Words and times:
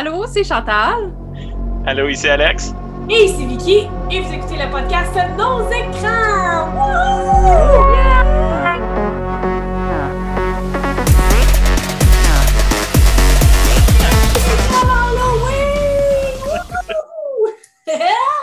Allô, 0.00 0.24
c'est 0.28 0.44
Chantal. 0.44 1.12
Allô, 1.84 2.08
ici 2.08 2.28
Alex. 2.28 2.72
Et 3.10 3.24
ici 3.24 3.44
Vicky. 3.46 3.88
Et 4.12 4.20
vous 4.20 4.32
écoutez 4.32 4.56
le 4.56 4.70
podcast 4.70 5.12
Nos 5.36 5.68
écrans. 5.72 6.68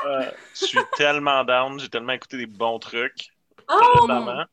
Euh, 0.06 0.32
je 0.60 0.66
suis 0.66 0.80
tellement 0.98 1.46
down, 1.46 1.80
j'ai 1.80 1.88
tellement 1.88 2.12
écouté 2.12 2.36
des 2.36 2.48
bons 2.48 2.80
trucs. 2.80 3.30
Oh! 3.68 4.46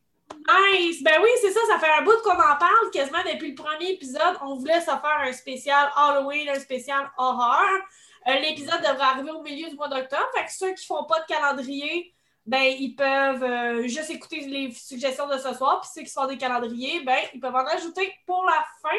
Nice! 0.49 1.03
Ben 1.03 1.21
oui, 1.23 1.29
c'est 1.41 1.53
ça, 1.53 1.61
ça 1.69 1.79
fait 1.79 1.91
un 1.99 2.03
bout 2.03 2.21
qu'on 2.25 2.33
en 2.33 2.57
parle 2.57 2.91
quasiment 2.93 3.23
depuis 3.31 3.51
le 3.51 3.55
premier 3.55 3.91
épisode. 3.91 4.37
On 4.43 4.57
voulait 4.57 4.81
se 4.81 4.87
faire 4.87 5.19
un 5.21 5.33
spécial 5.33 5.91
Halloween, 5.95 6.49
un 6.49 6.59
spécial 6.59 7.11
horreur. 7.17 7.81
Euh, 8.27 8.35
l'épisode 8.41 8.81
devrait 8.81 9.03
arriver 9.03 9.31
au 9.31 9.43
milieu 9.43 9.69
du 9.69 9.77
mois 9.77 9.89
d'octobre. 9.89 10.27
Fait 10.35 10.45
que 10.45 10.53
ceux 10.53 10.75
qui 10.75 10.87
font 10.87 11.05
pas 11.05 11.21
de 11.21 11.27
calendrier, 11.27 12.13
ben 12.47 12.63
ils 12.63 12.95
peuvent 12.95 13.43
euh, 13.45 13.87
juste 13.87 14.11
écouter 14.11 14.41
les 14.41 14.73
suggestions 14.73 15.29
de 15.29 15.39
ce 15.39 15.55
soir. 15.55 15.81
Puis 15.81 15.91
ceux 15.95 16.03
qui 16.03 16.13
font 16.13 16.27
des 16.27 16.39
calendriers, 16.39 17.01
ben 17.01 17.19
ils 17.35 17.41
peuvent 17.41 17.55
en 17.55 17.67
ajouter 17.67 18.13
pour 18.27 18.45
la 18.45 18.65
fin. 18.83 18.97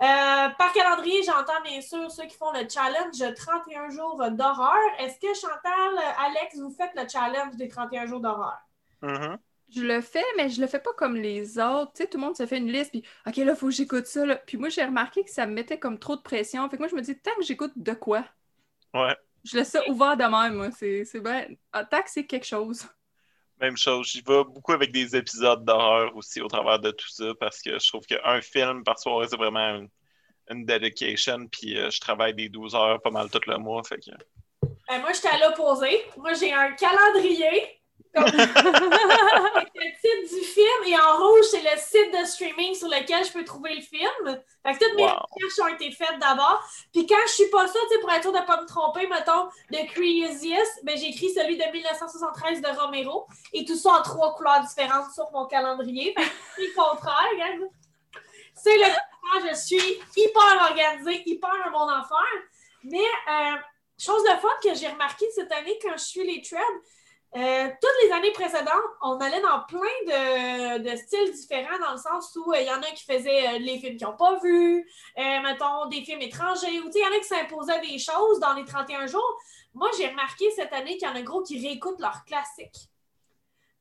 Euh, 0.00 0.48
par 0.56 0.72
calendrier, 0.72 1.22
j'entends 1.22 1.60
bien 1.64 1.80
sûr 1.80 2.10
ceux 2.10 2.24
qui 2.24 2.36
font 2.36 2.52
le 2.52 2.68
challenge 2.68 3.34
31 3.34 3.90
jours 3.90 4.22
d'horreur. 4.30 4.78
Est-ce 4.98 5.18
que 5.18 5.34
Chantal, 5.34 6.14
Alex, 6.18 6.56
vous 6.56 6.70
faites 6.70 6.92
le 6.94 7.06
challenge 7.08 7.56
des 7.56 7.68
31 7.68 8.06
jours 8.06 8.20
d'horreur? 8.20 8.58
Mm-hmm. 9.02 9.38
Je 9.70 9.82
le 9.82 10.00
fais, 10.00 10.24
mais 10.36 10.48
je 10.48 10.60
le 10.60 10.66
fais 10.66 10.78
pas 10.78 10.92
comme 10.96 11.14
les 11.14 11.58
autres. 11.58 11.92
Tu 11.92 12.02
sais, 12.02 12.08
tout 12.08 12.18
le 12.18 12.24
monde 12.24 12.36
se 12.36 12.46
fait 12.46 12.56
une 12.56 12.72
liste, 12.72 12.90
puis 12.90 13.02
OK, 13.26 13.36
là, 13.36 13.52
il 13.52 13.56
faut 13.56 13.66
que 13.66 13.72
j'écoute 13.72 14.06
ça. 14.06 14.24
Puis 14.46 14.56
moi, 14.56 14.70
j'ai 14.70 14.84
remarqué 14.84 15.22
que 15.24 15.30
ça 15.30 15.46
me 15.46 15.52
mettait 15.52 15.78
comme 15.78 15.98
trop 15.98 16.16
de 16.16 16.22
pression. 16.22 16.68
Fait 16.70 16.76
que 16.76 16.82
moi, 16.82 16.88
je 16.88 16.96
me 16.96 17.02
dis, 17.02 17.18
tant 17.18 17.34
que 17.36 17.44
j'écoute 17.44 17.72
de 17.76 17.92
quoi? 17.92 18.24
Ouais. 18.94 19.14
Je 19.44 19.56
laisse 19.56 19.70
ça 19.70 19.86
ouvert 19.88 20.16
de 20.16 20.24
même, 20.24 20.54
moi. 20.54 20.70
C'est 20.72 21.20
bien. 21.20 21.46
Tant 21.90 22.02
que 22.02 22.10
c'est 22.10 22.26
quelque 22.26 22.46
chose. 22.46 22.86
Même 23.60 23.76
chose. 23.76 24.08
J'y 24.08 24.22
vais 24.22 24.44
beaucoup 24.44 24.72
avec 24.72 24.92
des 24.92 25.16
épisodes 25.16 25.64
d'horreur 25.64 26.16
aussi 26.16 26.40
au 26.40 26.48
travers 26.48 26.78
de 26.78 26.90
tout 26.90 27.08
ça 27.08 27.32
parce 27.38 27.60
que 27.60 27.78
je 27.78 27.88
trouve 27.88 28.06
qu'un 28.06 28.40
film 28.40 28.84
par 28.84 28.98
soirée, 28.98 29.26
c'est 29.28 29.36
vraiment 29.36 29.86
une, 30.48 30.64
dedication. 30.64 31.46
Puis 31.48 31.78
euh, 31.78 31.90
je 31.90 32.00
travaille 32.00 32.34
des 32.34 32.48
12 32.48 32.74
heures 32.74 33.02
pas 33.02 33.10
mal 33.10 33.28
tout 33.28 33.40
le 33.46 33.58
mois. 33.58 33.82
Fait 33.84 33.98
que... 33.98 34.10
Ben, 34.88 35.00
moi, 35.00 35.12
j'étais 35.12 35.28
à 35.28 35.38
l'opposé. 35.46 36.04
Moi, 36.16 36.32
j'ai 36.34 36.52
un 36.52 36.72
calendrier 36.72 37.77
le 38.14 40.00
titre 40.00 40.34
du 40.34 40.42
film 40.44 40.84
et 40.86 40.96
en 40.96 41.16
rouge, 41.18 41.44
c'est 41.50 41.62
le 41.62 41.76
site 41.78 42.12
de 42.12 42.26
streaming 42.26 42.74
sur 42.74 42.88
lequel 42.88 43.24
je 43.24 43.32
peux 43.32 43.44
trouver 43.44 43.74
le 43.74 43.82
film. 43.82 44.40
Fait 44.64 44.74
que 44.74 44.84
toutes 44.84 44.94
mes 44.96 45.04
recherches 45.04 45.58
ont 45.62 45.74
été 45.74 45.90
faites 45.92 46.18
d'abord. 46.18 46.62
Puis 46.92 47.06
quand 47.06 47.20
je 47.26 47.32
suis 47.32 47.50
pas 47.50 47.66
ça, 47.66 47.78
pour 48.00 48.10
être 48.10 48.22
sûr 48.22 48.32
de 48.32 48.38
ne 48.38 48.44
pas 48.44 48.60
me 48.60 48.66
tromper, 48.66 49.06
mettons, 49.06 49.48
de 49.70 49.86
Craziest, 49.92 50.84
ben, 50.84 50.96
j'ai 50.96 51.08
écrit 51.08 51.30
celui 51.30 51.56
de 51.56 51.64
1973 51.70 52.60
de 52.60 52.80
Romero 52.80 53.26
et 53.52 53.64
tout 53.64 53.76
ça 53.76 53.90
en 53.90 54.02
trois 54.02 54.34
couleurs 54.34 54.60
différentes 54.62 55.12
sur 55.12 55.30
mon 55.32 55.46
calendrier. 55.46 56.14
Fait 56.16 56.24
que 56.24 56.30
c'est 56.56 56.66
le 56.66 56.74
contraire, 56.74 57.28
regarde. 57.32 57.70
C'est 58.54 58.76
le 58.76 58.84
contraire, 58.84 59.54
je 59.54 59.60
suis 59.60 60.00
hyper 60.16 60.70
organisée, 60.70 61.22
hyper 61.26 61.50
un 61.66 61.70
bon 61.70 61.88
affaire. 61.88 62.42
Mais 62.84 62.98
euh, 62.98 63.56
chose 63.98 64.22
de 64.22 64.36
fun 64.40 64.48
que 64.62 64.74
j'ai 64.74 64.88
remarqué 64.88 65.26
cette 65.34 65.50
année 65.52 65.78
quand 65.82 65.96
je 65.96 66.04
suis 66.04 66.24
les 66.24 66.42
threads, 66.42 66.62
euh, 67.36 67.68
toutes 67.68 68.04
les 68.04 68.12
années 68.12 68.32
précédentes, 68.32 68.72
on 69.02 69.18
allait 69.18 69.42
dans 69.42 69.60
plein 69.68 70.78
de, 70.78 70.96
styles 70.96 71.30
différents, 71.32 71.78
dans 71.78 71.92
le 71.92 71.98
sens 71.98 72.34
où 72.36 72.54
il 72.54 72.60
euh, 72.60 72.62
y 72.62 72.70
en 72.70 72.80
a 72.80 72.86
qui 72.86 73.04
faisaient 73.04 73.48
euh, 73.48 73.58
les 73.58 73.78
films 73.78 73.98
qu'ils 73.98 74.06
n'ont 74.06 74.16
pas 74.16 74.38
vus, 74.42 74.88
mettons 75.16 75.86
des 75.90 76.02
films 76.02 76.22
étrangers, 76.22 76.80
ou 76.80 76.90
il 76.94 77.00
y 77.00 77.04
en 77.04 77.14
a 77.14 77.18
qui 77.18 77.24
s'imposaient 77.24 77.80
des 77.80 77.98
choses 77.98 78.40
dans 78.40 78.54
les 78.54 78.64
31 78.64 79.06
jours. 79.06 79.38
Moi, 79.74 79.90
j'ai 79.98 80.08
remarqué 80.08 80.50
cette 80.52 80.72
année 80.72 80.96
qu'il 80.96 81.06
y 81.06 81.10
en 81.10 81.14
a 81.14 81.22
gros 81.22 81.42
qui 81.42 81.60
réécoutent 81.60 82.00
leurs 82.00 82.24
classiques. 82.24 82.88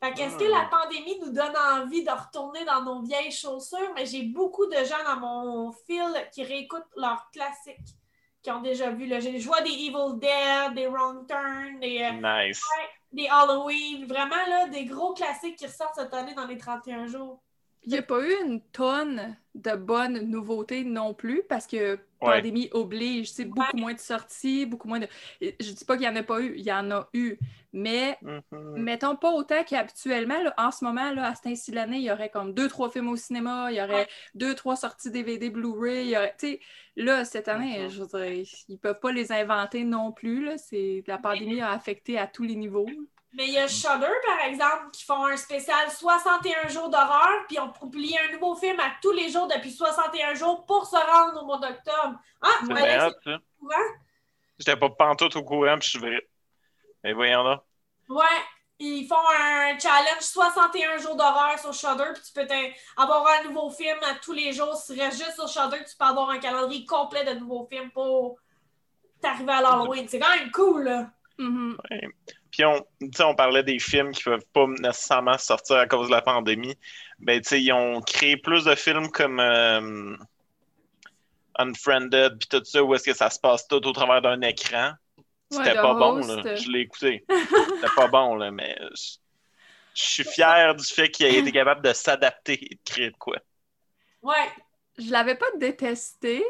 Fait 0.04 0.14
qu'est-ce 0.14 0.38
que 0.38 0.44
la 0.44 0.70
ah. 0.70 0.70
pandémie 0.70 1.18
nous 1.22 1.32
donne 1.32 1.56
envie 1.58 2.04
de 2.04 2.12
retourner 2.12 2.64
dans 2.66 2.84
nos 2.84 3.02
vieilles 3.02 3.32
chaussures? 3.32 3.94
Mais 3.96 4.06
j'ai 4.06 4.24
beaucoup 4.24 4.68
de 4.68 4.76
gens 4.84 5.04
dans 5.06 5.20
mon 5.20 5.72
fil 5.72 6.14
qui 6.34 6.44
réécoutent 6.44 6.84
leurs 6.98 7.32
classiques, 7.32 7.96
qui 8.44 8.52
ont 8.52 8.62
déjà 8.62 8.92
vu. 8.92 9.08
Là. 9.08 9.20
Je 9.22 9.44
vois 9.44 9.62
des 9.62 9.72
Evil 9.72 10.20
Dead, 10.20 10.76
des 10.76 10.86
Wrong 10.86 11.26
Turn, 11.28 11.80
des. 11.80 12.12
Nice 12.22 12.62
des 13.18 13.28
Halloween, 13.28 14.06
vraiment 14.06 14.46
là, 14.48 14.68
des 14.70 14.86
gros 14.86 15.14
classiques 15.14 15.58
qui 15.58 15.66
ressortent 15.66 15.96
cette 15.96 16.14
année 16.14 16.36
dans 16.36 16.46
les 16.46 16.58
31 16.58 17.08
jours. 17.08 17.42
Il 17.84 17.92
n'y 17.92 17.98
a 17.98 18.04
pas 18.04 18.22
eu 18.22 18.34
une 18.46 18.62
tonne 18.62 19.36
de 19.56 19.76
bonnes 19.76 20.20
nouveautés 20.30 20.84
non 20.84 21.14
plus 21.14 21.42
parce 21.50 21.68
que 21.68 22.00
pandémie 22.20 22.70
oblige, 22.72 23.32
c'est 23.32 23.46
beaucoup 23.46 23.78
moins 23.78 23.94
de 23.94 24.00
sorties, 24.00 24.66
beaucoup 24.66 24.88
moins 24.88 25.00
de. 25.00 25.08
Je 25.42 25.72
dis 25.72 25.86
pas 25.86 25.98
qu'il 25.98 26.08
n'y 26.08 26.14
en 26.14 26.16
a 26.16 26.24
pas 26.24 26.42
eu, 26.42 26.54
il 26.58 26.64
y 26.64 26.72
en 26.72 26.92
a 26.92 27.08
eu, 27.14 27.38
mais 27.74 28.18
mm-hmm. 28.24 28.78
mettons 28.78 29.16
pas 29.16 29.32
autant 29.32 29.64
qu'habituellement. 29.64 30.38
En 30.58 30.72
ce 30.72 30.84
moment, 30.84 31.12
là, 31.12 31.30
à 31.30 31.36
cet 31.36 31.48
ainsi 31.48 31.72
l'année, 31.72 31.98
il 31.98 32.04
y 32.04 32.12
aurait 32.12 32.30
comme 32.30 32.54
deux, 32.54 32.68
trois 32.68 32.90
films 32.90 33.10
au 33.10 33.16
cinéma, 33.16 33.72
il 33.72 33.78
y 33.78 33.82
aurait 33.82 34.08
deux, 34.36 34.56
trois 34.56 34.76
sorties 34.76 35.12
DVD 35.12 35.50
Blu-ray. 35.50 36.16
Là, 36.96 37.26
cette 37.26 37.48
année, 37.48 37.90
je 37.90 38.02
voudrais, 38.02 38.44
ils 38.68 38.80
peuvent 38.80 39.00
pas 39.00 39.12
les 39.12 39.32
inventer 39.32 39.84
non 39.84 40.12
plus. 40.12 40.44
Là. 40.44 40.56
La 41.08 41.18
pandémie 41.18 41.62
a 41.62 41.72
affecté 41.72 42.18
à 42.18 42.28
tous 42.28 42.44
les 42.44 42.56
niveaux. 42.56 42.88
Mais 43.38 43.46
il 43.46 43.54
y 43.54 43.60
a 43.60 43.68
Shudder, 43.68 44.12
par 44.26 44.40
exemple, 44.48 44.90
qui 44.92 45.04
font 45.04 45.24
un 45.26 45.38
spécial 45.38 45.92
61 45.92 46.70
jours 46.70 46.90
d'horreur, 46.90 47.46
puis 47.48 47.60
on 47.60 47.70
publie 47.70 48.18
un 48.18 48.34
nouveau 48.34 48.56
film 48.56 48.80
à 48.80 48.94
tous 49.00 49.12
les 49.12 49.30
jours 49.30 49.48
depuis 49.48 49.72
61 49.72 50.34
jours 50.34 50.66
pour 50.66 50.88
se 50.88 50.96
rendre 50.96 51.44
au 51.44 51.46
mois 51.46 51.60
d'octobre. 51.60 52.20
Ah, 52.42 52.66
ouais, 52.68 53.12
c'est 53.24 53.36
J'étais 54.58 54.76
pas 54.76 54.90
pantoute 54.90 55.36
au 55.36 55.44
courant, 55.44 55.78
puis 55.78 55.86
je 55.86 55.90
suis 55.92 56.00
vrai. 56.00 56.28
Mais 57.04 57.14
voyons 57.14 57.44
là. 57.44 57.64
Ouais, 58.10 58.26
ils 58.80 59.06
font 59.06 59.16
un 59.16 59.78
challenge 59.78 60.22
61 60.22 60.98
jours 60.98 61.16
d'horreur 61.16 61.60
sur 61.60 61.74
Shudder, 61.74 62.14
puis 62.16 62.24
tu 62.24 62.34
peux 62.34 62.48
avoir 63.00 63.28
un 63.40 63.44
nouveau 63.48 63.70
film 63.70 64.00
à 64.02 64.16
tous 64.16 64.34
les 64.34 64.52
jours. 64.52 64.76
Si 64.76 64.96
tu 64.96 65.00
restes 65.00 65.24
juste 65.24 65.36
sur 65.36 65.48
Shudder, 65.48 65.78
tu 65.88 65.96
peux 65.96 66.06
avoir 66.06 66.32
un 66.32 66.40
calendrier 66.40 66.88
complet 66.88 67.24
de 67.24 67.40
nouveaux 67.40 67.68
films 67.70 67.92
pour 67.92 68.40
t'arriver 69.22 69.52
à 69.52 69.62
l'Halloween. 69.62 70.08
C'est 70.08 70.18
quand 70.18 70.36
même 70.36 70.50
cool, 70.50 70.86
là. 70.86 71.12
Mm-hmm. 71.38 71.78
Puis 72.52 72.66
on, 72.66 72.86
on 73.20 73.36
parlait 73.36 73.64
des 73.64 73.80
films 73.80 74.12
qui 74.12 74.24
peuvent 74.24 74.46
pas 74.54 74.66
nécessairement 74.80 75.38
sortir 75.38 75.78
à 75.78 75.88
cause 75.88 76.08
de 76.08 76.14
la 76.14 76.22
pandémie. 76.22 76.78
Ben, 77.20 77.42
ils 77.52 77.72
ont 77.74 78.02
créé 78.02 78.38
plus 78.38 78.66
de 78.66 78.76
films 78.76 79.10
comme 79.10 79.40
euh, 79.40 80.16
Unfriended, 81.56 82.38
puis 82.40 82.48
tout 82.50 82.64
ça, 82.64 82.84
où 82.84 82.94
est-ce 82.94 83.04
que 83.04 83.16
ça 83.16 83.30
se 83.30 83.40
passe 83.40 83.68
tout 83.68 83.86
au 83.86 83.92
travers 83.92 84.22
d'un 84.22 84.42
écran. 84.42 84.92
C'était 85.50 85.76
pas 85.76 85.94
bon, 85.94 86.18
là. 86.18 86.56
Je 86.56 86.70
l'ai 86.70 86.82
écouté. 86.82 87.26
C'était 87.30 87.96
pas 87.96 88.08
bon, 88.08 88.36
là, 88.36 88.52
mais 88.52 88.78
je, 88.96 89.18
suis 89.94 90.24
fier 90.24 90.76
du 90.76 90.86
fait 90.86 91.10
qu'il 91.10 91.26
ait 91.26 91.40
été 91.40 91.52
capable 91.52 91.82
de 91.82 91.94
s'adapter 91.94 92.54
et 92.54 92.76
de 92.76 92.80
créer 92.86 93.10
de 93.10 93.18
quoi. 93.18 93.38
Ouais. 94.22 94.52
Je 94.98 95.12
l'avais 95.12 95.36
pas 95.36 95.46
détesté, 95.58 96.44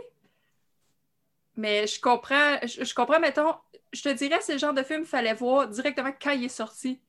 mais 1.56 1.86
je 1.86 2.00
comprends, 2.00 2.58
je 2.64 2.94
comprends, 2.94 3.20
mettons, 3.20 3.56
je 3.94 4.02
te 4.02 4.10
dirais, 4.10 4.40
c'est 4.42 4.54
le 4.54 4.60
genre 4.60 4.74
de 4.74 4.84
film 4.84 5.02
qu'il 5.02 5.10
fallait 5.10 5.34
voir 5.34 5.68
directement 5.68 6.12
quand 6.22 6.32
il 6.32 6.46
est 6.46 6.50
sorti. 6.50 7.02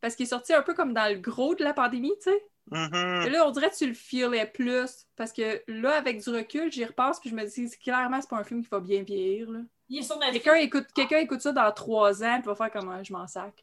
Parce 0.00 0.16
qu'il 0.16 0.26
est 0.26 0.28
sorti 0.28 0.52
un 0.52 0.62
peu 0.62 0.74
comme 0.74 0.92
dans 0.92 1.10
le 1.10 1.18
gros 1.18 1.54
de 1.54 1.64
la 1.64 1.72
pandémie, 1.72 2.12
tu 2.22 2.30
sais. 2.30 2.44
Mm-hmm. 2.70 3.26
Et 3.26 3.30
là, 3.30 3.46
on 3.46 3.50
dirait 3.50 3.70
que 3.70 3.76
tu 3.76 3.86
le 3.86 3.94
feelais 3.94 4.46
plus. 4.46 5.06
Parce 5.16 5.32
que 5.32 5.62
là, 5.66 5.96
avec 5.96 6.22
du 6.22 6.30
recul, 6.30 6.70
j'y 6.70 6.84
repasse 6.84 7.20
puis 7.20 7.30
je 7.30 7.34
me 7.34 7.44
dis, 7.44 7.78
clairement, 7.78 8.20
c'est 8.20 8.30
pas 8.30 8.36
un 8.36 8.44
film 8.44 8.62
qui 8.62 8.68
va 8.70 8.80
bien 8.80 9.02
vieillir. 9.02 9.50
Là. 9.50 9.60
Il 9.88 9.98
est 9.98 10.02
sur 10.02 10.18
Quelqu'un 10.18 10.54
écoute, 10.54 10.86
quelqu'un 10.94 11.18
écoute 11.18 11.40
ça 11.40 11.52
dans 11.52 11.70
trois 11.72 12.22
ans 12.22 12.40
puis 12.40 12.46
va 12.46 12.54
faire 12.54 12.70
comme 12.70 13.04
je 13.04 13.12
m'en 13.12 13.26
sac. 13.26 13.62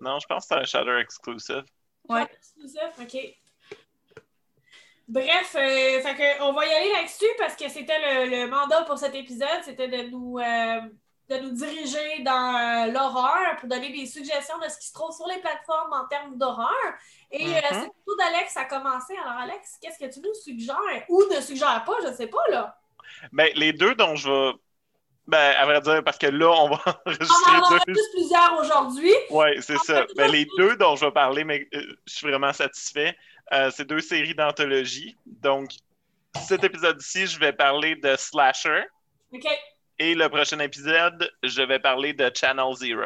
Non, 0.00 0.18
je 0.18 0.26
pense 0.26 0.46
que 0.46 0.54
c'est 0.54 0.60
un 0.60 0.64
Shadow 0.64 0.98
exclusive. 0.98 1.64
Ouais. 2.08 2.22
Exclusive, 2.22 2.90
OK. 3.00 3.38
Bref, 5.08 5.56
euh, 5.56 6.00
fait 6.00 6.14
que 6.14 6.42
on 6.42 6.52
va 6.52 6.66
y 6.66 6.72
aller 6.72 6.92
là-dessus 6.92 7.26
parce 7.38 7.54
que 7.54 7.68
c'était 7.68 8.26
le, 8.26 8.46
mandat 8.48 8.82
pour 8.82 8.98
cet 8.98 9.14
épisode, 9.14 9.62
c'était 9.62 9.88
de 9.88 10.10
nous 10.10 10.38
euh, 10.38 10.80
de 11.32 11.42
nous 11.42 11.52
diriger 11.52 12.22
dans 12.22 12.54
euh, 12.54 12.92
l'horreur 12.92 13.56
pour 13.58 13.68
donner 13.68 13.90
des 13.90 14.06
suggestions 14.06 14.58
de 14.58 14.68
ce 14.68 14.78
qui 14.78 14.88
se 14.88 14.92
trouve 14.92 15.14
sur 15.14 15.26
les 15.26 15.38
plateformes 15.38 15.92
en 15.92 16.06
termes 16.06 16.36
d'horreur. 16.36 16.68
Et 17.30 17.46
euh, 17.46 17.50
mm-hmm. 17.50 17.68
c'est 17.70 17.90
tout 18.06 18.16
d'Alex 18.18 18.56
à 18.56 18.64
commencer. 18.64 19.14
Alors, 19.24 19.38
Alex, 19.38 19.78
qu'est-ce 19.80 19.98
que 19.98 20.12
tu 20.12 20.20
nous 20.20 20.34
suggères 20.34 21.04
ou 21.08 21.22
ne 21.34 21.40
suggères 21.40 21.84
pas, 21.84 21.94
je 22.02 22.08
ne 22.08 22.12
sais 22.14 22.26
pas, 22.26 22.42
là? 22.50 22.76
Ben, 23.32 23.50
les 23.54 23.72
deux 23.72 23.94
dont 23.94 24.16
je 24.16 24.30
vais. 24.30 24.58
Ben, 25.28 25.54
à 25.56 25.64
vrai 25.66 25.80
dire, 25.80 26.02
parce 26.02 26.18
que 26.18 26.26
là, 26.26 26.50
on 26.50 26.70
va 26.70 26.80
enregistrer 27.06 27.52
on 27.56 27.64
en 27.64 27.76
a 27.76 27.80
plus 27.80 28.10
plusieurs 28.12 28.58
aujourd'hui. 28.60 29.12
Oui, 29.30 29.46
c'est 29.60 29.78
ça. 29.78 30.04
Ben, 30.16 30.30
les 30.30 30.46
deux 30.58 30.76
dont 30.76 30.96
je 30.96 31.04
vais 31.04 31.12
parler, 31.12 31.44
mais 31.44 31.68
euh, 31.74 31.96
je 32.06 32.14
suis 32.14 32.26
vraiment 32.26 32.52
satisfait, 32.52 33.16
c'est 33.70 33.86
deux 33.86 34.00
séries 34.00 34.34
d'anthologie. 34.34 35.16
Donc, 35.26 35.70
cet 36.46 36.64
épisode-ci, 36.64 37.26
je 37.26 37.38
vais 37.38 37.52
parler 37.52 37.94
de 37.96 38.16
Slasher. 38.16 38.84
OK. 39.32 39.46
Et 40.02 40.16
le 40.16 40.28
prochain 40.28 40.58
épisode, 40.58 41.30
je 41.44 41.62
vais 41.62 41.78
parler 41.78 42.12
de 42.12 42.28
Channel 42.34 42.74
Zero. 42.74 43.04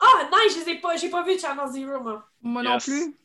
Ah, 0.00 0.30
nice! 0.30 0.56
Je 0.60 0.64
n'ai 0.64 0.78
pas, 0.78 0.90
pas 1.10 1.22
vu 1.24 1.36
Channel 1.36 1.66
Zero, 1.72 2.00
moi. 2.00 2.24
Moi 2.40 2.62
non 2.62 2.78
plus. 2.78 3.16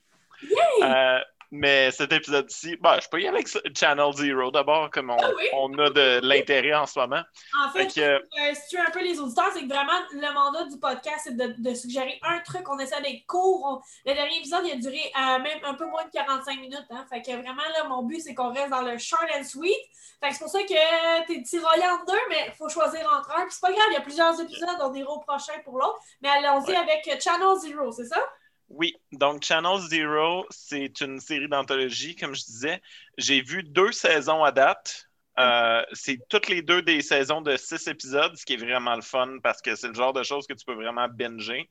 Yay! 0.41 0.57
Euh, 0.81 1.19
Mais 1.51 1.89
cet 1.89 2.13
épisode-ci, 2.13 2.75
bah, 2.77 2.99
je 3.01 3.07
peux 3.09 3.19
y 3.19 3.27
aller 3.27 3.39
avec 3.39 3.75
Channel 3.75 4.13
Zero 4.13 4.51
d'abord, 4.51 4.91
comme 4.91 5.09
on, 5.09 5.17
ah 5.19 5.31
on, 5.53 5.75
a 5.79 5.89
de 5.89 6.19
l'intérêt 6.21 6.75
en 6.75 6.85
ce 6.85 6.99
moment. 6.99 7.23
En 7.65 7.71
fait, 7.71 7.97
euh, 7.97 8.19
si 8.53 8.69
tu 8.69 8.77
veux 8.77 8.87
un 8.87 8.91
peu 8.91 9.01
les 9.01 9.19
auditeurs, 9.19 9.49
c'est 9.53 9.61
que 9.61 9.67
vraiment 9.67 9.99
le 10.11 10.33
mandat 10.33 10.65
du 10.65 10.77
podcast, 10.77 11.21
c'est 11.23 11.35
de, 11.35 11.55
de, 11.57 11.73
suggérer 11.73 12.19
un 12.21 12.39
truc. 12.41 12.69
On 12.69 12.77
essaie 12.77 13.01
d'être 13.01 13.25
court. 13.25 13.81
Le 14.05 14.13
dernier 14.13 14.37
épisode, 14.37 14.61
il 14.65 14.73
a 14.73 14.75
duré 14.75 14.99
euh, 15.15 15.39
même 15.39 15.59
un 15.63 15.73
peu 15.73 15.87
moins 15.87 16.05
de 16.05 16.11
45 16.11 16.59
minutes. 16.59 16.85
Hein. 16.91 17.03
Fait 17.09 17.23
que 17.23 17.31
vraiment, 17.31 17.63
là, 17.73 17.85
mon 17.85 18.03
but, 18.03 18.19
c'est 18.19 18.35
qu'on 18.35 18.53
reste 18.53 18.69
dans 18.69 18.83
le 18.83 18.99
short 18.99 19.25
and 19.35 19.43
sweet. 19.43 19.73
Fait 20.21 20.29
que 20.29 20.33
c'est 20.33 20.39
pour 20.39 20.49
ça 20.49 20.61
que 20.61 21.27
t'es 21.27 21.41
tiraillé 21.41 21.83
en 21.85 22.05
deux, 22.05 22.19
mais 22.29 22.45
il 22.47 22.53
faut 22.53 22.69
choisir 22.69 23.01
entre 23.17 23.31
un. 23.35 23.45
Puis 23.45 23.53
c'est 23.53 23.61
pas 23.61 23.71
grave, 23.71 23.87
il 23.89 23.93
y 23.95 23.97
a 23.97 24.01
plusieurs 24.01 24.39
épisodes, 24.39 24.77
on 24.81 24.93
ira 24.93 25.11
au 25.11 25.19
prochain 25.19 25.53
pour 25.63 25.79
l'autre. 25.79 25.99
Mais 26.21 26.29
allons-y 26.29 26.75
avec 26.75 27.09
Channel 27.19 27.57
Zero, 27.59 27.91
c'est 27.91 28.05
ça? 28.05 28.21
Oui, 28.69 28.95
donc 29.12 29.44
Channel 29.44 29.80
Zero, 29.80 30.45
c'est 30.51 31.01
une 31.01 31.19
série 31.19 31.50
d'anthologie, 31.50 32.16
comme 32.16 32.36
je 32.36 32.44
disais. 32.44 32.81
J'ai 33.18 33.42
vu 33.42 33.63
deux 33.63 33.92
saisons 33.92 34.44
à 34.44 34.51
date. 34.51 35.10
Euh, 35.39 35.83
c'est 35.94 36.19
toutes 36.30 36.48
les 36.50 36.62
deux 36.62 36.81
des 36.81 37.01
saisons 37.01 37.42
de 37.42 37.56
six 37.56 37.88
épisodes, 37.88 38.36
ce 38.36 38.45
qui 38.45 38.54
est 38.54 38.57
vraiment 38.57 38.95
le 38.95 39.01
fun 39.01 39.38
parce 39.42 39.62
que 39.62 39.75
c'est 39.75 39.88
le 39.88 39.94
genre 39.94 40.13
de 40.13 40.21
choses 40.21 40.45
que 40.45 40.54
tu 40.54 40.66
peux 40.66 40.74
vraiment 40.74 41.07
binger. 41.07 41.69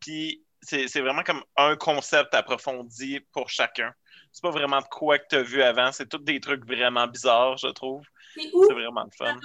Puis 0.00 0.42
c'est 0.60 1.00
vraiment 1.00 1.22
comme 1.22 1.42
un 1.56 1.76
concept 1.76 2.34
approfondi 2.34 3.20
pour 3.32 3.48
chacun. 3.48 3.92
C'est 4.32 4.42
pas 4.42 4.50
vraiment 4.50 4.80
de 4.80 4.86
quoi 4.86 5.18
que 5.18 5.26
tu 5.28 5.36
as 5.36 5.42
vu 5.42 5.62
avant, 5.62 5.92
c'est 5.92 6.08
tous 6.08 6.18
des 6.18 6.40
trucs 6.40 6.66
vraiment 6.66 7.06
bizarres, 7.06 7.56
je 7.56 7.68
trouve. 7.68 8.02
C'est 8.34 8.50
vraiment 8.72 9.04
le 9.04 9.10
fun. 9.16 9.38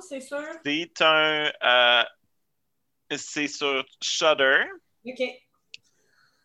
c'est 0.00 0.20
sûr? 0.20 0.38
C'est 0.64 1.02
un. 1.02 1.50
Euh, 1.62 2.04
c'est 3.16 3.48
sur 3.48 3.84
Shudder. 4.02 4.64
OK. 5.06 5.22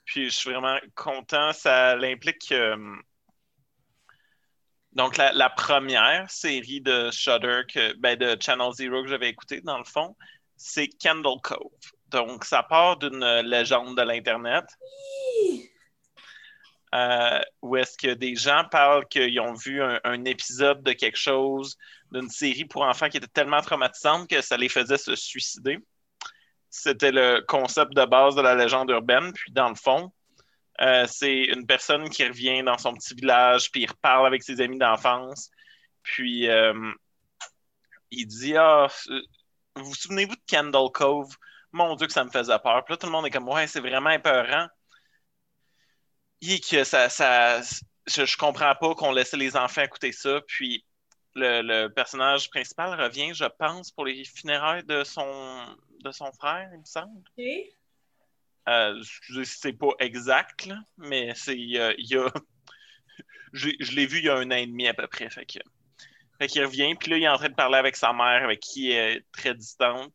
Puis 0.10 0.32
je 0.32 0.36
suis 0.36 0.50
vraiment 0.50 0.80
content. 0.96 1.54
Ça 1.54 1.96
l'implique. 1.96 2.52
Euh, 2.52 2.96
donc, 4.94 5.18
la, 5.18 5.50
première 5.52 6.30
série 6.32 6.82
de 6.82 7.12
Shudder, 7.12 7.62
que, 7.72 7.94
ben, 7.98 8.18
de 8.18 8.36
Channel 8.42 8.74
Zero 8.74 9.04
que 9.04 9.10
j'avais 9.10 9.30
écouté, 9.30 9.62
dans 9.62 9.78
le 9.78 9.84
fond, 9.84 10.16
c'est 10.56 10.90
Candle 11.00 11.40
Cove. 11.44 11.70
Donc, 12.08 12.44
ça 12.44 12.64
part 12.64 12.98
d'une 12.98 13.24
légende 13.42 13.96
de 13.96 14.02
l'Internet. 14.02 14.66
Euh, 16.96 17.40
où 17.62 17.78
est-ce 17.78 17.96
que 17.96 18.16
des 18.16 18.36
gens 18.36 18.64
parlent 18.72 19.08
qu'ils 19.08 19.40
ont 19.40 19.54
vu 19.54 19.80
un, 19.84 20.26
épisode 20.26 20.82
de 20.82 20.94
quelque 20.94 21.20
chose, 21.20 21.78
d'une 22.12 22.30
série 22.30 22.66
pour 22.66 22.82
enfants 22.82 23.10
qui 23.10 23.18
était 23.18 23.28
tellement 23.28 23.62
traumatisante 23.62 24.28
que 24.28 24.42
ça 24.42 24.58
les 24.58 24.70
faisait 24.70 24.98
se 24.98 25.16
suicider. 25.16 25.78
C'était 26.70 27.12
le 27.12 27.42
concept 27.48 27.94
de 27.94 28.06
base 28.06 28.36
de 28.36 28.42
la 28.42 28.56
légende 28.56 28.90
urbaine. 28.90 29.34
Puis, 29.34 29.52
dans 29.52 29.70
le 29.70 29.76
fond, 29.76 30.12
euh, 30.82 31.06
c'est 31.08 31.44
une 31.46 31.66
personne 31.66 32.10
qui 32.10 32.26
revient 32.26 32.64
dans 32.64 32.78
son 32.78 32.94
petit 32.94 33.14
village, 33.16 33.72
puis 33.72 33.82
il 33.82 33.88
reparle 33.90 34.28
avec 34.28 34.44
ses 34.44 34.62
amis 34.62 34.78
d'enfance. 34.78 35.50
Puis, 36.04 36.48
euh, 36.50 36.92
il 38.12 38.26
dit 38.28 38.56
Ah, 38.58 38.88
vous 39.76 39.86
vous 39.86 39.96
souvenez-vous 39.96 40.36
de 40.36 40.42
Candle 40.50 40.92
Cove? 40.94 41.36
Mon 41.72 41.96
Dieu, 41.96 42.08
que 42.08 42.14
ça 42.14 42.24
me 42.24 42.32
faisait 42.32 42.58
peur. 42.60 42.84
Puis 42.86 42.94
là, 42.94 42.98
tout 42.98 43.08
le 43.08 43.12
monde 43.12 43.26
est 43.28 43.32
comme 43.32 43.48
Ouais, 43.50 43.68
c'est 43.68 43.80
vraiment 43.82 44.12
épeurant. 44.12 44.68
Et 46.42 46.60
que 46.60 46.84
ça. 46.84 47.08
je 48.08 48.38
comprends 48.38 48.74
pas 48.76 48.96
qu'on 48.96 49.12
laissait 49.12 49.38
les 49.38 49.56
enfants 49.58 49.82
écouter 49.82 50.12
ça. 50.12 50.42
Puis, 50.48 50.86
le, 51.36 51.88
personnage 51.90 52.50
principal 52.50 53.00
revient, 53.00 53.34
je 53.34 53.46
pense, 53.46 53.92
pour 53.92 54.06
les 54.06 54.24
funérailles 54.26 54.84
de 54.86 55.04
son, 55.04 55.66
de 56.04 56.12
son 56.12 56.32
frère, 56.32 56.70
il 56.74 56.80
me 56.80 56.86
semble. 56.86 57.22
Euh, 58.68 59.00
excusez 59.00 59.46
si 59.46 59.58
c'est 59.60 59.74
pas 59.74 59.92
exact, 60.00 60.70
mais 60.98 61.34
c'est 61.36 61.58
il 61.58 61.70
y 61.72 61.78
a. 61.80 61.94
je, 63.54 63.70
l'ai 63.96 64.06
vu 64.06 64.20
il 64.20 64.26
y 64.26 64.30
a 64.30 64.36
un 64.36 64.52
an 64.52 64.56
et 64.56 64.68
demi 64.68 64.88
à 64.88 64.94
peu 64.94 65.08
près. 65.08 65.30
Fait 65.30 65.46
que, 65.46 65.60
fait 66.40 66.48
qu'il 66.48 66.64
revient, 66.64 66.96
puis 66.96 67.12
là, 67.12 67.18
il 67.18 67.24
est 67.24 67.30
en 67.30 67.38
train 67.38 67.50
de 67.50 67.56
parler 67.56 67.78
avec 67.78 67.96
sa 67.96 68.14
mère, 68.14 68.44
avec 68.44 68.60
qui 68.60 68.88
il 68.88 68.92
est 68.92 69.26
très 69.32 69.56
distante. 69.56 70.14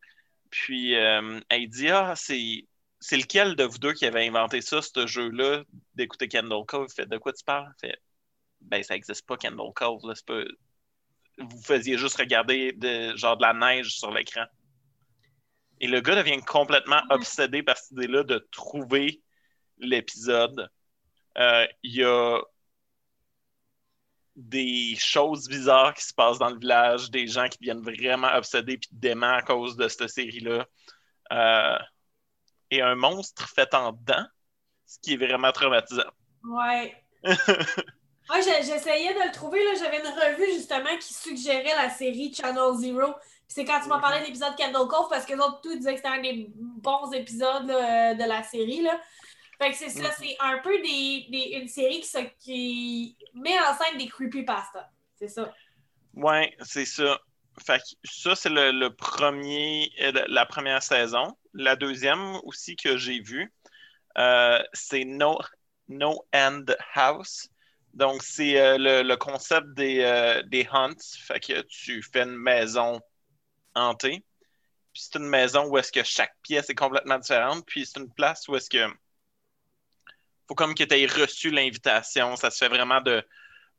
Puis 0.50 0.94
euh, 0.94 1.40
elle 1.48 1.68
dit 1.68 1.90
Ah, 1.90 2.14
c'est. 2.16 2.66
C'est 3.00 3.18
lequel 3.18 3.54
de 3.54 3.64
vous 3.64 3.76
deux 3.76 3.92
qui 3.92 4.06
avait 4.06 4.26
inventé 4.26 4.62
ça, 4.62 4.80
ce 4.80 5.06
jeu-là, 5.06 5.64
d'écouter 5.94 6.26
Candle 6.26 6.64
Cove? 6.66 6.90
Fait 6.90 7.04
de 7.04 7.18
quoi 7.18 7.34
tu 7.34 7.44
parles? 7.44 7.70
Fait 7.78 7.98
ben, 8.62 8.82
ça 8.82 8.94
n'existe 8.94 9.26
pas, 9.26 9.36
Candle 9.36 9.74
Cove. 9.74 10.00
Là, 10.06 10.14
pas 10.26 10.42
vous 11.38 11.62
faisiez 11.62 11.98
juste 11.98 12.16
regarder 12.16 12.72
de, 12.72 13.16
genre 13.16 13.36
de 13.36 13.42
la 13.42 13.52
neige 13.52 13.96
sur 13.98 14.10
l'écran. 14.10 14.44
Et 15.80 15.86
le 15.86 16.00
gars 16.00 16.16
devient 16.16 16.40
complètement 16.42 17.02
obsédé 17.10 17.62
par 17.62 17.76
cette 17.76 17.92
idée-là 17.92 18.22
de 18.22 18.38
trouver 18.50 19.22
l'épisode. 19.78 20.70
Euh, 21.38 21.66
il 21.82 21.96
y 21.96 22.04
a 22.04 22.40
des 24.36 24.96
choses 24.98 25.48
bizarres 25.48 25.94
qui 25.94 26.04
se 26.04 26.14
passent 26.14 26.38
dans 26.38 26.50
le 26.50 26.58
village, 26.58 27.10
des 27.10 27.26
gens 27.26 27.48
qui 27.48 27.58
deviennent 27.58 27.82
vraiment 27.82 28.32
obsédés 28.34 28.74
et 28.74 28.80
dément 28.92 29.34
à 29.34 29.42
cause 29.42 29.76
de 29.76 29.88
cette 29.88 30.08
série-là. 30.08 30.66
Euh, 31.32 31.78
et 32.70 32.82
un 32.82 32.94
monstre 32.94 33.48
fait 33.48 33.72
en 33.74 33.92
dents, 33.92 34.26
ce 34.86 34.98
qui 35.00 35.14
est 35.14 35.16
vraiment 35.16 35.52
traumatisant. 35.52 36.10
Ouais. 36.44 36.94
Ouais, 38.30 38.40
j'essayais 38.42 39.12
de 39.12 39.18
le 39.18 39.32
trouver. 39.32 39.60
J'avais 39.78 40.00
une 40.00 40.06
revue 40.06 40.50
justement 40.54 40.96
qui 40.98 41.12
suggérait 41.12 41.76
la 41.76 41.90
série 41.90 42.32
Channel 42.32 42.74
Zero. 42.78 43.14
C'est 43.48 43.64
quand 43.64 43.80
tu 43.80 43.88
m'as 43.88 44.00
parlé 44.00 44.20
de 44.20 44.26
l'épisode 44.26 44.56
Candle 44.56 44.88
Cove 44.88 45.08
parce 45.08 45.26
que 45.26 45.34
l'autre 45.34 45.60
tout 45.62 45.74
disait 45.76 45.92
que 45.92 45.96
c'était 45.98 46.08
un 46.08 46.20
des 46.20 46.50
bons 46.56 47.12
épisodes 47.12 47.70
euh, 47.70 48.14
de 48.14 48.28
la 48.28 48.42
série. 48.42 48.82
Là. 48.82 49.00
Fait 49.58 49.70
que 49.70 49.76
c'est 49.76 49.90
ça, 49.90 50.10
c'est 50.18 50.36
un 50.40 50.58
peu 50.58 50.76
des, 50.78 51.26
des, 51.30 51.58
une 51.60 51.68
série 51.68 52.00
qui, 52.00 52.26
qui 52.38 53.16
met 53.34 53.58
en 53.60 53.74
scène 53.74 53.98
des 53.98 54.08
creepypasta. 54.08 54.90
C'est 55.16 55.28
ça. 55.28 55.52
Ouais, 56.14 56.56
c'est 56.62 56.84
ça. 56.84 57.20
Fait 57.64 57.78
que 57.78 57.84
ça, 58.04 58.34
c'est 58.34 58.48
le, 58.50 58.88
premier, 58.88 59.92
euh, 60.00 60.24
la 60.28 60.44
première 60.44 60.82
saison. 60.82 61.36
La 61.52 61.76
deuxième 61.76 62.36
aussi 62.42 62.74
que 62.74 62.96
j'ai 62.96 63.20
vue, 63.20 63.52
euh, 64.18 64.60
c'est 64.72 65.04
no, 65.04 65.38
no 65.88 66.24
End 66.32 66.64
House. 66.94 67.48
Donc, 67.94 68.22
c'est 68.22 68.60
euh, 68.60 69.02
le, 69.04 69.16
concept 69.16 69.68
des, 69.74 70.00
euh, 70.00 70.42
des 70.42 70.66
hunts. 70.72 70.94
Fait 71.20 71.38
que 71.38 71.60
tu 71.62 72.02
fais 72.02 72.22
une 72.22 72.36
maison 72.36 73.00
hantée. 73.74 74.24
Puis 74.92 75.02
c'est 75.10 75.18
une 75.18 75.28
maison 75.28 75.66
où 75.66 75.76
est-ce 75.76 75.90
que 75.90 76.02
chaque 76.04 76.34
pièce 76.42 76.70
est 76.70 76.74
complètement 76.74 77.18
différente. 77.18 77.64
Puis 77.66 77.86
c'est 77.86 78.00
une 78.00 78.12
place 78.12 78.46
où 78.48 78.56
est-ce 78.56 78.70
que 78.70 78.86
faut 80.46 80.54
comme 80.54 80.74
que 80.74 80.84
tu 80.84 80.94
aies 80.94 81.06
reçu 81.06 81.50
l'invitation. 81.50 82.36
Ça 82.36 82.50
se 82.50 82.58
fait 82.58 82.68
vraiment 82.68 83.00
de 83.00 83.26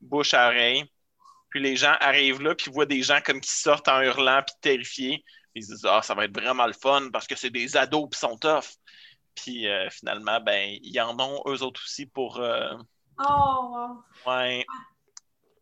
bouche 0.00 0.34
à 0.34 0.48
oreille. 0.48 0.84
Puis 1.50 1.60
les 1.60 1.76
gens 1.76 1.96
arrivent 2.00 2.42
là, 2.42 2.54
puis 2.54 2.70
voient 2.70 2.86
des 2.86 3.02
gens 3.02 3.20
comme 3.24 3.40
qui 3.40 3.50
sortent 3.50 3.88
en 3.88 4.02
hurlant, 4.02 4.42
puis 4.46 4.56
terrifiés. 4.60 5.24
Puis 5.52 5.62
ils 5.62 5.64
se 5.64 5.72
disent 5.72 5.86
Ah, 5.86 6.02
ça 6.02 6.14
va 6.14 6.24
être 6.24 6.38
vraiment 6.38 6.66
le 6.66 6.72
fun 6.72 7.08
parce 7.12 7.26
que 7.26 7.36
c'est 7.36 7.50
des 7.50 7.76
ados, 7.76 8.08
puis 8.10 8.18
sont 8.18 8.36
tough. 8.36 8.74
Puis 9.34 9.68
euh, 9.68 9.88
finalement, 9.90 10.40
ben, 10.40 10.78
ils 10.82 11.00
en 11.00 11.18
ont 11.20 11.42
eux 11.46 11.62
autres 11.62 11.80
aussi 11.84 12.06
pour. 12.06 12.40
Oh, 13.18 14.02
Ouais. 14.26 14.66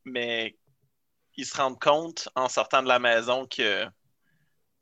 Mais 0.05 0.57
ils 1.37 1.47
se 1.47 1.57
rendent 1.57 1.81
compte 1.81 2.29
en 2.35 2.49
sortant 2.49 2.83
de 2.83 2.89
la 2.89 2.99
maison 2.99 3.47
que 3.47 3.87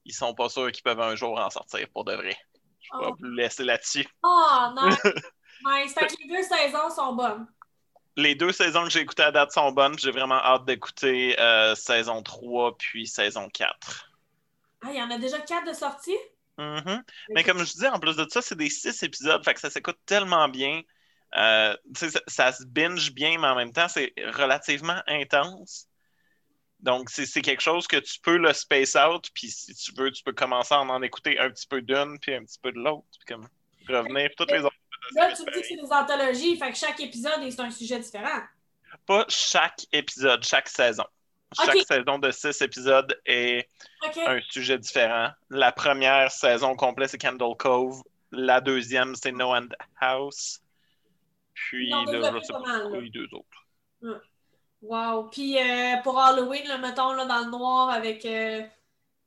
ils 0.04 0.14
sont 0.14 0.34
pas 0.34 0.48
sûrs 0.48 0.70
qu'ils 0.72 0.82
peuvent 0.82 1.00
un 1.00 1.14
jour 1.16 1.38
en 1.38 1.50
sortir 1.50 1.86
pour 1.92 2.04
de 2.04 2.14
vrai. 2.14 2.36
Je 2.80 2.98
vais 2.98 3.06
oh. 3.08 3.16
vous 3.18 3.24
laisser 3.26 3.64
là-dessus. 3.64 4.06
Oh, 4.22 4.66
non! 4.74 4.88
nice. 5.64 5.94
Fait 5.94 6.06
que 6.06 6.14
les 6.22 6.28
deux 6.28 6.42
saisons 6.42 6.90
sont 6.90 7.14
bonnes. 7.14 7.46
Les 8.16 8.34
deux 8.34 8.52
saisons 8.52 8.84
que 8.84 8.90
j'ai 8.90 9.00
écoutées 9.00 9.22
à 9.22 9.32
date 9.32 9.52
sont 9.52 9.72
bonnes. 9.72 9.98
J'ai 9.98 10.10
vraiment 10.10 10.34
hâte 10.34 10.64
d'écouter 10.66 11.38
euh, 11.40 11.74
saison 11.74 12.22
3 12.22 12.76
puis 12.76 13.06
saison 13.06 13.48
4. 13.48 14.10
Ah, 14.82 14.88
il 14.90 14.96
y 14.96 15.02
en 15.02 15.10
a 15.10 15.18
déjà 15.18 15.38
4 15.38 15.66
de 15.66 15.72
sortie? 15.72 16.16
Mm 16.58 17.00
Mais 17.30 17.44
comme 17.44 17.58
je 17.58 17.72
disais, 17.72 17.88
en 17.88 17.98
plus 17.98 18.16
de 18.16 18.26
ça, 18.28 18.42
c'est 18.42 18.56
des 18.56 18.68
6 18.68 19.02
épisodes. 19.02 19.42
Fait 19.44 19.54
que 19.54 19.60
ça 19.60 19.70
s'écoute 19.70 19.98
tellement 20.04 20.48
bien. 20.48 20.82
Euh, 21.34 21.74
ça, 22.28 22.52
se 22.52 22.64
binge 22.64 23.12
bien, 23.12 23.38
mais 23.38 23.48
en 23.48 23.54
même 23.54 23.72
temps, 23.72 23.88
c'est 23.88 24.12
relativement 24.34 25.00
intense. 25.06 25.86
Donc, 26.82 27.10
c'est 27.10 27.42
quelque 27.42 27.62
chose 27.62 27.86
que 27.86 27.96
tu 27.96 28.18
peux 28.20 28.36
le 28.36 28.52
space 28.52 28.96
out, 28.96 29.30
puis 29.34 29.48
si 29.48 29.72
tu 29.72 29.92
veux, 29.96 30.10
tu 30.10 30.22
peux 30.24 30.32
commencer 30.32 30.74
à 30.74 30.80
en, 30.80 31.02
écouter 31.02 31.38
un 31.38 31.50
petit 31.50 31.66
peu 31.66 31.80
d'une, 31.80 32.18
puis 32.18 32.34
un 32.34 32.44
petit 32.44 32.58
peu 32.60 32.72
de 32.72 32.78
l'autre, 32.78 33.06
puis 33.24 33.34
comme 33.34 33.48
revenir 33.88 34.30
toutes 34.36 34.50
les 34.50 34.60
autres. 34.60 34.76
Là, 35.14 35.32
tu 35.32 35.42
me 35.42 35.52
dis 35.52 35.60
que 35.60 35.66
c'est 35.66 35.76
des 35.76 35.92
anthologies, 35.92 36.56
fait 36.56 36.72
que 36.72 36.76
chaque 36.76 37.00
épisode 37.00 37.42
est 37.42 37.60
un 37.60 37.70
sujet 37.70 38.00
différent. 38.00 38.40
Pas 39.06 39.24
chaque 39.28 39.86
épisode, 39.92 40.44
chaque 40.44 40.68
saison. 40.68 41.04
Chaque 41.54 41.86
saison 41.86 42.18
de 42.18 42.30
six 42.30 42.60
épisodes 42.62 43.16
est 43.26 43.68
un 44.26 44.40
sujet 44.50 44.78
différent. 44.78 45.30
La 45.50 45.70
première 45.70 46.30
saison 46.30 46.74
complète, 46.74 47.10
c'est 47.10 47.18
Candle 47.18 47.56
Cove. 47.58 48.02
La 48.30 48.60
deuxième, 48.60 49.14
c'est 49.14 49.32
No 49.32 49.54
End 49.54 49.68
House. 50.00 50.60
Puis 51.54 51.90
là, 51.90 52.04
pas 52.08 53.00
les 53.00 53.10
deux 53.10 53.28
autres. 53.32 54.22
Wow. 54.82 55.28
Puis 55.30 55.56
euh, 55.58 55.96
pour 56.02 56.18
Halloween, 56.18 56.66
là, 56.66 56.78
mettons 56.78 57.12
là, 57.12 57.24
dans 57.24 57.44
le 57.44 57.50
noir 57.50 57.90
avec 57.90 58.24
euh, 58.24 58.62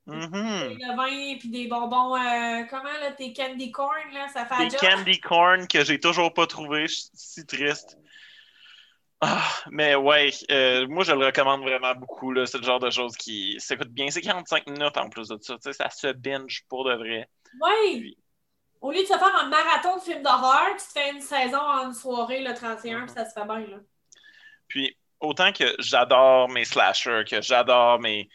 mm-hmm. 0.06 0.78
le 0.78 0.96
vin 0.96 1.40
puis 1.40 1.50
des 1.50 1.68
bonbons. 1.68 2.16
Euh, 2.16 2.64
comment 2.70 2.84
là, 2.84 3.12
tes 3.18 3.32
candy 3.32 3.72
corn, 3.72 4.12
là, 4.14 4.28
ça 4.28 4.46
fait 4.46 4.68
Des 4.68 4.76
candy 4.76 5.20
corn 5.22 5.68
que 5.68 5.86
j'ai 5.86 6.00
toujours 6.00 6.34
pas 6.34 6.46
trouvé. 6.46 6.88
Je 6.88 6.96
suis 6.96 7.10
si 7.14 7.46
triste. 7.46 7.98
Ah, 9.22 9.50
mais 9.72 9.96
ouais, 9.96 10.30
euh, 10.52 10.88
moi 10.90 11.06
je 11.06 11.14
le 11.14 11.26
recommande 11.26 11.62
vraiment 11.62 11.96
beaucoup. 11.96 12.34
C'est 12.46 12.58
le 12.58 12.64
genre 12.64 12.82
de 12.82 12.90
choses 12.90 13.16
qui 13.16 13.56
s'écoute 13.60 13.90
bien. 13.90 14.10
C'est 14.10 14.22
45 14.22 14.68
minutes 14.68 14.98
en 14.98 15.10
plus 15.10 15.30
de 15.30 15.38
ça. 15.42 15.56
Ça 15.72 15.90
se 15.90 16.12
binge 16.12 16.66
pour 16.68 16.84
de 16.84 16.96
vrai. 16.96 17.30
Oui. 17.62 18.18
Au 18.82 18.92
lieu 18.92 19.02
de 19.02 19.08
se 19.08 19.18
faire 19.18 19.36
un 19.36 19.48
marathon 19.48 19.96
de 19.96 20.02
films 20.02 20.22
d'horreur, 20.22 20.68
tu 20.72 20.86
te 20.86 21.00
fais 21.00 21.12
une 21.12 21.22
saison 21.22 21.58
en 21.58 21.88
une 21.88 21.94
soirée 21.94 22.44
le 22.44 22.54
31, 22.54 23.06
puis 23.06 23.16
ça 23.16 23.26
se 23.26 23.34
fait 23.34 23.46
bien. 23.46 23.62
Là. 23.62 23.78
Puis 24.68 24.96
autant 25.20 25.52
que 25.52 25.76
j'adore 25.80 26.50
mes 26.50 26.66
slashers, 26.66 27.24
que 27.30 27.42
j'adore 27.42 28.00
mes. 28.00 28.30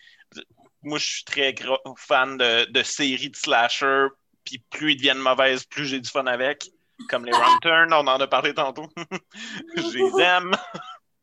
Moi, 0.82 0.98
je 0.98 1.06
suis 1.06 1.24
très 1.24 1.54
fan 1.96 2.38
de, 2.38 2.64
de 2.70 2.82
séries 2.82 3.30
de 3.30 3.36
slashers, 3.36 4.08
puis 4.44 4.62
plus 4.70 4.92
ils 4.92 4.96
deviennent 4.96 5.18
mauvaises, 5.18 5.64
plus 5.64 5.86
j'ai 5.86 6.00
du 6.00 6.08
fun 6.08 6.26
avec 6.26 6.70
comme 7.08 7.24
les 7.24 7.32
Wrong 7.36 7.60
Turn, 7.60 7.92
on 7.92 8.06
en 8.06 8.20
a 8.20 8.26
parlé 8.26 8.54
tantôt. 8.54 8.88
je 9.76 9.98
les 9.98 10.22
aime. 10.22 10.52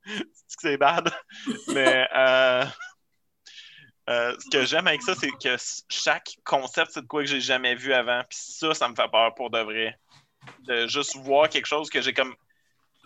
c'est 0.47 0.77
bad. 0.77 1.11
Mais 1.67 2.07
euh, 2.15 2.65
euh, 4.09 4.35
ce 4.39 4.49
que 4.49 4.65
j'aime 4.65 4.87
avec 4.87 5.01
ça, 5.01 5.15
c'est 5.15 5.31
que 5.31 5.55
chaque 5.89 6.37
concept, 6.43 6.91
c'est 6.93 7.01
de 7.01 7.07
quoi 7.07 7.23
que 7.23 7.29
j'ai 7.29 7.41
jamais 7.41 7.75
vu 7.75 7.93
avant. 7.93 8.21
Puis 8.29 8.39
ça, 8.41 8.73
ça 8.73 8.87
me 8.87 8.95
fait 8.95 9.09
peur 9.11 9.33
pour 9.35 9.49
de 9.49 9.59
vrai. 9.59 9.97
De 10.61 10.87
juste 10.87 11.17
voir 11.17 11.49
quelque 11.49 11.65
chose 11.65 11.89
que 11.89 12.01
j'ai 12.01 12.13
comme. 12.13 12.35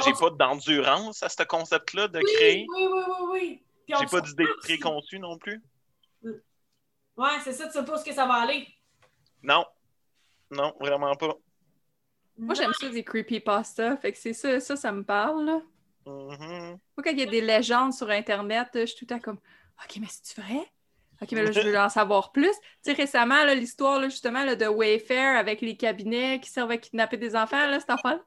J'ai 0.06 0.14
pas 0.14 0.30
d'endurance 0.30 1.24
à 1.24 1.30
ce 1.30 1.44
concept-là 1.44 2.08
de 2.08 2.20
créer. 2.20 2.66
Oui, 2.70 2.88
oui, 2.92 3.02
oui, 3.08 3.28
oui. 3.32 3.64
J'ai 3.88 4.06
pas 4.06 4.22
d'idée 4.22 4.48
préconçue 4.60 5.20
non 5.20 5.38
plus. 5.38 5.62
Ouais, 7.18 7.38
c'est 7.44 7.54
ça, 7.54 7.68
tu 7.68 7.74
sais 7.74 7.86
pas 7.86 7.98
ce 7.98 8.06
que 8.06 8.14
ça 8.14 8.26
va 8.26 8.36
aller. 8.36 8.68
Non. 9.44 9.66
Non, 10.50 10.74
vraiment 10.80 11.16
pas. 11.16 11.36
Moi, 12.38 12.56
j'aime 12.56 12.74
ça 12.74 12.90
des 12.90 13.04
creepypasta. 13.04 13.98
Fait 13.98 14.12
que 14.12 14.18
c'est 14.18 14.34
ça, 14.34 14.60
ça, 14.60 14.76
ça 14.76 14.92
me 14.92 15.04
parle. 15.04 15.62
Mm-hmm. 16.06 16.70
Moi, 16.70 17.04
quand 17.04 17.12
il 17.12 17.20
y 17.20 17.24
a 17.24 17.28
des 17.28 17.42
légendes 17.42 17.94
sur 17.94 18.10
Internet, 18.10 18.70
je 18.74 18.86
suis 18.86 18.96
tout 18.96 19.06
le 19.06 19.20
temps 19.20 19.20
comme 19.20 19.40
OK, 19.84 19.98
mais 20.00 20.08
c'est-tu 20.10 20.42
vrai? 20.42 20.66
OK, 21.22 21.32
mais 21.34 21.44
là, 21.44 21.52
je 21.52 21.60
veux 21.60 21.78
en 21.78 21.90
savoir 21.90 22.32
plus. 22.32 22.52
Tu 22.52 22.58
sais, 22.82 22.94
récemment, 22.94 23.44
l'histoire, 23.54 24.02
justement, 24.04 24.44
là, 24.44 24.56
de 24.56 24.66
Wayfair 24.66 25.38
avec 25.38 25.62
les 25.62 25.78
cabinets 25.78 26.40
qui 26.40 26.50
servent 26.50 26.72
à 26.72 26.78
kidnapper 26.78 27.18
des 27.18 27.36
enfants, 27.36 27.68
là, 27.68 27.80
cette 27.80 27.92
affaire. 27.92 28.20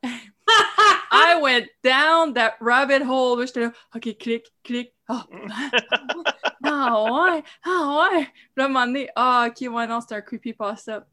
I 1.11 1.41
went 1.41 1.69
down 1.83 2.35
that 2.35 2.55
rabbit 2.61 3.03
hole. 3.03 3.47
J'étais 3.47 3.61
là, 3.61 3.73
OK, 3.95 4.17
clic, 4.19 4.53
clic. 4.63 4.93
Oh. 5.09 5.21
ah 6.65 7.03
ouais, 7.03 7.43
ah 7.65 8.09
ouais. 8.13 8.25
Puis 8.25 8.53
là, 8.57 8.65
à 8.65 8.67
un 8.67 8.69
moment 8.69 8.87
donné, 8.87 9.09
ah, 9.17 9.49
OK, 9.49 9.69
ouais, 9.71 9.87
non, 9.87 10.01
c'est 10.01 10.15
un 10.15 10.21
creepypasta. 10.23 11.07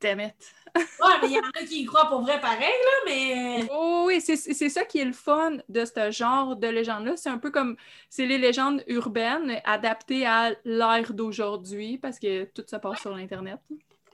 Damn 0.00 0.20
it. 0.20 0.34
ouais, 0.76 1.14
mais 1.22 1.28
il 1.28 1.32
y 1.32 1.38
en 1.38 1.42
a 1.42 1.66
qui 1.66 1.82
y 1.82 1.84
croient 1.84 2.08
pour 2.08 2.22
vrai 2.22 2.40
pareil, 2.40 2.60
là, 2.60 2.92
mais. 3.06 3.68
Oh, 3.70 4.04
oui, 4.06 4.20
c'est 4.20 4.68
ça 4.68 4.84
qui 4.84 4.98
est 4.98 5.04
le 5.04 5.12
fun 5.12 5.58
de 5.68 5.84
ce 5.84 6.10
genre 6.10 6.56
de 6.56 6.68
légende-là. 6.68 7.16
C'est 7.16 7.28
un 7.28 7.38
peu 7.38 7.50
comme. 7.50 7.76
C'est 8.08 8.26
les 8.26 8.38
légendes 8.38 8.82
urbaines 8.86 9.60
adaptées 9.64 10.26
à 10.26 10.52
l'ère 10.64 11.12
d'aujourd'hui 11.12 11.98
parce 11.98 12.18
que 12.18 12.44
tout 12.44 12.64
ça 12.66 12.78
passe 12.78 13.00
sur 13.00 13.14
l'Internet. 13.14 13.58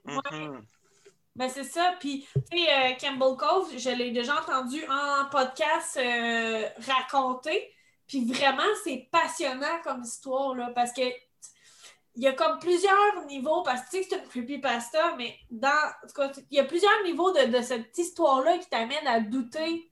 Ouais. 0.05 0.49
Ben, 1.35 1.49
c'est 1.49 1.65
ça. 1.65 1.95
Puis, 1.99 2.27
tu 2.35 2.59
sais, 2.59 2.69
euh, 2.69 2.93
Campbell 3.01 3.37
Cove, 3.37 3.73
je 3.77 3.91
l'ai 3.91 4.11
déjà 4.11 4.41
entendu 4.41 4.85
en 4.89 5.31
podcast 5.31 5.97
euh, 5.97 6.69
raconter. 6.87 7.73
Puis 8.07 8.25
vraiment, 8.25 8.63
c'est 8.85 9.09
passionnant 9.11 9.81
comme 9.83 10.03
histoire, 10.03 10.55
là, 10.55 10.71
parce 10.75 10.93
que 10.93 11.03
il 12.15 12.23
y 12.23 12.27
a 12.27 12.33
comme 12.35 12.59
plusieurs 12.59 13.25
niveaux, 13.27 13.63
parce 13.63 13.83
que 13.83 13.91
tu 13.91 13.97
sais 13.97 14.03
que 14.03 14.11
c'est 14.11 14.23
une 14.23 14.29
creepypasta, 14.29 15.17
mais 15.17 15.35
dans, 15.51 15.71
il 16.51 16.59
y 16.59 16.61
a 16.61 16.65
plusieurs 16.65 17.03
niveaux 17.05 17.33
de, 17.33 17.63
cette 17.63 17.97
histoire-là 17.97 18.59
qui 18.59 18.69
t'amènent 18.69 19.07
à 19.07 19.21
douter. 19.21 19.91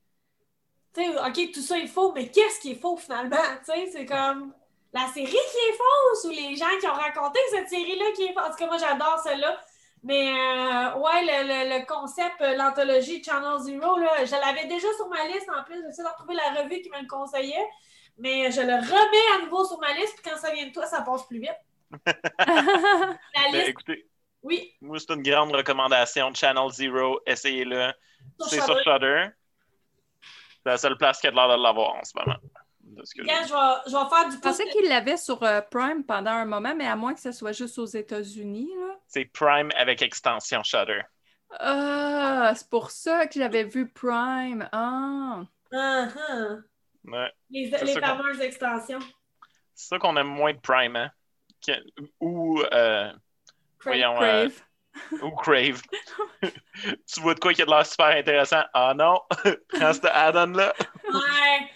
Tu 0.92 1.02
sais, 1.02 1.09
OK, 1.09 1.52
tout 1.52 1.62
ça 1.62 1.78
est 1.78 1.87
faux, 1.87 2.12
mais 2.12 2.30
qu'est-ce 2.30 2.61
qui 2.61 2.73
est 2.73 2.80
faux 2.80 2.97
finalement? 2.97 3.37
Tu 3.64 3.73
sais, 3.73 3.90
c'est 3.90 4.04
comme 4.04 4.52
la 4.92 5.06
série 5.06 5.30
qui 5.30 5.37
est 5.37 5.78
fausse 5.78 6.25
ou 6.25 6.30
les 6.30 6.56
gens 6.56 6.78
qui 6.78 6.87
ont 6.88 6.92
raconté 6.92 7.38
cette 7.50 7.70
série-là 7.70 8.12
qui 8.14 8.25
est 8.25 8.35
fausse? 8.35 8.44
En 8.44 8.50
tout 8.50 8.56
cas, 8.56 8.66
moi, 8.66 8.76
j'adore 8.76 9.18
celle-là. 9.23 9.59
Mais 10.02 10.33
euh, 10.33 10.95
ouais, 10.97 11.23
le, 11.25 11.87
concept, 11.87 12.40
euh, 12.40 12.57
l'anthologie 12.57 13.23
Channel 13.23 13.59
Zero, 13.61 13.99
là, 13.99 14.25
je 14.25 14.30
l'avais 14.30 14.66
déjà 14.66 14.88
sur 14.97 15.09
ma 15.09 15.26
liste 15.26 15.49
en 15.54 15.62
plus. 15.64 15.83
J'essaie 15.87 16.02
de 16.02 16.09
retrouver 16.09 16.35
la 16.35 16.62
revue 16.62 16.80
qui 16.80 16.90
me 16.90 17.00
le 17.00 17.07
conseillait. 17.07 17.66
Mais 18.19 18.50
je 18.50 18.61
le 18.61 18.75
remets 18.75 19.35
à 19.35 19.45
nouveau 19.45 19.64
sur 19.64 19.78
ma 19.78 19.92
liste, 19.95 20.14
puis 20.21 20.30
quand 20.30 20.38
ça 20.38 20.52
vient 20.52 20.66
de 20.66 20.73
toi, 20.73 20.87
ça 20.87 21.02
passe 21.02 21.26
plus 21.26 21.40
vite. 21.40 21.57
Ben, 23.52 23.66
écoutez, 23.66 24.07
oui. 24.42 24.75
Moi, 24.80 24.99
c'est 24.99 25.12
une 25.12 25.23
grande 25.23 25.52
recommandation. 25.52 26.33
Channel 26.35 26.71
Zero, 26.71 27.21
essayez-le. 27.26 27.92
C'est 28.38 28.61
sur 28.61 28.78
Shudder. 28.83 29.28
C'est 30.62 30.71
la 30.71 30.78
seule 30.78 30.97
place 30.97 31.21
qui 31.21 31.26
a 31.26 31.30
l'air 31.30 31.49
de 31.49 31.62
l'avoir 31.62 31.97
en 31.97 32.04
ce 32.04 32.12
moment. 32.16 32.38
Je, 32.97 33.23
vais, 33.23 33.28
je 33.87 33.92
vais 33.92 34.09
faire 34.09 34.28
du 34.28 34.37
Je 34.37 34.40
pensais 34.40 34.66
qu'il 34.70 34.88
l'avait 34.88 35.16
sur 35.16 35.42
euh, 35.42 35.61
Prime 35.61 36.04
pendant 36.04 36.32
un 36.32 36.44
moment, 36.44 36.75
mais 36.75 36.87
à 36.87 36.97
moins 36.97 37.14
que 37.14 37.20
ce 37.20 37.32
soit 37.32 37.52
juste 37.52 37.78
aux 37.78 37.87
États-Unis. 37.87 38.70
C'est 39.06 39.26
Prime 39.26 39.70
avec 39.76 40.02
extension 40.02 40.62
Shudder. 40.62 41.02
Ah, 41.59 42.52
c'est 42.54 42.68
pour 42.68 42.90
ça 42.90 43.26
que 43.26 43.35
j'avais 43.35 43.64
vu 43.64 43.88
Prime. 43.88 44.68
Ah. 44.73 45.42
Uh-huh. 45.73 46.62
ouais. 47.04 47.32
Les, 47.50 47.70
les 47.70 48.00
fameuses 48.00 48.40
extensions. 48.40 49.00
C'est 49.75 49.88
ça 49.88 49.99
qu'on 49.99 50.16
aime 50.16 50.28
moins 50.28 50.52
de 50.52 50.59
Prime, 50.59 50.97
hein? 50.97 51.11
ou 52.20 52.61
euh, 52.73 53.12
voyons, 53.82 54.14
Crave. 54.14 54.62
Euh, 55.12 55.18
ou 55.23 55.30
Crave. 55.37 55.82
tu 56.42 57.20
vois 57.20 57.35
de 57.35 57.40
quoi 57.40 57.52
qui 57.52 57.62
a 57.62 57.66
de 57.66 57.70
l'air 57.70 57.87
super 57.87 58.16
intéressant? 58.16 58.62
Ah 58.75 58.94
non, 58.97 59.20
prends 59.68 59.92
ce 59.92 60.06
add-on-là. 60.06 60.75
ouais. 61.12 61.70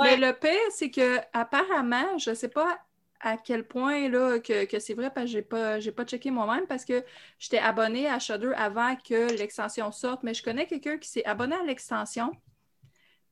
Mais 0.00 0.16
le 0.16 0.32
pire, 0.32 0.52
c'est 0.70 0.90
que 0.90 1.18
apparemment, 1.32 2.18
je 2.18 2.34
sais 2.34 2.48
pas 2.48 2.78
à 3.20 3.36
quel 3.36 3.66
point 3.66 4.08
là, 4.08 4.38
que, 4.38 4.64
que 4.64 4.78
c'est 4.78 4.94
vrai 4.94 5.10
parce 5.10 5.26
que 5.26 5.32
j'ai 5.32 5.42
pas, 5.42 5.80
j'ai 5.80 5.92
pas 5.92 6.04
checké 6.04 6.30
moi-même 6.30 6.66
parce 6.66 6.84
que 6.84 7.04
j'étais 7.38 7.58
abonnée 7.58 8.08
à 8.08 8.18
Shudder 8.18 8.52
avant 8.56 8.94
que 8.96 9.36
l'extension 9.36 9.90
sorte, 9.90 10.22
mais 10.22 10.34
je 10.34 10.42
connais 10.42 10.66
quelqu'un 10.66 10.98
qui 10.98 11.08
s'est 11.08 11.24
abonné 11.24 11.56
à 11.56 11.62
l'extension. 11.64 12.30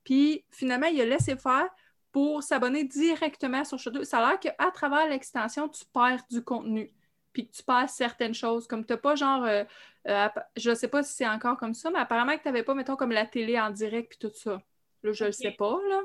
Puis 0.05 0.45
finalement, 0.51 0.87
il 0.87 1.01
a 1.01 1.05
laissé 1.05 1.37
faire 1.37 1.69
pour 2.13 2.43
s'abonner 2.43 2.85
directement 2.85 3.65
sur 3.65 3.79
Shudder. 3.79 4.05
Ça 4.05 4.19
a 4.19 4.31
l'air 4.31 4.41
qu'à 4.41 4.71
travers 4.73 5.09
l'extension, 5.09 5.69
tu 5.69 5.85
perds 5.93 6.25
du 6.31 6.43
contenu, 6.43 6.93
puis 7.33 7.49
que 7.49 7.55
tu 7.55 7.63
perds 7.63 7.91
certaines 7.91 8.35
choses. 8.35 8.67
Comme 8.67 8.85
tu 8.85 8.93
n'as 8.93 8.99
pas 8.99 9.15
genre, 9.15 9.45
euh, 9.45 9.65
euh, 10.09 10.29
je 10.57 10.71
ne 10.71 10.75
sais 10.75 10.89
pas 10.89 11.03
si 11.03 11.15
c'est 11.15 11.29
encore 11.29 11.57
comme 11.59 11.75
ça, 11.75 11.91
mais 11.91 11.99
apparemment 11.99 12.37
que 12.37 12.43
tu 12.43 12.49
n'avais 12.49 12.63
pas, 12.63 12.75
mettons, 12.75 12.97
comme 12.97 13.13
la 13.13 13.27
télé 13.27 13.61
en 13.61 13.71
direct, 13.71 14.09
puis 14.09 14.29
tout 14.29 14.35
ça. 14.35 14.63
Là, 15.03 15.13
je 15.13 15.27
ne 15.27 15.31
sais 15.31 15.53
pas, 15.53 15.79
là. 15.89 16.01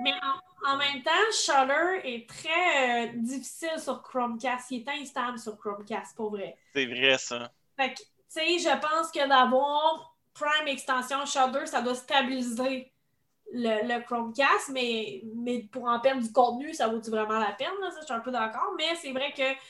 Mais 0.00 0.12
en, 0.66 0.76
même 0.76 1.02
temps, 1.02 1.10
Shudder 1.32 2.00
est 2.04 2.28
très 2.28 3.06
euh, 3.06 3.12
difficile 3.14 3.78
sur 3.78 4.02
Chromecast. 4.02 4.70
Il 4.70 4.82
est 4.82 5.00
instable 5.00 5.38
sur 5.38 5.56
Chromecast, 5.58 6.14
pour 6.16 6.30
vrai. 6.30 6.56
C'est 6.74 6.86
vrai, 6.86 7.16
ça. 7.18 7.50
Fait 7.76 7.94
que, 7.94 7.98
tu 7.98 8.06
sais, 8.28 8.58
je 8.58 8.80
pense 8.80 9.10
que 9.10 9.26
d'avoir 9.26 10.14
Prime 10.34 10.68
Extension 10.68 11.24
Shudder, 11.24 11.66
ça 11.66 11.80
doit 11.80 11.94
stabiliser 11.94 12.92
le, 13.52 14.00
Chromecast, 14.00 14.70
mais, 14.70 15.22
mais 15.34 15.60
pour 15.70 15.84
en 15.84 15.98
perdre 16.00 16.22
du 16.22 16.32
contenu, 16.32 16.74
ça 16.74 16.88
vaut-tu 16.88 17.10
vraiment 17.10 17.38
la 17.38 17.52
peine? 17.52 17.68
Ça, 17.90 18.00
je 18.00 18.04
suis 18.04 18.14
un 18.14 18.20
peu 18.20 18.30
d'accord. 18.30 18.74
Mais 18.76 18.94
c'est 19.00 19.12
vrai 19.12 19.32
que, 19.32 19.52
tu 19.52 19.60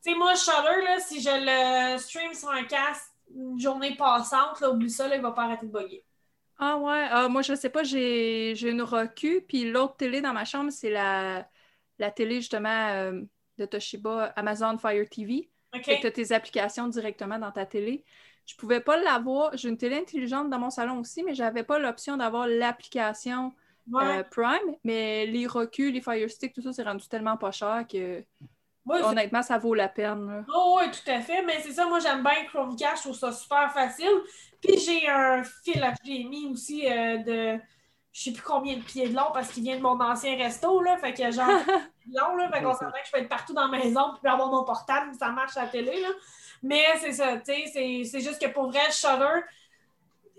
sais, 0.00 0.14
moi, 0.14 0.34
Shutter, 0.34 0.84
là, 0.84 1.00
si 1.00 1.20
je 1.20 1.30
le 1.30 1.98
stream 1.98 2.32
sur 2.34 2.50
un 2.50 2.64
cast 2.64 3.12
une 3.34 3.58
journée 3.58 3.96
passante, 3.96 4.60
là, 4.60 4.70
oublie 4.70 4.90
ça, 4.90 5.08
là, 5.08 5.16
il 5.16 5.22
va 5.22 5.32
pas 5.32 5.44
arrêter 5.44 5.66
de 5.66 5.72
bugger. 5.72 6.04
Ah 6.58 6.78
ouais, 6.78 7.06
ah, 7.10 7.28
moi 7.28 7.42
je 7.42 7.54
sais 7.54 7.68
pas, 7.68 7.82
j'ai 7.82 8.68
une 8.68 8.82
Roku, 8.82 9.42
puis 9.46 9.70
l'autre 9.70 9.96
télé 9.96 10.20
dans 10.20 10.32
ma 10.32 10.44
chambre, 10.44 10.70
c'est 10.70 10.90
la, 10.90 11.48
la 11.98 12.10
télé 12.10 12.36
justement 12.36 12.88
euh, 12.88 13.20
de 13.58 13.66
Toshiba 13.66 14.32
Amazon 14.36 14.78
Fire 14.78 15.08
TV. 15.08 15.50
Okay. 15.74 16.00
tu 16.00 16.06
as 16.06 16.10
tes 16.10 16.32
applications 16.32 16.88
directement 16.88 17.38
dans 17.38 17.52
ta 17.52 17.66
télé. 17.66 18.04
Je 18.46 18.54
pouvais 18.54 18.80
pas 18.80 18.96
l'avoir. 18.96 19.56
J'ai 19.56 19.68
une 19.68 19.76
télé 19.76 19.96
intelligente 19.96 20.48
dans 20.48 20.58
mon 20.58 20.70
salon 20.70 21.00
aussi, 21.00 21.22
mais 21.22 21.34
j'avais 21.34 21.64
pas 21.64 21.78
l'option 21.78 22.16
d'avoir 22.16 22.46
l'application 22.46 23.52
euh, 23.94 24.22
Prime. 24.22 24.76
Mais 24.84 25.26
les 25.26 25.46
reculs, 25.46 25.92
les 25.92 26.00
Fire 26.00 26.30
Stick, 26.30 26.54
tout 26.54 26.62
ça, 26.62 26.72
c'est 26.72 26.84
rendu 26.84 27.06
tellement 27.08 27.36
pas 27.36 27.50
cher 27.50 27.84
que 27.90 28.24
honnêtement, 28.86 29.42
ça 29.42 29.58
vaut 29.58 29.74
la 29.74 29.88
peine. 29.88 30.44
Oh, 30.54 30.78
oui, 30.78 30.90
tout 30.90 31.10
à 31.10 31.20
fait. 31.20 31.42
Mais 31.42 31.60
c'est 31.62 31.72
ça, 31.72 31.86
moi 31.86 31.98
j'aime 32.00 32.22
bien 32.22 32.44
Chromecast, 32.46 32.98
je 32.98 33.02
trouve 33.02 33.18
ça 33.18 33.32
super 33.32 33.72
facile. 33.72 34.22
Puis 34.62 34.78
j'ai 34.78 35.08
un 35.08 35.42
fil 35.44 35.84
HDMI 36.04 36.52
aussi 36.52 36.90
euh, 36.90 37.18
de 37.18 37.60
je 38.12 38.22
sais 38.22 38.32
plus 38.32 38.42
combien 38.42 38.76
de 38.76 38.82
pieds 38.82 39.10
de 39.10 39.14
long 39.14 39.30
parce 39.34 39.50
qu'il 39.50 39.62
vient 39.62 39.76
de 39.76 39.82
mon 39.82 40.00
ancien 40.00 40.36
resto, 40.36 40.80
là. 40.80 40.96
Fait 40.96 41.12
que 41.12 41.30
genre 41.30 41.46
long, 42.14 42.36
là. 42.36 42.50
Fait 42.50 42.62
qu'on 42.62 42.72
s'entend 42.72 42.92
que 42.92 43.06
je 43.06 43.12
peux 43.12 43.18
être 43.18 43.28
partout 43.28 43.52
dans 43.52 43.68
la 43.68 43.78
maison 43.78 44.14
puis 44.20 44.32
avoir 44.32 44.48
mon 44.48 44.64
portable, 44.64 45.14
ça 45.18 45.28
marche 45.28 45.56
à 45.56 45.64
la 45.64 45.68
télé, 45.68 46.00
là. 46.00 46.08
Mais 46.62 46.82
c'est 47.00 47.12
ça, 47.12 47.36
tu 47.36 47.52
sais, 47.52 48.02
c'est 48.04 48.20
juste 48.20 48.40
que 48.40 48.48
pour 48.48 48.70
vrai, 48.70 48.90
Shudder, 48.90 49.42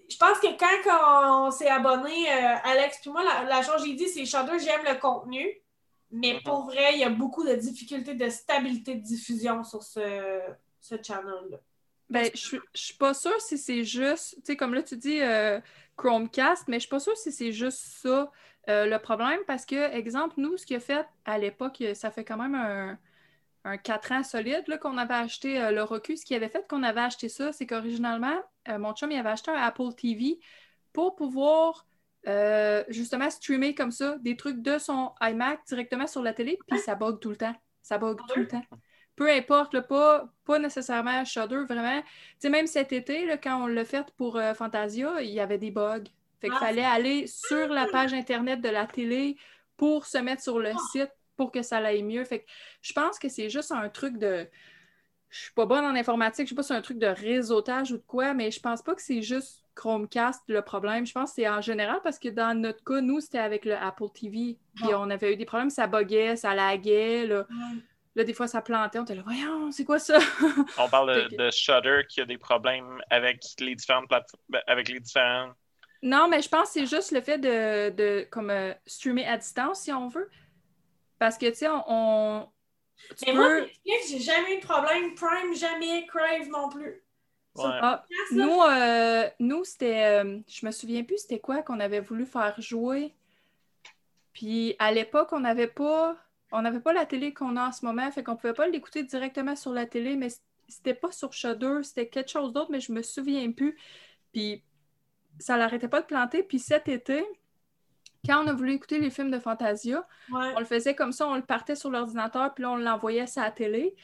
je 0.10 0.18
pense 0.18 0.40
que 0.40 0.48
quand 0.58 1.46
on, 1.46 1.52
s'est 1.52 1.68
abonné, 1.68 2.32
euh, 2.32 2.56
Alex 2.64 3.00
puis 3.02 3.12
moi, 3.12 3.22
la, 3.48 3.62
chose 3.62 3.84
que 3.84 3.90
j'ai 3.90 3.94
dit, 3.94 4.08
c'est 4.08 4.26
Shudder, 4.26 4.58
j'aime 4.60 4.84
le 4.84 5.00
contenu, 5.00 5.48
mais 6.12 6.34
mm-hmm. 6.34 6.44
pour 6.44 6.66
vrai, 6.66 6.94
il 6.94 7.00
y 7.00 7.04
a 7.04 7.10
beaucoup 7.10 7.46
de 7.46 7.54
difficultés 7.56 8.14
de 8.14 8.30
stabilité 8.30 8.96
de 8.96 9.02
diffusion 9.02 9.64
sur 9.64 9.84
ce, 9.84 10.40
ce 10.80 10.96
channel-là. 11.02 11.58
Ben, 12.10 12.30
je 12.34 12.58
suis 12.74 12.94
pas 12.94 13.14
sûre 13.14 13.40
si 13.42 13.58
c'est 13.58 13.84
juste, 13.84 14.36
tu 14.36 14.42
sais, 14.46 14.56
comme 14.56 14.74
là, 14.74 14.82
tu 14.82 14.96
dis 14.96 15.20
euh, 15.22 15.60
Chromecast, 15.98 16.68
mais 16.70 16.78
je 16.78 16.82
suis 16.82 16.90
pas 16.90 17.02
sûre 17.02 17.18
si 17.18 17.34
c'est 17.34 17.52
juste 17.52 17.80
ça 17.80 18.32
euh, 18.70 18.86
le 18.86 18.98
problème, 19.00 19.40
parce 19.46 19.66
que, 19.66 19.94
exemple, 19.94 20.36
nous, 20.38 20.56
ce 20.56 20.66
qu'il 20.66 20.78
a 20.78 20.80
fait 20.80 21.06
à 21.26 21.38
l'époque, 21.38 21.84
ça 21.96 22.10
fait 22.10 22.24
quand 22.24 22.38
même 22.38 22.56
un, 22.56 22.98
un 23.66 23.78
4 23.78 24.12
ans 24.14 24.24
solide 24.24 24.64
qu'on 24.80 24.98
avait 24.98 25.16
acheté 25.16 25.60
le 25.72 25.84
Roku. 25.84 26.16
Ce 26.16 26.26
qui 26.26 26.36
avait 26.36 26.48
fait 26.48 26.66
qu'on 26.68 26.84
avait 26.84 27.02
acheté 27.02 27.28
ça, 27.28 27.52
c'est 27.52 27.66
qu'originalement, 27.66 28.38
mon 28.68 28.94
chum, 28.94 29.12
il 29.12 29.18
avait 29.18 29.30
acheté 29.30 29.52
un 29.52 29.56
Apple 29.56 29.94
TV 29.94 30.40
pour 30.94 31.16
pouvoir 31.16 31.87
justement 32.90 33.30
streamer 33.30 33.74
comme 33.74 33.92
ça 33.92 34.18
des 34.20 34.36
trucs 34.36 34.62
de 34.62 34.78
son 34.78 35.12
iMac 35.22 35.62
directement 35.68 36.08
sur 36.08 36.22
la 36.22 36.34
télé, 36.34 36.60
puis 36.68 36.80
ça 36.80 36.96
bug 36.96 37.20
tout 37.20 37.30
le 37.30 37.38
temps. 37.38 37.56
Ça 37.82 37.98
bug 37.98 38.18
tout 38.28 38.40
le 38.40 38.48
temps 38.48 38.64
peu 39.18 39.30
importe, 39.32 39.82
pas, 39.82 40.32
pas 40.46 40.60
nécessairement 40.60 41.26
Shudder, 41.26 41.66
vraiment. 41.68 42.02
Tu 42.02 42.08
sais, 42.38 42.50
même 42.50 42.68
cet 42.68 42.94
été, 42.94 43.26
là, 43.26 43.38
quand 43.38 43.64
on 43.64 43.68
l'a 43.68 43.84
fait 43.84 44.06
pour 44.16 44.38
euh, 44.38 44.54
Fantasia, 44.54 45.22
il 45.22 45.32
y 45.32 45.40
avait 45.40 45.58
des 45.58 45.72
bugs. 45.72 46.04
Fait 46.40 46.48
qu'il 46.48 46.58
ah. 46.58 46.66
fallait 46.66 46.86
aller 46.86 47.26
sur 47.26 47.68
la 47.68 47.88
page 47.88 48.14
Internet 48.14 48.62
de 48.62 48.70
la 48.70 48.86
télé 48.86 49.36
pour 49.76 50.06
se 50.06 50.20
mettre 50.20 50.44
sur 50.44 50.60
le 50.60 50.70
ah. 50.70 50.78
site 50.92 51.12
pour 51.36 51.52
que 51.52 51.64
ça 51.64 51.78
aille 51.78 52.04
mieux. 52.04 52.24
Fait 52.26 52.42
que 52.42 52.46
je 52.84 52.94
pense 52.94 53.18
que 53.18 53.28
c'est 53.28 53.50
juste 53.50 53.72
un 53.72 53.90
truc 53.90 54.18
de. 54.18 54.48
Je 55.30 55.40
suis 55.40 55.54
pas 55.54 55.66
bonne 55.66 55.84
en 55.84 55.96
informatique, 55.96 56.46
je 56.46 56.50
sais 56.50 56.56
pas 56.56 56.62
si 56.62 56.70
c'est 56.70 56.76
un 56.76 56.82
truc 56.82 57.00
de 57.00 57.08
réseautage 57.08 57.92
ou 57.92 57.98
de 57.98 58.04
quoi, 58.06 58.36
mais 58.36 58.52
je 58.52 58.62
pense 58.62 58.84
pas 58.84 58.94
que 58.94 59.02
c'est 59.02 59.24
juste 59.24 59.67
Chromecast 59.78 60.44
le 60.48 60.62
problème. 60.62 61.06
Je 61.06 61.14
pense 61.14 61.30
que 61.30 61.36
c'est 61.36 61.48
en 61.48 61.62
général 61.62 62.00
parce 62.04 62.20
que 62.20 62.30
dans 62.30 62.60
notre 62.60 62.84
cas, 62.84 63.00
nous, 63.00 63.22
c'était 63.22 63.38
avec 63.38 63.64
le 63.64 63.76
Apple 63.76 64.10
TV. 64.14 64.58
Puis 64.76 64.88
ah. 64.92 65.00
on 65.00 65.10
avait 65.10 65.34
eu 65.34 65.36
des 65.38 65.46
problèmes, 65.46 65.70
ça 65.70 65.88
buguait, 65.88 66.36
ça 66.36 66.54
laguait. 66.54 67.28
Là. 67.28 67.46
Là, 68.16 68.24
des 68.24 68.34
fois, 68.34 68.48
ça 68.48 68.62
plantait. 68.62 68.98
On 68.98 69.04
était 69.04 69.16
là, 69.16 69.22
voyons, 69.24 69.72
c'est 69.72 69.86
quoi 69.86 70.00
ça? 70.00 70.18
on 70.80 70.90
parle 70.90 71.30
de, 71.30 71.52
Shutter 71.52 72.02
qui 72.10 72.20
a 72.20 72.26
des 72.26 72.40
problèmes 72.40 73.00
avec 73.12 73.42
les 73.60 73.76
différentes 73.76 74.08
plateformes, 74.08 74.44
ben, 74.50 74.62
avec 74.66 74.90
les 74.90 75.00
différents. 75.00 75.52
Non, 76.02 76.28
mais 76.28 76.42
je 76.42 76.50
pense 76.50 76.74
que 76.74 76.80
c'est 76.80 76.86
juste 76.88 77.12
le 77.12 77.22
fait 77.22 77.38
de, 77.38 78.24
comme 78.32 78.50
euh, 78.50 78.74
streamer 78.88 79.26
à 79.28 79.38
distance, 79.38 79.82
si 79.82 79.92
on 79.92 80.08
veut. 80.08 80.30
Parce 81.20 81.38
que, 81.38 81.48
tu 81.48 81.56
sais, 81.56 81.68
on. 81.70 82.48
mais 83.26 83.34
moi, 83.34 83.50
j'ai 84.10 84.20
jamais 84.20 84.56
eu 84.56 84.62
de 84.62 84.66
problème. 84.66 85.14
Prime, 85.16 85.56
jamais. 85.56 86.06
Crave 86.08 86.50
non 86.50 86.70
plus. 86.70 87.04
Ah, 87.60 88.06
nous, 88.32 88.62
euh, 88.62 89.30
nous 89.40 89.64
c'était. 89.64 90.24
Euh, 90.24 90.40
je 90.48 90.66
me 90.66 90.72
souviens 90.72 91.04
plus 91.04 91.20
c'était 91.20 91.40
quoi 91.40 91.62
qu'on 91.62 91.80
avait 91.80 92.02
voulu 92.02 92.26
faire 92.26 92.60
jouer. 92.60 93.14
Puis 94.34 94.76
à 94.80 94.92
l'époque, 94.92 95.30
on 95.32 95.40
n'avait 95.40 95.68
pas 95.68 96.16
on 96.52 96.62
n'avait 96.62 96.80
pas 96.80 96.94
la 96.94 97.06
télé 97.06 97.34
qu'on 97.34 97.58
a 97.58 97.68
en 97.68 97.72
ce 97.72 97.86
moment, 97.86 98.10
fait 98.12 98.24
qu'on 98.24 98.36
pouvait 98.36 98.54
pas 98.54 98.68
l'écouter 98.68 99.04
directement 99.04 99.56
sur 99.56 99.74
la 99.74 99.86
télé, 99.86 100.16
mais 100.16 100.30
c'était 100.68 100.94
pas 100.94 101.12
sur 101.12 101.34
Shudder, 101.34 101.80
c'était 101.84 102.08
quelque 102.08 102.30
chose 102.30 102.54
d'autre, 102.54 102.72
mais 102.72 102.80
je 102.80 102.92
me 102.92 103.02
souviens 103.02 103.52
plus. 103.52 103.78
Puis 104.34 104.64
ça 105.40 105.58
l'arrêtait 105.58 105.88
pas 105.88 106.02
de 106.02 106.06
planter. 106.06 106.44
Puis 106.44 106.60
cet 106.60 106.88
été, 106.88 107.24
quand 108.26 108.44
on 108.44 108.48
a 108.48 108.54
voulu 108.54 108.74
écouter 108.74 109.00
les 109.00 109.10
films 109.10 109.32
de 109.32 109.40
Fantasia, 109.40 110.08
on 110.32 110.60
le 110.60 110.66
faisait 110.66 110.96
comme 110.96 111.12
ça, 111.12 111.28
on 111.28 111.36
le 111.36 111.42
partait 111.42 111.76
sur 111.76 111.90
l'ordinateur, 111.90 112.54
puis 112.54 112.64
là, 112.64 112.72
on 112.72 112.78
l'envoyait 112.78 113.28
sur 113.28 113.42
la 113.42 113.52
télé. 113.52 113.96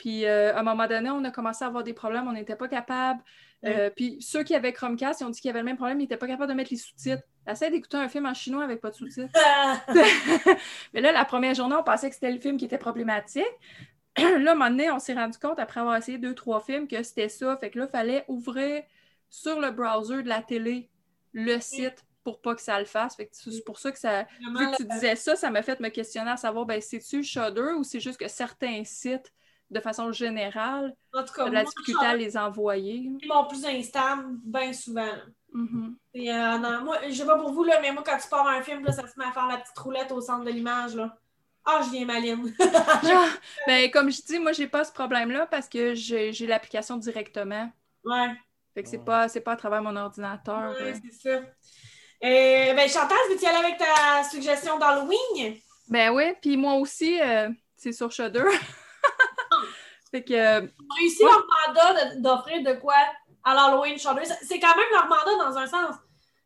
Puis 0.00 0.24
euh, 0.24 0.54
à 0.54 0.60
un 0.60 0.62
moment 0.62 0.86
donné, 0.86 1.10
on 1.10 1.22
a 1.24 1.30
commencé 1.30 1.62
à 1.62 1.66
avoir 1.66 1.84
des 1.84 1.92
problèmes, 1.92 2.26
on 2.26 2.32
n'était 2.32 2.56
pas 2.56 2.68
capable. 2.68 3.22
Euh, 3.66 3.90
puis 3.94 4.16
ceux 4.22 4.42
qui 4.42 4.54
avaient 4.54 4.72
Chromecast, 4.72 5.20
ils 5.20 5.24
ont 5.24 5.28
dit 5.28 5.42
qu'il 5.42 5.48
y 5.48 5.50
avait 5.50 5.58
le 5.58 5.66
même 5.66 5.76
problème, 5.76 6.00
ils 6.00 6.04
n'étaient 6.04 6.16
pas 6.16 6.26
capables 6.26 6.50
de 6.50 6.56
mettre 6.56 6.70
les 6.70 6.78
sous-titres. 6.78 7.22
Essaye 7.46 7.70
d'écouter 7.70 7.98
un 7.98 8.08
film 8.08 8.24
en 8.24 8.32
chinois 8.32 8.64
avec 8.64 8.80
pas 8.80 8.88
de 8.88 8.94
sous-titres. 8.94 9.28
Mais 10.94 11.02
là, 11.02 11.12
la 11.12 11.26
première 11.26 11.54
journée, 11.54 11.76
on 11.78 11.82
pensait 11.82 12.08
que 12.08 12.14
c'était 12.14 12.32
le 12.32 12.40
film 12.40 12.56
qui 12.56 12.64
était 12.64 12.78
problématique. 12.78 13.44
là, 14.16 14.24
à 14.24 14.52
un 14.52 14.54
moment 14.54 14.70
donné, 14.70 14.90
on 14.90 14.98
s'est 14.98 15.12
rendu 15.12 15.36
compte, 15.36 15.58
après 15.58 15.80
avoir 15.80 15.96
essayé 15.96 16.16
deux, 16.16 16.34
trois 16.34 16.62
films, 16.62 16.88
que 16.88 17.02
c'était 17.02 17.28
ça. 17.28 17.54
Fait 17.58 17.68
que 17.68 17.78
là, 17.78 17.84
il 17.86 17.90
fallait 17.90 18.24
ouvrir 18.26 18.82
sur 19.28 19.60
le 19.60 19.70
browser 19.70 20.22
de 20.22 20.28
la 20.30 20.40
télé 20.40 20.88
le 21.34 21.60
site 21.60 22.06
pour 22.24 22.40
pas 22.40 22.54
que 22.54 22.62
ça 22.62 22.78
le 22.78 22.86
fasse. 22.86 23.16
Fait 23.16 23.26
que 23.26 23.32
c'est 23.34 23.64
pour 23.66 23.78
ça 23.78 23.92
que 23.92 23.98
ça. 23.98 24.22
Vu 24.22 24.70
que 24.70 24.76
tu 24.78 24.84
disais 24.86 25.14
ça, 25.14 25.36
ça 25.36 25.50
m'a 25.50 25.60
fait 25.60 25.78
me 25.78 25.90
questionner 25.90 26.30
à 26.30 26.38
savoir, 26.38 26.64
ben, 26.64 26.80
c'est-tu 26.80 27.22
Shudder 27.22 27.72
ou 27.76 27.84
c'est 27.84 28.00
juste 28.00 28.18
que 28.18 28.28
certains 28.28 28.82
sites 28.84 29.30
de 29.70 29.80
façon 29.80 30.12
générale, 30.12 30.94
en 31.14 31.24
tout 31.24 31.32
cas, 31.32 31.48
de 31.48 31.54
la 31.54 31.64
difficulté 31.64 32.04
à 32.04 32.16
les 32.16 32.36
envoyer. 32.36 33.10
Ils 33.20 33.28
m'ont 33.28 33.46
plus 33.46 33.64
instable 33.64 34.24
bien 34.44 34.72
souvent. 34.72 35.14
Mm-hmm. 35.54 35.94
Euh, 36.16 36.80
moi, 36.84 36.98
je 37.08 37.14
sais 37.14 37.26
pas 37.26 37.38
pour 37.38 37.52
vous, 37.52 37.64
là, 37.64 37.78
mais 37.80 37.92
moi, 37.92 38.02
quand 38.04 38.18
tu 38.18 38.28
pars 38.28 38.46
un 38.46 38.62
film, 38.62 38.84
là, 38.84 38.92
ça 38.92 39.06
se 39.06 39.18
met 39.18 39.24
à 39.24 39.32
faire 39.32 39.46
la 39.46 39.58
petite 39.58 39.78
roulette 39.78 40.12
au 40.12 40.20
centre 40.20 40.44
de 40.44 40.50
l'image. 40.50 40.94
là. 40.94 41.16
Ah, 41.64 41.80
je 41.84 41.90
viens 41.90 42.06
maline. 42.06 42.52
ah, 42.60 43.26
ben, 43.66 43.90
comme 43.90 44.10
je 44.10 44.22
dis, 44.22 44.38
moi, 44.38 44.52
j'ai 44.52 44.66
pas 44.66 44.84
ce 44.84 44.92
problème-là 44.92 45.46
parce 45.46 45.68
que 45.68 45.94
j'ai 45.94 46.46
l'application 46.46 46.96
directement. 46.96 47.70
Ouais. 48.04 48.30
Fait 48.74 48.82
que 48.82 48.88
c'est 48.88 49.04
pas, 49.04 49.28
pas 49.28 49.52
à 49.52 49.56
travers 49.56 49.82
mon 49.82 49.94
ordinateur. 49.96 50.74
Ouais, 50.80 50.94
c'est 50.94 51.30
ça. 51.30 51.38
Euh, 52.22 52.74
ben, 52.74 52.88
Chantal, 52.88 53.18
veux-tu 53.30 53.44
y 53.44 53.46
aller 53.46 53.66
avec 53.66 53.78
ta 53.78 54.22
suggestion 54.24 54.78
d'Halloween? 54.78 55.56
Ben 55.88 56.10
oui, 56.10 56.34
puis 56.40 56.56
moi 56.56 56.74
aussi, 56.74 57.20
euh, 57.20 57.48
c'est 57.76 57.92
sur 57.92 58.12
Shudder. 58.12 58.44
fait 60.10 60.22
que. 60.22 60.34
Euh, 60.34 60.66
réussi 60.98 61.22
leur 61.22 61.46
mandat 61.66 62.14
d'offrir 62.16 62.62
de 62.62 62.78
quoi 62.80 62.94
à 63.44 63.54
l'Halloween 63.54 63.98
Shudder. 63.98 64.22
C'est 64.42 64.60
quand 64.60 64.76
même 64.76 64.86
leur 64.92 65.08
mandat 65.08 65.50
dans 65.50 65.56
un 65.56 65.66
sens. 65.66 65.96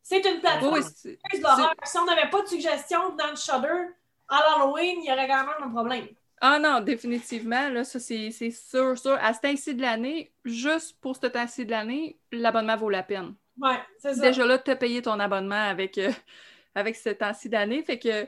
C'est 0.02 0.24
une 0.24 0.40
plateforme 0.40 0.82
Si 0.82 1.98
on 1.98 2.04
n'avait 2.04 2.28
pas 2.30 2.42
de 2.42 2.48
suggestions 2.48 3.14
dans 3.16 3.30
le 3.30 3.36
Shudder 3.36 3.88
à 4.28 4.40
l'Halloween, 4.40 4.98
il 5.02 5.08
y 5.08 5.12
aurait 5.12 5.26
quand 5.26 5.46
même 5.46 5.62
un 5.62 5.70
problème. 5.70 6.06
Ah 6.40 6.58
non, 6.58 6.80
définitivement, 6.80 7.70
là, 7.70 7.84
ça 7.84 7.98
c'est 7.98 8.30
sûr, 8.30 8.98
sûr. 8.98 9.18
À 9.20 9.32
ce 9.32 9.40
temps-ci 9.40 9.74
de 9.74 9.80
l'année, 9.80 10.32
juste 10.44 10.98
pour 11.00 11.16
ce 11.16 11.26
temps-ci 11.26 11.64
de 11.64 11.70
l'année, 11.70 12.18
l'abonnement 12.32 12.76
vaut 12.76 12.90
la 12.90 13.02
peine. 13.02 13.34
Ouais, 13.58 13.78
c'est 13.98 14.14
ça. 14.14 14.20
Déjà 14.20 14.44
là, 14.44 14.58
tu 14.58 14.70
as 14.70 14.76
payé 14.76 15.00
ton 15.00 15.18
abonnement 15.20 15.54
avec, 15.54 15.96
euh, 15.96 16.10
avec 16.74 16.96
ce 16.96 17.10
temps-ci 17.10 17.48
d'année. 17.48 17.82
Fait 17.82 17.98
que 17.98 18.26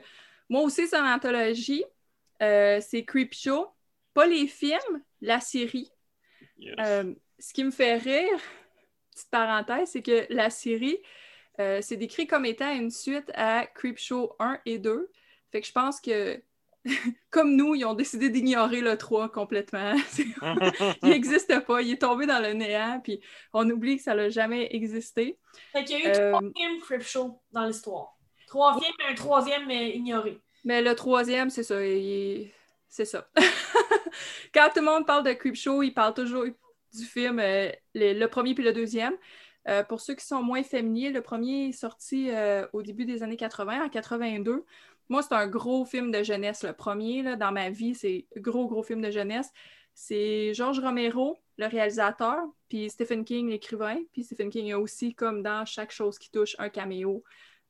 moi 0.49 0.61
aussi, 0.61 0.87
c'est 0.87 0.97
une 0.97 1.05
anthologie. 1.05 1.83
Euh, 2.41 2.79
c'est 2.81 3.03
Creepshow. 3.03 3.67
Pas 4.17 4.25
les 4.25 4.47
films, 4.47 5.03
la 5.21 5.39
série. 5.39 5.91
Euh, 6.79 7.13
ce 7.37 7.53
qui 7.53 7.63
me 7.63 7.69
fait 7.69 7.97
rire, 7.97 8.39
petite 9.11 9.29
parenthèse, 9.29 9.91
c'est 9.91 10.01
que 10.01 10.25
la 10.31 10.49
série, 10.49 10.97
euh, 11.59 11.81
c'est 11.83 11.97
décrit 11.97 12.25
comme 12.25 12.43
étant 12.43 12.73
une 12.73 12.89
suite 12.89 13.31
à 13.35 13.67
Creepshow 13.67 14.35
1 14.39 14.57
et 14.65 14.79
2. 14.79 15.11
Fait 15.51 15.61
que 15.61 15.67
je 15.67 15.71
pense 15.71 16.01
que, 16.01 16.41
comme 17.29 17.55
nous, 17.55 17.75
ils 17.75 17.85
ont 17.85 17.93
décidé 17.93 18.31
d'ignorer 18.31 18.81
le 18.81 18.97
3 18.97 19.29
complètement. 19.29 19.93
il 21.03 21.09
n'existe 21.09 21.59
pas, 21.67 21.83
il 21.83 21.91
est 21.91 22.01
tombé 22.01 22.25
dans 22.25 22.39
le 22.39 22.53
néant, 22.53 22.99
puis 23.03 23.21
on 23.53 23.69
oublie 23.69 23.97
que 23.97 24.01
ça 24.01 24.15
n'a 24.15 24.29
jamais 24.29 24.67
existé. 24.75 25.37
Fait 25.73 25.83
qu'il 25.83 25.99
y 25.99 26.07
a 26.07 26.09
eu 26.09 26.29
trois 26.31 26.41
films 26.55 26.79
Creepshow 26.81 27.39
dans 27.51 27.67
l'histoire. 27.67 28.17
Trois 28.47 28.79
films 28.81 28.95
et 29.07 29.11
un 29.11 29.13
troisième 29.13 29.67
mais 29.67 29.91
ignoré. 29.91 30.39
Mais 30.63 30.81
le 30.81 30.95
troisième, 30.95 31.51
c'est 31.51 31.61
ça. 31.61 31.75
C'est 32.89 33.05
ça. 33.05 33.27
Quand 34.53 34.69
tout 34.73 34.79
le 34.79 34.85
monde 34.85 35.05
parle 35.05 35.23
de 35.23 35.33
Creepshow, 35.33 35.83
il 35.83 35.93
parle 35.93 36.13
toujours 36.13 36.45
du 36.45 37.05
film, 37.05 37.39
euh, 37.39 37.69
le, 37.93 38.25
premier 38.27 38.53
puis 38.53 38.63
le 38.63 38.73
deuxième. 38.73 39.13
Euh, 39.67 39.83
pour 39.83 39.99
ceux 39.99 40.15
qui 40.15 40.25
sont 40.25 40.41
moins 40.41 40.63
familiers, 40.63 41.11
le 41.11 41.21
premier 41.21 41.69
est 41.69 41.71
sorti 41.73 42.29
euh, 42.31 42.65
au 42.73 42.81
début 42.81 43.05
des 43.05 43.21
années 43.23 43.35
80, 43.35 43.85
en 43.85 43.89
82. 43.89 44.65
Moi, 45.09 45.21
c'est 45.21 45.33
un 45.33 45.47
gros 45.47 45.85
film 45.85 46.11
de 46.11 46.23
jeunesse. 46.23 46.63
Le 46.63 46.73
premier, 46.73 47.35
dans 47.35 47.51
ma 47.51 47.69
vie, 47.69 47.93
c'est 47.93 48.27
gros, 48.37 48.67
gros 48.67 48.83
film 48.83 49.01
de 49.01 49.11
jeunesse. 49.11 49.51
C'est 49.93 50.53
George 50.53 50.79
Romero, 50.79 51.39
le 51.57 51.65
réalisateur, 51.65 52.37
puis 52.69 52.89
Stephen 52.89 53.25
King, 53.25 53.49
l'écrivain. 53.49 53.97
Puis 54.13 54.23
Stephen 54.23 54.49
King 54.49 54.71
a 54.73 54.79
aussi, 54.79 55.15
comme 55.15 55.41
dans 55.41 55.65
chaque 55.65 55.91
chose 55.91 56.17
qui 56.19 56.29
touche, 56.29 56.55
un 56.59 56.69
caméo 56.69 57.23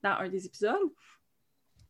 dans 0.04 0.18
un 0.20 0.30
des 0.30 0.46
épisodes. 0.46 0.92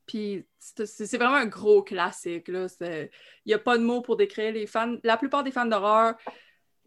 Puis 0.08 0.48
c'est 0.64 1.18
vraiment 1.18 1.36
un 1.36 1.46
gros 1.46 1.84
classique. 1.84 2.46
Il 2.48 3.10
n'y 3.46 3.54
a 3.54 3.60
pas 3.60 3.78
de 3.78 3.84
mots 3.84 4.02
pour 4.02 4.16
décrire 4.16 4.54
les 4.54 4.66
fans. 4.66 4.96
La 5.04 5.18
plupart 5.18 5.44
des 5.44 5.52
fans 5.52 5.66
d'horreur, 5.66 6.16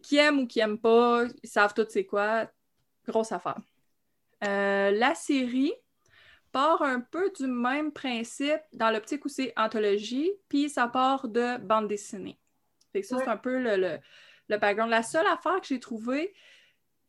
qui 0.03 0.17
aiment 0.17 0.41
ou 0.41 0.47
qui 0.47 0.59
n'aiment 0.59 0.81
pas, 0.81 1.25
ils 1.43 1.49
savent 1.49 1.75
tout 1.75 1.87
c'est 1.89 2.07
quoi. 2.07 2.51
Grosse 3.07 3.33
affaire. 3.33 3.59
Euh, 4.45 4.91
la 4.91 5.15
série 5.15 5.73
part 6.53 6.83
un 6.83 7.01
peu 7.01 7.31
du 7.37 7.47
même 7.47 7.93
principe 7.93 8.61
dans 8.73 8.91
l'optique 8.91 9.25
où 9.25 9.29
c'est 9.29 9.53
anthologie, 9.57 10.31
puis 10.49 10.69
ça 10.69 10.89
part 10.89 11.29
de 11.29 11.59
bande 11.59 11.89
dessinée. 11.89 12.39
Fait 12.93 13.03
que 13.03 13.07
ça, 13.07 13.19
c'est 13.19 13.29
un 13.29 13.37
peu 13.37 13.59
le, 13.59 14.01
le, 14.49 14.59
background. 14.59 14.91
La 14.91 15.03
seule 15.03 15.27
affaire 15.27 15.61
que 15.61 15.67
j'ai 15.69 15.79
trouvée, 15.79 16.35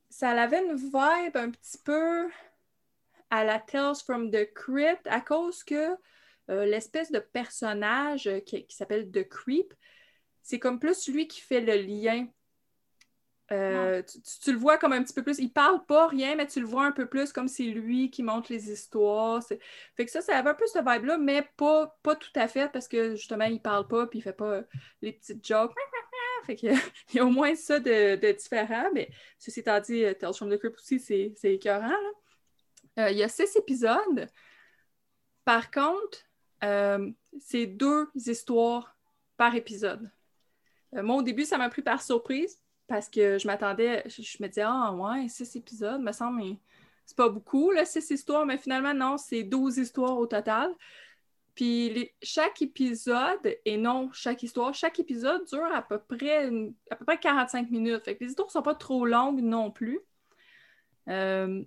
ça 0.09 0.29
avait 0.29 0.63
une 0.63 0.75
vibe 0.75 1.35
un 1.35 1.49
petit 1.49 1.79
peu 1.83 2.29
à 3.31 3.43
la 3.45 3.59
Tales 3.59 3.95
from 4.05 4.29
the 4.29 4.53
Crypt 4.53 5.07
à 5.07 5.21
cause 5.21 5.63
que 5.63 5.95
euh, 6.49 6.65
l'espèce 6.65 7.11
de 7.11 7.19
personnage 7.19 8.27
euh, 8.27 8.39
qui, 8.41 8.65
s'appelle 8.69 9.09
The 9.09 9.27
Creep, 9.27 9.73
c'est 10.41 10.59
comme 10.59 10.79
plus 10.79 11.07
lui 11.07 11.27
qui 11.27 11.39
fait 11.39 11.61
le 11.61 11.75
lien. 11.75 12.27
Euh, 13.53 14.01
tu, 14.43 14.53
le 14.53 14.57
vois 14.57 14.77
comme 14.77 14.93
un 14.93 15.03
petit 15.03 15.13
peu 15.13 15.23
plus. 15.23 15.39
Il 15.39 15.51
parle 15.51 15.85
pas 15.85 16.07
rien, 16.07 16.35
mais 16.35 16.47
tu 16.47 16.59
le 16.59 16.65
vois 16.65 16.85
un 16.85 16.91
peu 16.91 17.07
plus 17.07 17.33
comme 17.33 17.47
c'est 17.47 17.63
lui 17.63 18.09
qui 18.09 18.23
montre 18.23 18.51
les 18.51 18.71
histoires. 18.71 19.41
Fait 19.43 20.05
que 20.05 20.11
ça, 20.11 20.21
ça 20.21 20.37
avait 20.37 20.49
un 20.49 20.53
peu 20.53 20.67
ce 20.67 20.79
vibe-là, 20.79 21.17
mais 21.17 21.47
pas, 21.57 21.97
pas 22.01 22.15
tout 22.15 22.31
à 22.35 22.47
fait 22.47 22.71
parce 22.71 22.87
que 22.87 23.15
justement, 23.15 23.45
il 23.45 23.61
parle 23.61 23.87
pas 23.87 24.07
puis 24.07 24.19
il 24.19 24.21
fait 24.21 24.33
pas 24.33 24.61
les 25.01 25.13
petites 25.13 25.45
jokes. 25.45 25.73
Fait 26.45 26.55
qu'il 26.55 26.73
y 27.13 27.19
a 27.19 27.23
au 27.23 27.29
moins 27.29 27.53
ça 27.53 27.79
de, 27.79 28.31
différent. 28.31 28.89
Mais 28.95 29.11
ceci 29.37 29.59
étant 29.59 29.79
dit, 29.79 30.03
Tales 30.19 30.33
from 30.33 30.49
the 30.49 30.57
Crypt 30.57 30.79
aussi, 30.79 30.99
c'est 30.99 31.53
écœurant. 31.53 31.93
Il 32.97 33.17
y 33.17 33.23
a 33.23 33.29
six 33.29 33.55
épisodes. 33.55 34.27
Par 35.45 35.71
contre, 35.71 36.19
c'est 37.39 37.65
deux 37.65 38.07
histoires 38.15 38.95
par 39.37 39.55
épisode. 39.55 40.11
moi, 40.93 41.15
au 41.17 41.21
début, 41.23 41.45
ça 41.45 41.57
m'a 41.57 41.69
pris 41.69 41.81
par 41.81 42.01
surprise 42.01 42.61
parce 42.87 43.07
que 43.09 43.37
je 43.37 43.47
m'attendais, 43.47 44.03
je, 44.07 44.43
me 44.43 44.47
disais, 44.47 44.63
ah 44.65 44.93
ouais, 44.93 45.29
six 45.29 45.55
épisodes, 45.55 46.01
me 46.01 46.11
semble, 46.11 46.37
mais 46.43 46.59
c'est 47.05 47.15
pas 47.15 47.29
beaucoup, 47.29 47.71
là, 47.71 47.85
six 47.85 48.09
histoires, 48.11 48.45
mais 48.45 48.57
finalement, 48.57 48.93
non, 48.93 49.17
c'est 49.17 49.43
12 49.43 49.77
histoires 49.77 50.17
au 50.17 50.27
total. 50.27 50.73
Puis 51.55 52.09
chaque 52.21 52.61
épisode, 52.61 53.57
et 53.65 53.77
non 53.77 54.09
chaque 54.13 54.43
histoire, 54.43 54.73
chaque 54.73 54.99
épisode 54.99 55.45
dure 55.45 55.73
à 55.73 55.81
peu 55.81 55.99
près, 55.99 56.49
à 56.89 56.95
peu 56.95 57.05
près 57.05 57.19
45 57.19 57.69
minutes. 57.69 58.03
Fait 58.03 58.15
que 58.15 58.23
les 58.23 58.29
histoires 58.31 58.47
ne 58.47 58.51
sont 58.51 58.61
pas 58.61 58.75
trop 58.75 59.05
longues 59.05 59.41
non 59.41 59.71
plus. 59.71 59.99
Euh, 61.09 61.63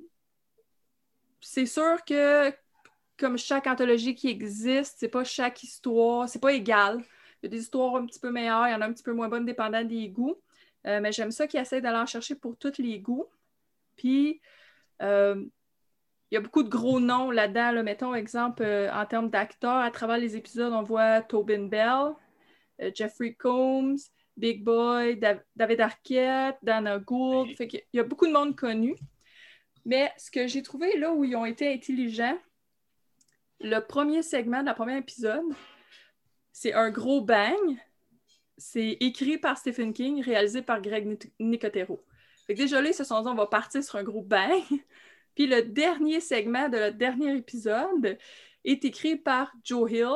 c'est 1.45 1.67
sûr 1.67 2.03
que, 2.05 2.53
comme 3.19 3.37
chaque 3.37 3.67
anthologie 3.67 4.15
qui 4.15 4.29
existe, 4.29 4.97
c'est 4.99 5.09
pas 5.09 5.25
chaque 5.25 5.63
histoire, 5.63 6.29
c'est 6.29 6.41
pas 6.41 6.53
égal. 6.53 6.99
Il 7.43 7.45
y 7.45 7.47
a 7.47 7.49
des 7.51 7.61
histoires 7.61 7.97
un 7.97 8.07
petit 8.07 8.19
peu 8.19 8.31
meilleures, 8.31 8.67
il 8.67 8.73
y 8.73 8.75
en 8.75 8.81
a 8.81 8.87
un 8.87 8.93
petit 8.93 9.03
peu 9.03 9.13
moins 9.13 9.29
bonnes, 9.29 9.45
dépendant 9.45 9.85
des 9.85 10.09
goûts. 10.09 10.41
Euh, 10.87 11.01
mais 11.01 11.13
j'aime 11.13 11.31
ça 11.31 11.47
qu'ils 11.47 11.61
essaient 11.61 11.83
d'aller 11.83 11.99
en 11.99 12.07
chercher 12.07 12.35
pour 12.35 12.57
tous 12.57 12.79
les 12.79 12.99
goûts. 12.99 13.27
Puis, 13.97 14.41
euh, 15.03 15.45
il 16.31 16.35
y 16.35 16.39
a 16.39 16.41
beaucoup 16.41 16.63
de 16.63 16.69
gros 16.69 16.99
noms 16.99 17.31
là-dedans. 17.31 17.83
Mettons, 17.83 18.15
exemple, 18.15 18.63
euh, 18.63 18.91
en 18.93 19.05
termes 19.05 19.29
d'acteurs, 19.29 19.77
à 19.77 19.91
travers 19.91 20.19
les 20.19 20.37
épisodes, 20.37 20.73
on 20.73 20.83
voit 20.83 21.21
Tobin 21.21 21.67
Bell, 21.67 22.15
Jeffrey 22.95 23.35
Combs, 23.35 23.99
Big 24.37 24.65
Boy, 24.65 25.21
David 25.55 25.81
Arquette, 25.81 26.57
Dana 26.63 26.99
Gould. 26.99 27.51
il 27.61 27.83
y 27.93 28.01
a 28.01 28.03
beaucoup 28.03 28.27
de 28.27 28.33
monde 28.33 28.57
connu. 28.57 28.97
Mais 29.85 30.13
ce 30.17 30.31
que 30.31 30.47
j'ai 30.47 30.63
trouvé 30.63 30.97
là 30.99 31.13
où 31.13 31.25
ils 31.25 31.37
ont 31.37 31.45
été 31.45 31.73
intelligents, 31.73 32.39
le 33.61 33.81
premier 33.81 34.23
segment 34.23 34.61
de 34.61 34.67
la 34.67 34.75
premier 34.75 34.99
épisode, 34.99 35.45
c'est 36.53 36.73
un 36.73 36.91
gros 36.91 37.21
bang, 37.21 37.59
c'est 38.57 38.97
écrit 39.01 39.39
par 39.39 39.59
Stephen 39.59 39.93
King, 39.93 40.23
réalisé 40.23 40.63
par 40.63 40.81
Greg 40.81 41.19
Nicotero. 41.41 42.05
Déjà 42.49 42.81
là, 42.81 42.89
ils 42.91 42.95
se 42.95 43.05
sont 43.05 43.27
on 43.27 43.35
va 43.35 43.47
partir 43.47 43.83
sur 43.83 43.97
un 43.97 44.05
gros 44.05 44.23
bang. 44.23 44.63
Puis 45.35 45.47
le 45.47 45.63
dernier 45.63 46.21
segment 46.21 46.69
de 46.69 46.79
le 46.79 46.91
dernier 46.93 47.37
épisode 47.37 48.19
est 48.65 48.85
écrit 48.85 49.17
par 49.17 49.53
Joe 49.65 49.91
Hill, 49.91 50.15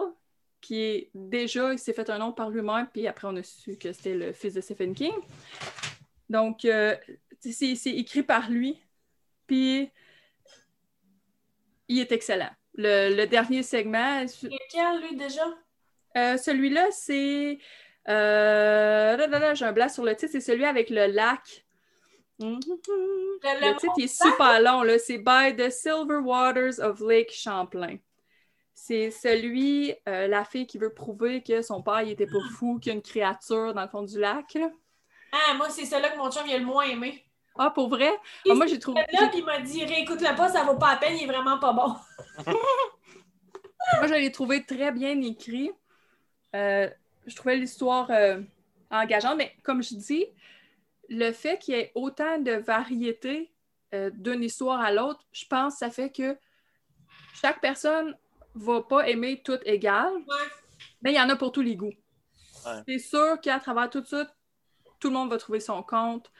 qui 0.60 0.80
est 0.80 1.10
déjà, 1.14 1.72
il 1.72 1.78
s'est 1.78 1.92
fait 1.92 2.08
un 2.10 2.18
nom 2.18 2.32
par 2.32 2.50
lui-même, 2.50 2.88
puis 2.92 3.06
après 3.06 3.28
on 3.28 3.36
a 3.36 3.42
su 3.42 3.76
que 3.76 3.92
c'était 3.92 4.14
le 4.14 4.32
fils 4.32 4.54
de 4.54 4.60
Stephen 4.60 4.94
King. 4.94 5.12
Donc, 6.28 6.64
euh, 6.64 6.96
c'est 7.40 7.90
écrit 7.90 8.22
par 8.22 8.50
lui, 8.50 8.78
puis 9.48 9.90
il 11.88 11.98
est 11.98 12.12
excellent. 12.12 12.50
Le, 12.74 13.24
dernier 13.24 13.64
segment. 13.64 14.20
Lequel, 14.20 15.00
lui, 15.02 15.16
déjà? 15.16 15.42
Euh, 16.16 16.36
celui-là, 16.36 16.86
c'est 16.92 17.58
euh, 18.08 19.54
j'ai 19.54 19.64
un 19.64 19.72
blanc 19.72 19.88
sur 19.88 20.04
le 20.04 20.14
titre, 20.14 20.32
c'est 20.32 20.40
celui 20.40 20.64
avec 20.64 20.90
le 20.90 21.06
lac. 21.06 21.64
Le, 22.40 23.76
titre 23.78 23.92
est 23.98 24.06
super 24.06 24.60
long, 24.60 24.84
c'est 24.98 25.18
By 25.18 25.56
the 25.56 25.70
Silver 25.70 26.18
Waters 26.18 26.78
of 26.78 27.00
Lake 27.00 27.32
Champlain. 27.32 27.96
C'est 28.74 29.10
celui, 29.10 29.92
euh, 30.08 30.28
la 30.28 30.44
fille 30.44 30.66
qui 30.66 30.78
veut 30.78 30.94
prouver 30.94 31.42
que 31.42 31.62
son 31.62 31.82
père 31.82 32.02
il 32.02 32.10
était 32.10 32.28
pas 32.28 32.38
fou, 32.56 32.78
qu'il 32.78 32.90
y 32.90 32.92
a 32.92 32.96
une 32.96 33.02
créature 33.02 33.74
dans 33.74 33.82
le 33.82 33.88
fond 33.88 34.02
du 34.02 34.20
lac. 34.20 34.56
Ah, 35.32 35.54
moi, 35.54 35.68
c'est 35.68 35.84
celui-là 35.84 36.10
que 36.10 36.18
mon 36.18 36.30
chum 36.30 36.44
il 36.46 36.54
a 36.54 36.58
le 36.58 36.64
moins 36.64 36.84
aimé. 36.84 37.27
Ah, 37.58 37.70
pour 37.70 37.88
vrai? 37.88 38.10
Ah, 38.48 38.54
moi, 38.54 38.66
j'ai 38.66 38.78
trouvé. 38.78 39.00
Là, 39.12 39.28
puis 39.28 39.40
il 39.40 39.44
m'a 39.44 39.60
dit 39.60 39.84
réécoute-le 39.84 40.34
pas, 40.36 40.48
ça 40.48 40.62
vaut 40.62 40.76
pas 40.76 40.92
la 40.92 40.96
peine, 40.96 41.16
il 41.16 41.24
est 41.24 41.26
vraiment 41.26 41.58
pas 41.58 41.72
bon. 41.72 41.96
moi, 42.46 44.06
je 44.06 44.14
l'ai 44.14 44.30
trouvé 44.30 44.64
très 44.64 44.92
bien 44.92 45.20
écrit. 45.20 45.70
Euh, 46.54 46.88
je 47.26 47.34
trouvais 47.34 47.56
l'histoire 47.56 48.10
euh, 48.10 48.40
engageante, 48.90 49.36
mais 49.36 49.54
comme 49.64 49.82
je 49.82 49.96
dis, 49.96 50.26
le 51.08 51.32
fait 51.32 51.58
qu'il 51.58 51.74
y 51.74 51.78
ait 51.78 51.92
autant 51.94 52.38
de 52.38 52.52
variété 52.52 53.52
euh, 53.92 54.10
d'une 54.14 54.44
histoire 54.44 54.80
à 54.80 54.92
l'autre, 54.92 55.20
je 55.32 55.46
pense 55.46 55.74
que 55.74 55.78
ça 55.80 55.90
fait 55.90 56.10
que 56.10 56.36
chaque 57.34 57.60
personne 57.60 58.16
va 58.54 58.82
pas 58.82 59.08
aimer 59.08 59.42
tout 59.42 59.58
égal, 59.64 60.12
mais 61.02 61.12
il 61.12 61.16
y 61.16 61.20
en 61.20 61.28
a 61.28 61.36
pour 61.36 61.52
tous 61.52 61.60
les 61.60 61.76
goûts. 61.76 61.94
C'est 62.86 62.98
sûr 62.98 63.40
qu'à 63.40 63.58
travers 63.58 63.88
tout 63.88 64.04
ça, 64.04 64.26
tout 65.00 65.08
le 65.08 65.14
monde 65.14 65.30
va 65.30 65.38
trouver 65.38 65.60
son 65.60 65.82
compte. 65.82 66.30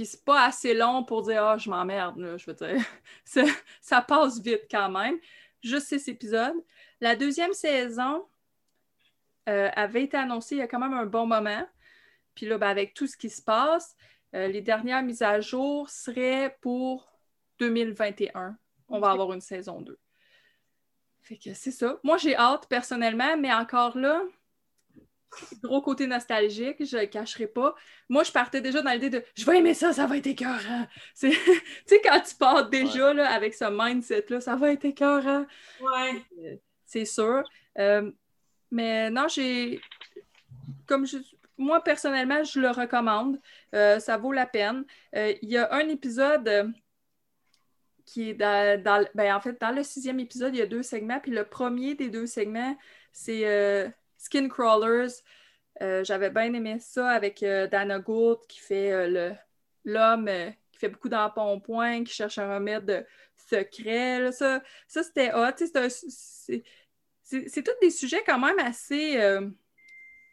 Puis 0.00 0.06
c'est 0.06 0.24
pas 0.24 0.46
assez 0.46 0.72
long 0.72 1.04
pour 1.04 1.20
dire 1.20 1.44
Ah, 1.44 1.58
je 1.58 1.68
m'emmerde, 1.68 2.38
je 2.38 2.46
veux 2.46 2.54
dire. 2.54 2.82
ça, 3.22 3.42
ça, 3.82 4.00
passe 4.00 4.40
vite 4.40 4.62
quand 4.70 4.88
même. 4.88 5.18
Juste 5.62 5.88
six 5.88 6.08
épisodes. 6.08 6.56
La 7.02 7.14
deuxième 7.14 7.52
saison, 7.52 8.24
euh, 9.50 9.68
avait 9.76 10.04
été 10.04 10.16
annoncé 10.16 10.54
il 10.54 10.58
y 10.60 10.62
a 10.62 10.68
quand 10.68 10.78
même 10.78 10.94
un 10.94 11.04
bon 11.04 11.26
moment. 11.26 11.68
Puis 12.34 12.46
là, 12.46 12.56
ben, 12.56 12.68
avec 12.68 12.94
tout 12.94 13.06
ce 13.06 13.14
qui 13.14 13.28
se 13.28 13.42
passe, 13.42 13.94
euh, 14.34 14.46
les 14.46 14.62
dernières 14.62 15.02
mises 15.02 15.20
à 15.20 15.38
jour 15.42 15.90
seraient 15.90 16.56
pour 16.62 17.12
2021. 17.58 18.56
On 18.88 19.00
va 19.00 19.10
avoir 19.10 19.34
une 19.34 19.42
saison 19.42 19.82
2. 19.82 19.98
Fait 21.20 21.36
que 21.36 21.52
c'est 21.52 21.72
ça. 21.72 22.00
Moi, 22.04 22.16
j'ai 22.16 22.34
hâte 22.34 22.66
personnellement, 22.70 23.36
mais 23.36 23.52
encore 23.52 23.98
là, 23.98 24.22
gros 25.62 25.80
côté 25.82 26.06
nostalgique, 26.06 26.84
je 26.84 26.96
ne 26.96 27.02
le 27.02 27.06
cacherai 27.06 27.46
pas. 27.46 27.74
Moi, 28.08 28.24
je 28.24 28.32
partais 28.32 28.60
déjà 28.60 28.82
dans 28.82 28.90
l'idée 28.90 29.10
de 29.10 29.24
je 29.36 29.44
vais 29.44 29.58
aimer 29.58 29.74
ça, 29.74 29.92
ça 29.92 30.06
va 30.06 30.16
être 30.16 30.26
écœurant. 30.26 30.86
tu 31.20 31.32
sais, 31.86 32.00
quand 32.02 32.20
tu 32.20 32.34
pars 32.34 32.68
déjà 32.68 33.12
là, 33.14 33.30
avec 33.30 33.54
ce 33.54 33.64
mindset-là, 33.70 34.40
ça 34.40 34.56
va 34.56 34.72
être 34.72 34.84
écœurant. 34.84 35.46
Ouais. 35.80 36.22
Euh, 36.44 36.56
c'est 36.84 37.04
sûr. 37.04 37.44
Mais 38.70 39.10
non, 39.10 39.28
j'ai. 39.28 39.80
Comme 40.86 41.06
je. 41.06 41.18
Moi, 41.58 41.82
personnellement, 41.82 42.42
je 42.44 42.60
le 42.60 42.70
recommande. 42.70 43.38
Euh, 43.74 43.98
ça 43.98 44.16
vaut 44.16 44.32
la 44.32 44.46
peine. 44.46 44.84
Euh, 45.14 45.34
il 45.42 45.50
y 45.50 45.58
a 45.58 45.72
un 45.74 45.88
épisode 45.88 46.48
euh, 46.48 46.68
qui 48.06 48.30
est 48.30 48.34
dans, 48.34 49.04
ben, 49.14 49.34
en 49.34 49.40
fait, 49.40 49.60
dans 49.60 49.70
le 49.70 49.82
sixième 49.82 50.20
épisode, 50.20 50.54
il 50.54 50.58
y 50.58 50.62
a 50.62 50.66
deux 50.66 50.82
segments. 50.82 51.20
Puis 51.20 51.32
le 51.32 51.44
premier 51.44 51.94
des 51.94 52.08
deux 52.08 52.26
segments, 52.26 52.76
c'est 53.12 53.92
Skin 54.20 54.48
Crawlers. 54.48 55.22
J'avais 55.80 56.30
bien 56.30 56.52
aimé 56.52 56.78
ça 56.78 57.08
avec 57.08 57.40
Dana 57.40 57.98
Gould 57.98 58.40
qui 58.48 58.60
fait 58.60 59.08
l'homme 59.84 60.28
qui 60.72 60.78
fait 60.78 60.88
beaucoup 60.88 61.08
d'empoint, 61.08 62.04
qui 62.04 62.12
cherche 62.12 62.38
un 62.38 62.54
remède 62.54 63.06
secret. 63.50 64.32
Ça, 64.32 64.62
ça 64.86 65.02
c'était 65.02 65.32
hot. 65.32 65.52
C'est 67.22 67.62
tous 67.62 67.78
des 67.80 67.90
sujets 67.90 68.22
quand 68.24 68.38
même 68.38 68.58
assez, 68.58 69.20
euh, 69.20 69.48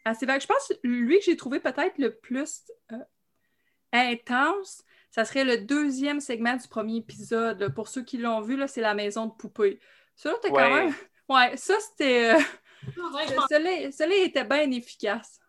assez 0.05 0.25
vagues. 0.25 0.41
Je 0.41 0.47
pense 0.47 0.67
que 0.67 0.73
lui 0.83 1.19
que 1.19 1.25
j'ai 1.25 1.37
trouvé 1.37 1.59
peut-être 1.59 1.97
le 1.97 2.15
plus 2.15 2.63
euh, 2.91 2.97
intense, 3.93 4.83
ça 5.11 5.25
serait 5.25 5.43
le 5.43 5.59
deuxième 5.59 6.19
segment 6.19 6.55
du 6.55 6.67
premier 6.67 6.97
épisode. 6.97 7.73
Pour 7.73 7.87
ceux 7.87 8.03
qui 8.03 8.17
l'ont 8.17 8.41
vu, 8.41 8.59
c'est 8.67 8.81
la 8.81 8.93
maison 8.93 9.27
de 9.27 9.33
poupée. 9.33 9.79
Ça, 10.15 10.33
quand 10.43 10.55
même. 10.55 10.93
Ouais, 11.29 11.55
ça, 11.57 11.75
c'était. 11.79 12.33
Euh, 12.33 12.39
celui-là 12.93 14.25
était 14.25 14.43
bien 14.43 14.69
efficace. 14.71 15.39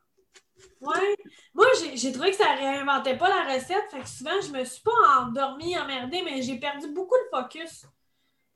Ouais. 0.81 1.17
Moi, 1.55 1.67
j'ai 1.95 2.13
trouvé 2.13 2.31
que 2.31 2.37
ça 2.37 2.55
réinventait 2.55 3.17
pas 3.17 3.29
la 3.29 3.55
recette. 3.55 3.91
Fait 3.91 4.01
que 4.01 4.09
souvent, 4.09 4.41
je 4.41 4.51
me 4.51 4.65
suis 4.65 4.83
pas 4.83 5.21
endormie, 5.21 5.79
emmerdée, 5.79 6.23
mais 6.25 6.43
j'ai 6.43 6.59
perdu 6.59 6.89
beaucoup 6.89 7.17
de 7.17 7.37
focus. 7.37 7.85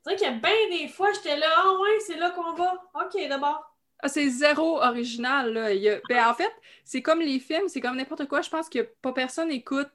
C'est 0.03 0.09
vrai 0.09 0.15
qu'il 0.15 0.27
y 0.27 0.29
a 0.29 0.33
bien 0.33 0.69
des 0.79 0.87
fois, 0.89 1.11
j'étais 1.13 1.37
là, 1.37 1.47
ah 1.55 1.77
ouais, 1.79 1.99
c'est 2.05 2.17
là 2.17 2.31
qu'on 2.31 2.53
va. 2.53 2.73
OK, 2.95 3.15
d'abord. 3.29 3.73
Ah, 3.99 4.09
c'est 4.09 4.29
zéro 4.29 4.81
original. 4.81 5.53
Là. 5.53 5.99
Ben, 6.09 6.27
en 6.27 6.33
fait, 6.33 6.51
c'est 6.83 7.01
comme 7.01 7.21
les 7.21 7.39
films, 7.39 7.69
c'est 7.69 7.79
comme 7.79 7.95
n'importe 7.95 8.27
quoi. 8.27 8.41
Je 8.41 8.49
pense 8.49 8.67
que 8.67 8.79
pas 9.01 9.13
personne 9.13 9.49
écoute 9.49 9.89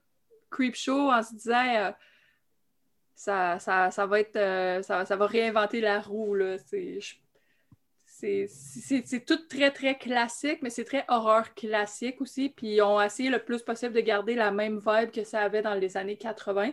Creepshow 0.51 1.11
en 1.11 1.23
se 1.23 1.35
disant 1.35 1.77
euh, 1.77 1.93
ça, 3.15 3.59
ça, 3.59 4.07
va 4.07 4.21
être 4.21 4.37
euh, 4.37 4.83
ça, 4.83 5.05
va 5.05 5.27
réinventer 5.27 5.83
la 5.83 6.01
roue. 6.01 6.35
C'est 8.21 9.25
tout 9.25 9.47
très, 9.49 9.71
très 9.71 9.97
classique, 9.97 10.59
mais 10.63 10.71
c'est 10.71 10.85
très 10.85 11.05
horreur 11.09 11.55
classique 11.55 12.21
aussi. 12.21 12.49
Puis 12.49 12.75
ils 12.75 12.83
ont 12.83 13.01
essayé 13.01 13.31
le 13.31 13.39
plus 13.39 13.63
possible 13.63 13.95
de 13.95 14.01
garder 14.01 14.35
la 14.35 14.51
même 14.51 14.81
vibe 14.85 15.11
que 15.11 15.25
ça 15.25 15.41
avait 15.41 15.63
dans 15.63 15.75
les 15.75 15.97
années 15.97 16.17
80. 16.17 16.73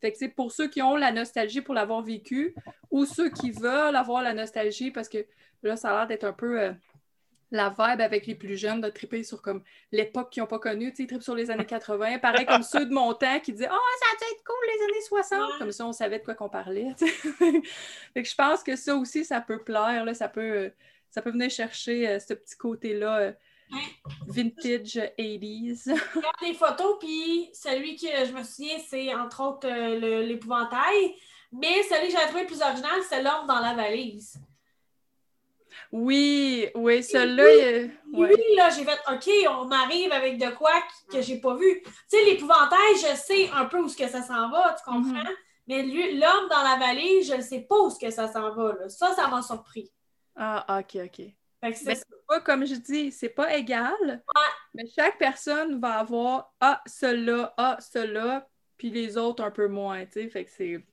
Fait 0.00 0.12
que 0.12 0.18
c'est 0.18 0.28
pour 0.28 0.52
ceux 0.52 0.68
qui 0.68 0.82
ont 0.82 0.96
la 0.96 1.10
nostalgie 1.10 1.60
pour 1.60 1.74
l'avoir 1.74 2.02
vécu 2.02 2.54
ou 2.90 3.04
ceux 3.04 3.30
qui 3.30 3.50
veulent 3.50 3.96
avoir 3.96 4.22
la 4.22 4.34
nostalgie 4.34 4.90
parce 4.90 5.08
que 5.08 5.26
là, 5.62 5.76
ça 5.76 5.90
a 5.90 5.98
l'air 5.98 6.06
d'être 6.06 6.24
un 6.24 6.32
peu 6.32 6.60
euh, 6.60 6.72
la 7.50 7.68
vibe 7.68 8.00
avec 8.00 8.26
les 8.26 8.34
plus 8.34 8.56
jeunes, 8.56 8.80
de 8.80 8.88
triper 8.88 9.22
sur 9.22 9.40
comme 9.40 9.62
l'époque 9.92 10.30
qu'ils 10.30 10.42
n'ont 10.42 10.48
pas 10.48 10.58
connue. 10.58 10.90
Tu 10.90 11.02
sais, 11.02 11.06
trippent 11.06 11.22
sur 11.22 11.34
les 11.34 11.50
années 11.50 11.66
80. 11.66 12.18
Pareil 12.18 12.46
comme 12.46 12.62
ceux 12.62 12.86
de 12.86 12.92
mon 12.92 13.14
temps 13.14 13.40
qui 13.40 13.52
disaient 13.52 13.68
Oh, 13.70 13.98
ça 14.00 14.06
a 14.12 14.18
dû 14.18 14.32
être 14.32 14.44
cool 14.44 14.56
les 14.66 14.84
années 14.84 15.04
60. 15.06 15.58
Comme 15.58 15.72
ça, 15.72 15.86
on 15.86 15.92
savait 15.92 16.18
de 16.18 16.24
quoi 16.24 16.34
qu'on 16.34 16.48
parlait. 16.48 16.88
fait 16.98 18.22
que 18.22 18.28
je 18.28 18.34
pense 18.34 18.62
que 18.62 18.76
ça 18.76 18.96
aussi, 18.96 19.24
ça 19.24 19.40
peut 19.40 19.62
plaire. 19.62 20.04
Là, 20.04 20.14
ça, 20.14 20.28
peut, 20.28 20.70
ça 21.10 21.22
peut 21.22 21.30
venir 21.30 21.50
chercher 21.50 22.08
euh, 22.08 22.18
ce 22.18 22.34
petit 22.34 22.56
côté-là 22.56 23.34
vintage 24.26 24.98
80s. 25.18 25.84
Je 25.86 26.18
regarde 26.18 26.36
des 26.40 26.54
photos, 26.54 26.96
puis 27.00 27.50
celui 27.52 27.96
que 27.96 28.06
je 28.06 28.32
me 28.32 28.42
souviens, 28.42 28.78
c'est 28.88 29.14
entre 29.14 29.42
autres 29.42 29.68
euh, 29.68 30.22
l'épouvantail. 30.22 31.14
Mais 31.52 31.82
celui 31.84 32.12
que 32.12 32.18
j'ai 32.18 32.26
trouvé 32.26 32.42
le 32.42 32.46
plus 32.46 32.62
original, 32.62 33.00
c'est 33.08 33.22
l'homme 33.22 33.46
dans 33.46 33.60
la 33.60 33.74
valise. 33.74 34.38
Oui, 35.92 36.68
oui, 36.74 37.02
celui-là. 37.02 37.88
Oui, 38.12 38.28
là, 38.56 38.70
j'ai 38.70 38.84
fait 38.84 38.98
OK, 39.10 39.28
on 39.50 39.70
arrive 39.70 40.12
avec 40.12 40.38
de 40.38 40.50
quoi 40.50 40.72
que 41.10 41.22
j'ai 41.22 41.40
pas 41.40 41.54
vu. 41.54 41.82
Tu 41.82 41.90
sais, 42.08 42.24
l'épouvantail, 42.24 42.94
je 42.94 43.16
sais 43.16 43.50
un 43.50 43.66
peu 43.66 43.78
où 43.78 43.88
ce 43.88 43.96
que 43.96 44.08
ça 44.08 44.22
s'en 44.22 44.50
va, 44.50 44.76
tu 44.84 44.90
mhm. 44.90 45.12
comprends? 45.12 45.30
Mais 45.66 45.82
l'homme 45.82 46.48
dans 46.48 46.62
la 46.62 46.76
valise, 46.78 47.28
je 47.28 47.36
ne 47.36 47.42
sais 47.42 47.60
pas 47.60 47.78
où 47.80 47.90
ce 47.90 47.98
que 47.98 48.10
ça 48.10 48.28
s'en 48.28 48.54
va. 48.54 48.74
Là. 48.74 48.88
Ça, 48.88 49.12
ça 49.14 49.28
m'a 49.28 49.42
surpris. 49.42 49.90
Ah, 50.36 50.80
OK, 50.80 50.98
OK. 51.04 51.74
c'est 51.74 52.04
pas, 52.28 52.40
comme 52.40 52.66
je 52.66 52.74
dis, 52.74 53.10
c'est 53.10 53.30
pas 53.30 53.56
égal, 53.56 54.22
mais 54.74 54.86
chaque 54.94 55.18
personne 55.18 55.80
va 55.80 55.98
avoir 55.98 56.52
Ah, 56.60 56.82
cela, 56.86 57.52
Ah, 57.56 57.78
cela, 57.80 58.48
puis 58.76 58.90
les 58.90 59.16
autres 59.16 59.42
un 59.42 59.50
peu 59.50 59.66
moins, 59.66 60.04
tu 60.04 60.12
sais. 60.12 60.28
Fait 60.28 60.44
que 60.44 60.50
c'est 60.50 60.84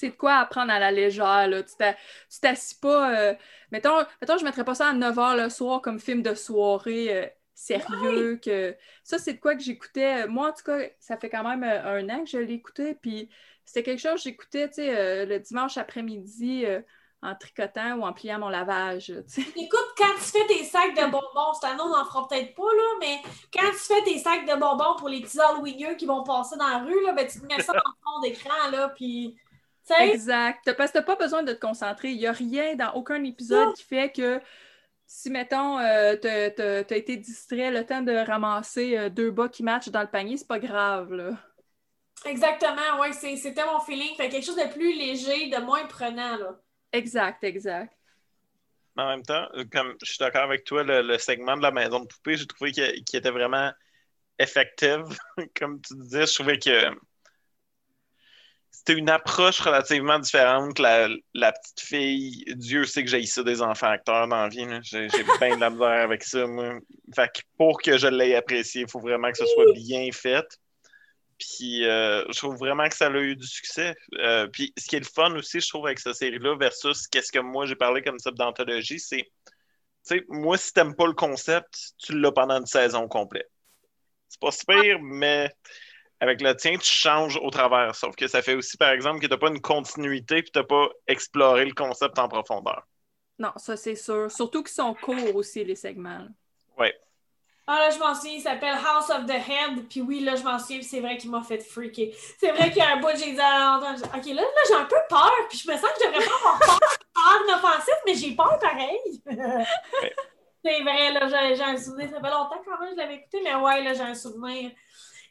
c'est 0.00 0.08
de 0.08 0.16
quoi 0.16 0.36
apprendre 0.36 0.72
à 0.72 0.78
la 0.78 0.90
légère. 0.90 1.46
Là. 1.46 1.62
Tu 1.62 2.40
t'assis 2.40 2.74
pas. 2.76 3.14
Euh, 3.14 3.34
mettons, 3.70 3.98
mettons, 4.20 4.38
je 4.38 4.44
mettrais 4.44 4.64
pas 4.64 4.74
ça 4.74 4.88
à 4.88 4.92
9 4.94 5.14
h 5.14 5.42
le 5.42 5.50
soir 5.50 5.82
comme 5.82 6.00
film 6.00 6.22
de 6.22 6.34
soirée 6.34 7.14
euh, 7.14 7.26
sérieux. 7.54 8.40
que 8.42 8.74
Ça, 9.04 9.18
c'est 9.18 9.34
de 9.34 9.40
quoi 9.40 9.54
que 9.54 9.62
j'écoutais. 9.62 10.26
Moi, 10.26 10.48
en 10.48 10.52
tout 10.52 10.64
cas, 10.64 10.78
ça 11.00 11.18
fait 11.18 11.28
quand 11.28 11.44
même 11.44 11.62
euh, 11.62 11.98
un 11.98 12.08
an 12.08 12.24
que 12.24 12.30
je 12.30 12.38
l'écoutais. 12.38 12.94
Puis 12.94 13.28
c'était 13.66 13.82
quelque 13.82 14.00
chose 14.00 14.14
que 14.14 14.30
j'écoutais 14.30 14.70
le 15.26 15.38
dimanche 15.38 15.76
après-midi 15.76 16.64
en 17.22 17.34
tricotant 17.34 17.96
ou 17.96 18.04
en 18.04 18.14
pliant 18.14 18.38
mon 18.38 18.48
lavage. 18.48 19.10
Écoute, 19.10 19.94
quand 19.98 20.14
tu 20.16 20.22
fais 20.22 20.46
tes 20.46 20.64
sacs 20.64 20.96
de 20.96 21.10
bonbons, 21.10 21.52
c'est 21.60 21.66
un 21.66 21.76
nom, 21.76 21.84
on 21.84 21.96
n'en 21.98 22.04
fera 22.06 22.26
peut-être 22.26 22.54
pas, 22.54 22.62
là, 22.62 22.96
mais 22.98 23.20
quand 23.52 23.70
tu 23.72 23.78
fais 23.78 24.02
tes 24.02 24.18
sacs 24.18 24.46
de 24.46 24.58
bonbons 24.58 24.96
pour 24.98 25.10
les 25.10 25.20
petits 25.20 25.38
Halloweeners 25.38 25.96
qui 25.96 26.06
vont 26.06 26.24
passer 26.24 26.56
dans 26.56 26.66
la 26.66 26.78
rue, 26.78 27.04
là, 27.04 27.12
ben, 27.12 27.26
tu 27.26 27.38
te 27.38 27.46
mets 27.46 27.62
ça 27.62 27.74
en 27.74 28.12
fond 28.12 28.20
d'écran, 28.22 28.70
là, 28.72 28.88
puis 28.88 29.36
Exact. 29.98 30.72
Parce 30.76 30.92
que 30.92 30.98
t'as 30.98 31.04
pas 31.04 31.16
besoin 31.16 31.42
de 31.42 31.52
te 31.52 31.60
concentrer. 31.60 32.10
Il 32.10 32.18
n'y 32.18 32.26
a 32.26 32.32
rien 32.32 32.74
dans 32.76 32.92
aucun 32.92 33.22
épisode 33.24 33.74
qui 33.74 33.82
fait 33.82 34.12
que 34.12 34.40
si, 35.06 35.28
mettons, 35.28 35.78
euh, 35.78 36.14
t'as 36.16 36.84
as 36.88 36.96
été 36.96 37.16
distrait 37.16 37.72
le 37.72 37.84
temps 37.84 38.00
de 38.00 38.12
ramasser 38.12 38.96
euh, 38.96 39.08
deux 39.08 39.32
bas 39.32 39.48
qui 39.48 39.64
matchent 39.64 39.88
dans 39.88 40.02
le 40.02 40.06
panier, 40.06 40.36
c'est 40.36 40.46
pas 40.46 40.60
grave, 40.60 41.12
là. 41.12 41.32
Exactement, 42.24 43.00
oui, 43.00 43.12
c'était 43.14 43.64
mon 43.64 43.80
feeling. 43.80 44.14
Fait 44.16 44.28
quelque 44.28 44.44
chose 44.44 44.56
de 44.56 44.72
plus 44.72 44.92
léger, 44.92 45.48
de 45.48 45.56
moins 45.58 45.84
prenant, 45.86 46.36
là. 46.36 46.60
Exact, 46.92 47.42
exact. 47.42 47.92
En 48.96 49.08
même 49.08 49.22
temps, 49.22 49.48
comme 49.72 49.96
je 50.02 50.10
suis 50.12 50.18
d'accord 50.18 50.42
avec 50.42 50.64
toi, 50.64 50.82
le, 50.84 51.18
segment 51.18 51.56
de 51.56 51.62
la 51.62 51.70
maison 51.70 52.00
de 52.00 52.06
poupée, 52.06 52.36
j'ai 52.36 52.46
trouvé 52.46 52.70
qu'il 52.70 53.02
était 53.14 53.30
vraiment 53.30 53.72
effectif. 54.38 54.98
comme 55.58 55.80
tu 55.80 55.94
disais, 55.96 56.26
je 56.26 56.34
trouvais 56.34 56.58
que 56.58 56.90
c'était 58.70 58.94
une 58.94 59.10
approche 59.10 59.60
relativement 59.60 60.18
différente. 60.18 60.78
La, 60.78 61.08
la 61.34 61.52
petite 61.52 61.80
fille, 61.80 62.44
Dieu 62.56 62.84
sait 62.84 63.04
que 63.04 63.10
j'ai 63.10 63.24
ça 63.26 63.42
des 63.42 63.60
enfants 63.62 63.88
acteurs 63.88 64.28
dans 64.28 64.42
la 64.42 64.48
vie. 64.48 64.66
J'ai 64.82 65.08
bien 65.40 65.56
de 65.56 65.60
la 65.60 65.70
misère 65.70 66.04
avec 66.04 66.22
ça. 66.22 66.46
Moi. 66.46 66.78
Fait 67.14 67.28
que 67.28 67.40
pour 67.58 67.82
que 67.82 67.98
je 67.98 68.06
l'aie 68.06 68.34
apprécié, 68.36 68.82
il 68.82 68.90
faut 68.90 69.00
vraiment 69.00 69.30
que 69.30 69.38
ce 69.38 69.46
soit 69.46 69.72
bien 69.74 70.08
fait. 70.12 70.46
Puis 71.38 71.86
euh, 71.86 72.22
je 72.30 72.36
trouve 72.36 72.56
vraiment 72.56 72.88
que 72.88 72.94
ça 72.94 73.06
a 73.06 73.18
eu 73.18 73.34
du 73.34 73.46
succès. 73.46 73.94
Euh, 74.18 74.46
puis 74.46 74.72
ce 74.78 74.86
qui 74.86 74.96
est 74.96 75.00
le 75.00 75.04
fun 75.04 75.34
aussi, 75.34 75.60
je 75.60 75.68
trouve, 75.68 75.86
avec 75.86 75.98
cette 75.98 76.14
série-là, 76.14 76.56
versus 76.56 77.06
qu'est-ce 77.08 77.32
que 77.32 77.38
moi 77.38 77.66
j'ai 77.66 77.76
parlé 77.76 78.02
comme 78.02 78.18
type 78.18 78.34
d'anthologie, 78.34 79.00
c'est, 79.00 79.24
tu 79.24 79.30
sais, 80.02 80.24
moi, 80.28 80.58
si 80.58 80.72
t'aimes 80.72 80.94
pas 80.94 81.06
le 81.06 81.14
concept, 81.14 81.94
tu 81.98 82.18
l'as 82.18 82.32
pendant 82.32 82.58
une 82.58 82.66
saison 82.66 83.08
complète. 83.08 83.50
C'est 84.28 84.40
pas 84.40 84.52
super, 84.52 85.00
mais 85.00 85.50
avec 86.20 86.42
le 86.42 86.54
tien, 86.54 86.76
tu 86.76 86.90
changes 86.90 87.38
au 87.42 87.50
travers. 87.50 87.94
Sauf 87.94 88.14
que 88.14 88.28
ça 88.28 88.42
fait 88.42 88.54
aussi, 88.54 88.76
par 88.76 88.90
exemple, 88.90 89.20
que 89.20 89.26
tu 89.26 89.32
n'as 89.32 89.38
pas 89.38 89.48
une 89.48 89.60
continuité 89.60 90.42
puis 90.42 90.52
tu 90.52 90.58
n'as 90.58 90.64
pas 90.64 90.88
exploré 91.06 91.64
le 91.64 91.72
concept 91.72 92.18
en 92.18 92.28
profondeur. 92.28 92.86
Non, 93.38 93.52
ça 93.56 93.76
c'est 93.76 93.96
sûr. 93.96 94.30
Surtout 94.30 94.62
qu'ils 94.62 94.74
sont 94.74 94.94
courts 94.94 95.34
aussi, 95.34 95.64
les 95.64 95.74
segments. 95.74 96.26
Oui. 96.78 96.88
Ah 97.66 97.78
là, 97.78 97.90
je 97.90 97.98
m'en 97.98 98.14
souviens, 98.14 98.32
il 98.32 98.42
s'appelle 98.42 98.74
House 98.74 99.08
of 99.08 99.24
the 99.26 99.30
Head. 99.30 99.88
Puis 99.88 100.02
oui, 100.02 100.20
là, 100.20 100.36
je 100.36 100.42
m'en 100.42 100.58
souviens, 100.58 100.82
c'est 100.82 101.00
vrai 101.00 101.16
qu'il 101.16 101.30
m'a 101.30 101.42
fait 101.42 101.60
freaker. 101.60 102.08
C'est 102.38 102.50
vrai 102.50 102.68
qu'il 102.68 102.78
y 102.78 102.80
a 102.82 102.96
un 102.96 103.00
bout, 103.00 103.16
j'ai 103.16 103.32
dit 103.32 103.40
à 103.40 103.78
OK, 103.78 104.26
là, 104.26 104.42
là 104.42 104.62
j'ai 104.68 104.74
un 104.74 104.84
peu 104.84 104.96
peur. 105.08 105.32
Puis 105.48 105.58
je 105.64 105.70
me 105.70 105.76
sens 105.76 105.88
que 105.90 106.04
je 106.04 106.08
devrais 106.08 106.26
pas 106.26 106.34
avoir 106.34 106.58
peur 106.58 106.78
en 107.16 107.54
offensif, 107.54 107.94
mais 108.04 108.14
j'ai 108.14 108.34
peur 108.34 108.58
pareil. 108.58 109.22
C'est 110.62 110.82
vrai, 110.82 111.12
là, 111.12 111.54
j'ai 111.54 111.62
un 111.62 111.76
souvenir. 111.78 112.10
Ça 112.10 112.20
fait 112.20 112.30
longtemps 112.30 112.60
quand 112.62 112.78
même, 112.78 112.90
je 112.92 112.96
l'avais 112.96 113.14
écouté, 113.14 113.40
mais 113.42 113.54
ouais, 113.54 113.82
là, 113.82 113.94
j'ai 113.94 114.02
un 114.02 114.14
souvenir. 114.14 114.72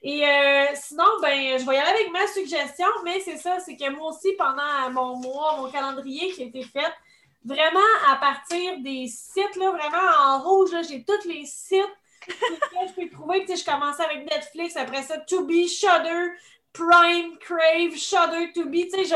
Et 0.01 0.25
euh, 0.25 0.65
sinon, 0.75 1.05
ben, 1.21 1.59
je 1.59 1.65
vais 1.65 1.75
y 1.75 1.77
aller 1.77 1.99
avec 1.99 2.11
ma 2.11 2.25
suggestion, 2.27 2.87
mais 3.03 3.19
c'est 3.19 3.37
ça, 3.37 3.59
c'est 3.59 3.75
que 3.75 3.89
moi 3.89 4.11
aussi, 4.11 4.31
pendant 4.37 4.89
mon 4.91 5.17
mois, 5.17 5.57
mon 5.57 5.69
calendrier 5.69 6.31
qui 6.31 6.43
a 6.43 6.45
été 6.45 6.63
fait, 6.63 6.93
vraiment 7.43 7.79
à 8.07 8.15
partir 8.15 8.79
des 8.79 9.07
sites, 9.07 9.55
là, 9.57 9.71
vraiment 9.71 10.09
en 10.25 10.39
rouge, 10.39 10.69
j'ai 10.87 11.03
tous 11.03 11.27
les 11.27 11.45
sites 11.45 11.83
que 12.25 12.33
je 12.87 12.93
peux 12.93 13.09
trouver. 13.09 13.41
Tu 13.41 13.47
sais, 13.47 13.57
je 13.57 13.65
commençais 13.65 14.03
avec 14.03 14.29
Netflix, 14.29 14.77
après 14.77 15.03
ça, 15.03 15.17
Tubi, 15.19 15.67
Shudder, 15.67 16.31
Prime, 16.71 17.37
Crave, 17.39 17.95
Shudder, 17.95 18.51
Tubi. 18.53 18.87
Tu 18.87 19.03
sais, 19.03 19.05
je 19.05 19.15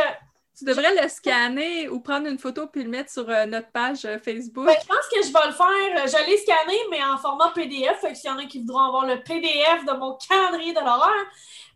tu 0.58 0.66
devrais 0.66 0.94
le 1.02 1.10
scanner 1.10 1.89
ou 1.89 2.00
prendre 2.00 2.28
une 2.28 2.38
photo 2.38 2.68
puis 2.68 2.84
le 2.84 2.89
mettre 2.89 3.12
sur 3.12 3.28
euh, 3.28 3.46
notre 3.46 3.72
page 3.72 4.06
euh, 4.06 4.20
Facebook. 4.20 4.66
Ben, 4.66 4.76
je 4.80 4.88
pense 4.88 5.08
que 5.12 5.24
je 5.26 5.34
vais 5.34 5.48
le 5.48 5.54
faire. 5.54 6.08
Je 6.08 6.30
l'ai 6.30 6.38
scanné, 6.38 6.78
mais 6.92 7.04
en 7.04 7.18
format 7.18 7.52
PDF. 7.56 8.00
Fait 8.02 8.13
s'il 8.13 8.30
y 8.30 8.34
en 8.34 8.38
a 8.38 8.46
qui 8.46 8.60
voudront 8.60 8.84
avoir 8.84 9.06
le 9.08 9.24
PDF 9.24 9.84
de 9.86 9.98
mon 9.98 10.16
calendrier 10.18 10.74
de 10.74 10.80
l'horreur. 10.80 11.26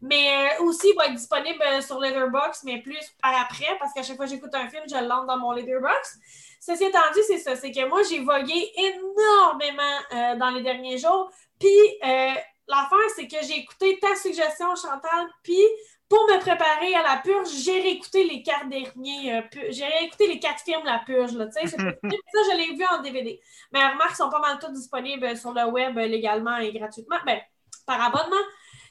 Mais 0.02 0.30
euh, 0.60 0.64
aussi, 0.66 0.90
il 0.90 0.96
va 0.96 1.08
être 1.08 1.16
disponible 1.16 1.64
sur 1.82 2.00
Letterboxd, 2.00 2.66
mais 2.66 2.82
plus 2.82 3.00
par 3.22 3.34
après, 3.42 3.78
parce 3.80 3.94
qu'à 3.94 4.04
chaque 4.04 4.16
fois 4.16 4.26
que 4.26 4.32
j'écoute 4.32 4.54
un 4.54 4.70
film, 4.70 4.84
je 4.88 4.96
le 4.96 5.08
lance 5.08 5.26
dans 5.26 5.38
mon 5.38 5.54
Letterboxd. 5.54 6.20
Ceci 6.60 6.84
étant 6.84 7.00
dit, 7.16 7.22
c'est 7.26 7.40
ça. 7.40 7.56
C'est 7.56 7.72
que 7.72 7.88
moi, 7.88 8.02
j'ai 8.08 8.20
vogué 8.20 8.72
énormément 8.76 10.38
dans 10.38 10.50
les 10.50 10.62
derniers 10.62 10.98
jours. 10.98 11.32
Puis, 11.60 11.98
l'affaire, 12.02 13.10
c'est 13.16 13.28
que 13.28 13.38
j'ai 13.42 13.60
écouté 13.60 13.98
ta 14.00 14.16
suggestion, 14.16 14.76
Chantal, 14.76 15.28
puis 15.42 15.62
pour 16.10 16.20
me 16.28 16.40
préparer 16.40 16.96
à 16.96 17.04
la 17.04 17.18
purge, 17.18 17.50
j'ai 17.50 17.82
réécouté 17.82 18.24
les 18.24 18.42
quatre 18.42 18.70
derniers. 18.70 19.36
Euh, 19.36 19.42
j'ai 19.70 19.86
réécouté 19.86 20.28
les 20.28 20.40
quatre 20.40 20.62
films 20.64 20.86
La 20.86 21.00
Purge. 21.00 21.34
Là, 21.34 21.52
ça, 21.52 21.60
je 21.62 22.58
l'ai 22.58 22.76
vu 22.76 22.86
en 22.86 23.02
DVD. 23.02 23.40
Mais 23.74 23.86
remarque, 23.86 24.12
ils 24.14 24.16
sont 24.16 24.30
pas 24.30 24.40
mal 24.40 24.58
tous 24.60 24.72
disponibles 24.72 25.36
sur 25.36 25.52
le 25.52 25.66
web 25.66 25.98
euh, 25.98 26.08
légalement 26.08 26.58
et 26.58 26.72
gratuitement. 26.72 27.18
Ben, 27.26 27.40
par 27.86 28.02
abonnement. 28.02 28.36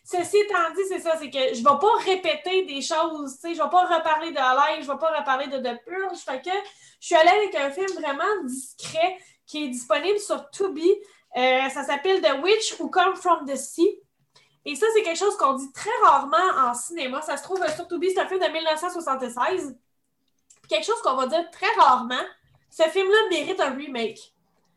Ceci 0.05 0.37
étant 0.39 0.71
dit, 0.75 0.83
c'est 0.89 1.01
ça, 1.01 1.17
c'est 1.19 1.31
que 1.31 1.55
je 1.55 1.61
ne 1.61 1.69
vais 1.69 1.79
pas 1.81 1.97
répéter 2.05 2.65
des 2.65 2.81
choses, 2.81 3.39
je 3.43 3.49
ne 3.49 3.55
vais 3.55 3.71
pas 3.71 3.87
reparler 3.87 4.31
de 4.31 4.37
live, 4.37 4.85
je 4.85 4.89
ne 4.89 4.93
vais 4.93 4.99
pas 5.01 5.19
reparler 5.19 5.49
de, 5.49 5.59
de 5.59 5.77
purge. 5.85 6.19
Fait 6.19 6.41
que 6.41 6.51
je 7.01 7.07
suis 7.07 7.17
allée 7.17 7.31
avec 7.31 7.55
un 7.57 7.71
film 7.71 7.89
vraiment 8.01 8.45
discret 8.45 9.19
qui 9.47 9.65
est 9.65 9.69
disponible 9.69 10.19
sur 10.19 10.49
Tubi. 10.51 10.89
Euh, 11.37 11.69
ça 11.71 11.83
s'appelle 11.83 12.21
The 12.21 12.41
Witch 12.43 12.79
Who 12.79 12.89
Come 12.89 13.17
From 13.17 13.47
the 13.47 13.57
Sea. 13.57 14.01
Et 14.67 14.75
ça, 14.75 14.87
c'est 14.93 15.03
quelque 15.05 15.19
chose 15.19 15.37
qu'on 15.37 15.55
dit 15.55 15.73
très 15.73 15.93
rarement 16.03 16.37
en 16.59 16.75
cinéma. 16.75 17.23
Ça 17.23 17.37
se 17.37 17.45
trouve 17.45 17.65
sur 17.69 17.87
Tubi, 17.87 18.11
c'est 18.11 18.21
un 18.21 18.27
film 18.27 18.41
de 18.41 18.49
1976. 18.49 19.79
quelque 20.69 20.85
chose 20.85 21.01
qu'on 21.03 21.15
va 21.15 21.29
dire 21.29 21.49
très 21.53 21.71
rarement, 21.79 22.25
ce 22.69 22.83
film-là 22.83 23.17
mérite 23.31 23.61
un 23.61 23.75
remake. 23.77 24.35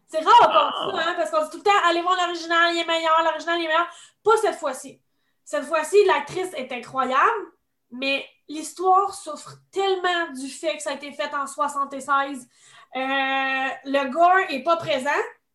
C'est 0.08 0.20
rare 0.20 0.82
comme 0.82 0.96
ça, 0.96 1.10
hein, 1.10 1.16
parce 1.18 1.32
qu'on 1.32 1.44
dit 1.44 1.50
tout 1.50 1.58
le 1.58 1.64
temps, 1.64 1.72
allez 1.86 2.04
voir 2.04 2.16
l'original, 2.16 2.74
il 2.74 2.82
est 2.82 2.86
meilleur, 2.86 3.24
l'original, 3.24 3.60
il 3.60 3.66
est 3.66 3.68
meilleur. 3.68 3.88
Pas 4.24 4.38
cette 4.38 4.58
fois-ci. 4.58 5.02
Cette 5.44 5.66
fois-ci, 5.66 5.98
l'actrice 6.06 6.54
est 6.54 6.72
incroyable, 6.72 7.48
mais 7.90 8.24
l'histoire 8.48 9.16
souffre 9.16 9.56
tellement 9.72 10.32
du 10.34 10.50
fait 10.50 10.78
que 10.78 10.84
ça 10.84 10.92
a 10.92 10.94
été 10.94 11.12
fait 11.12 11.34
en 11.34 11.48
76. 11.48 12.48
Euh, 12.96 13.00
le 13.00 14.10
gore 14.12 14.48
n'est 14.52 14.64
pas 14.64 14.78
présent 14.78 15.10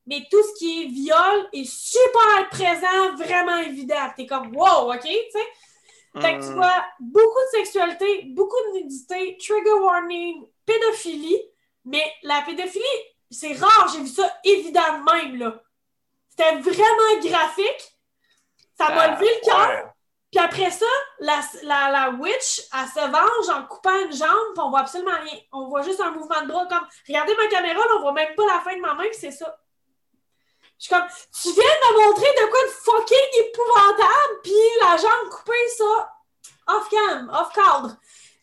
mais 0.06 0.26
tout 0.30 0.42
ce 0.42 0.58
qui 0.58 0.82
est 0.82 0.86
viol 0.86 1.48
est 1.52 1.68
super 1.68 2.48
présent, 2.50 3.16
vraiment 3.16 3.56
évident. 3.58 4.10
T'es 4.16 4.26
comme 4.26 4.54
wow, 4.54 4.92
OK? 4.92 5.02
Fait 6.20 6.38
que 6.38 6.44
tu 6.44 6.50
hmm. 6.50 6.54
vois 6.54 6.84
beaucoup 7.00 7.40
de 7.52 7.58
sexualité, 7.58 8.22
beaucoup 8.28 8.56
de 8.68 8.78
nudité, 8.78 9.36
trigger 9.38 9.72
warning, 9.80 10.46
pédophilie, 10.64 11.40
mais 11.84 12.04
la 12.22 12.42
pédophilie, 12.42 12.84
c'est 13.30 13.54
rare, 13.54 13.90
j'ai 13.92 14.00
vu 14.00 14.06
ça 14.06 14.30
évidemment 14.44 15.12
même, 15.12 15.36
là. 15.36 15.60
C'était 16.28 16.56
vraiment 16.56 17.20
graphique. 17.20 17.98
Ça 18.76 18.88
m'a 18.92 19.08
levé 19.08 19.26
le 19.26 19.44
cœur. 19.44 19.94
Puis 20.30 20.44
après 20.44 20.70
ça, 20.70 20.86
la, 21.20 21.40
la, 21.62 21.90
la, 21.90 22.10
witch, 22.10 22.62
elle 22.72 22.88
se 22.88 23.08
venge 23.08 23.56
en 23.56 23.66
coupant 23.66 23.96
une 24.04 24.12
jambe, 24.12 24.52
puis 24.52 24.64
on 24.64 24.70
voit 24.70 24.80
absolument 24.80 25.12
rien. 25.22 25.38
On 25.52 25.68
voit 25.68 25.82
juste 25.82 26.00
un 26.00 26.10
mouvement 26.10 26.42
de 26.42 26.48
bras 26.48 26.66
comme 26.66 26.86
regardez 27.06 27.36
ma 27.36 27.46
caméra, 27.46 27.78
là, 27.78 27.96
on 27.98 28.00
voit 28.00 28.12
même 28.12 28.34
pas 28.34 28.46
la 28.46 28.60
fin 28.60 28.74
de 28.74 28.80
ma 28.80 28.94
main, 28.94 29.04
puis 29.04 29.18
c'est 29.20 29.30
ça. 29.30 29.56
Je 30.84 30.88
suis 30.88 30.94
comme, 30.94 31.08
tu 31.08 31.48
viens 31.48 31.64
de 31.64 31.96
me 31.96 32.04
montrer 32.04 32.28
de 32.28 32.50
quoi 32.50 32.62
de 32.62 32.68
fucking 32.68 33.46
épouvantable, 33.46 34.40
puis 34.42 34.52
la 34.82 34.98
jambe 34.98 35.30
coupée, 35.30 35.68
ça, 35.78 36.12
off 36.66 36.90
cam, 36.90 37.30
off 37.32 37.54
cadre. 37.54 37.96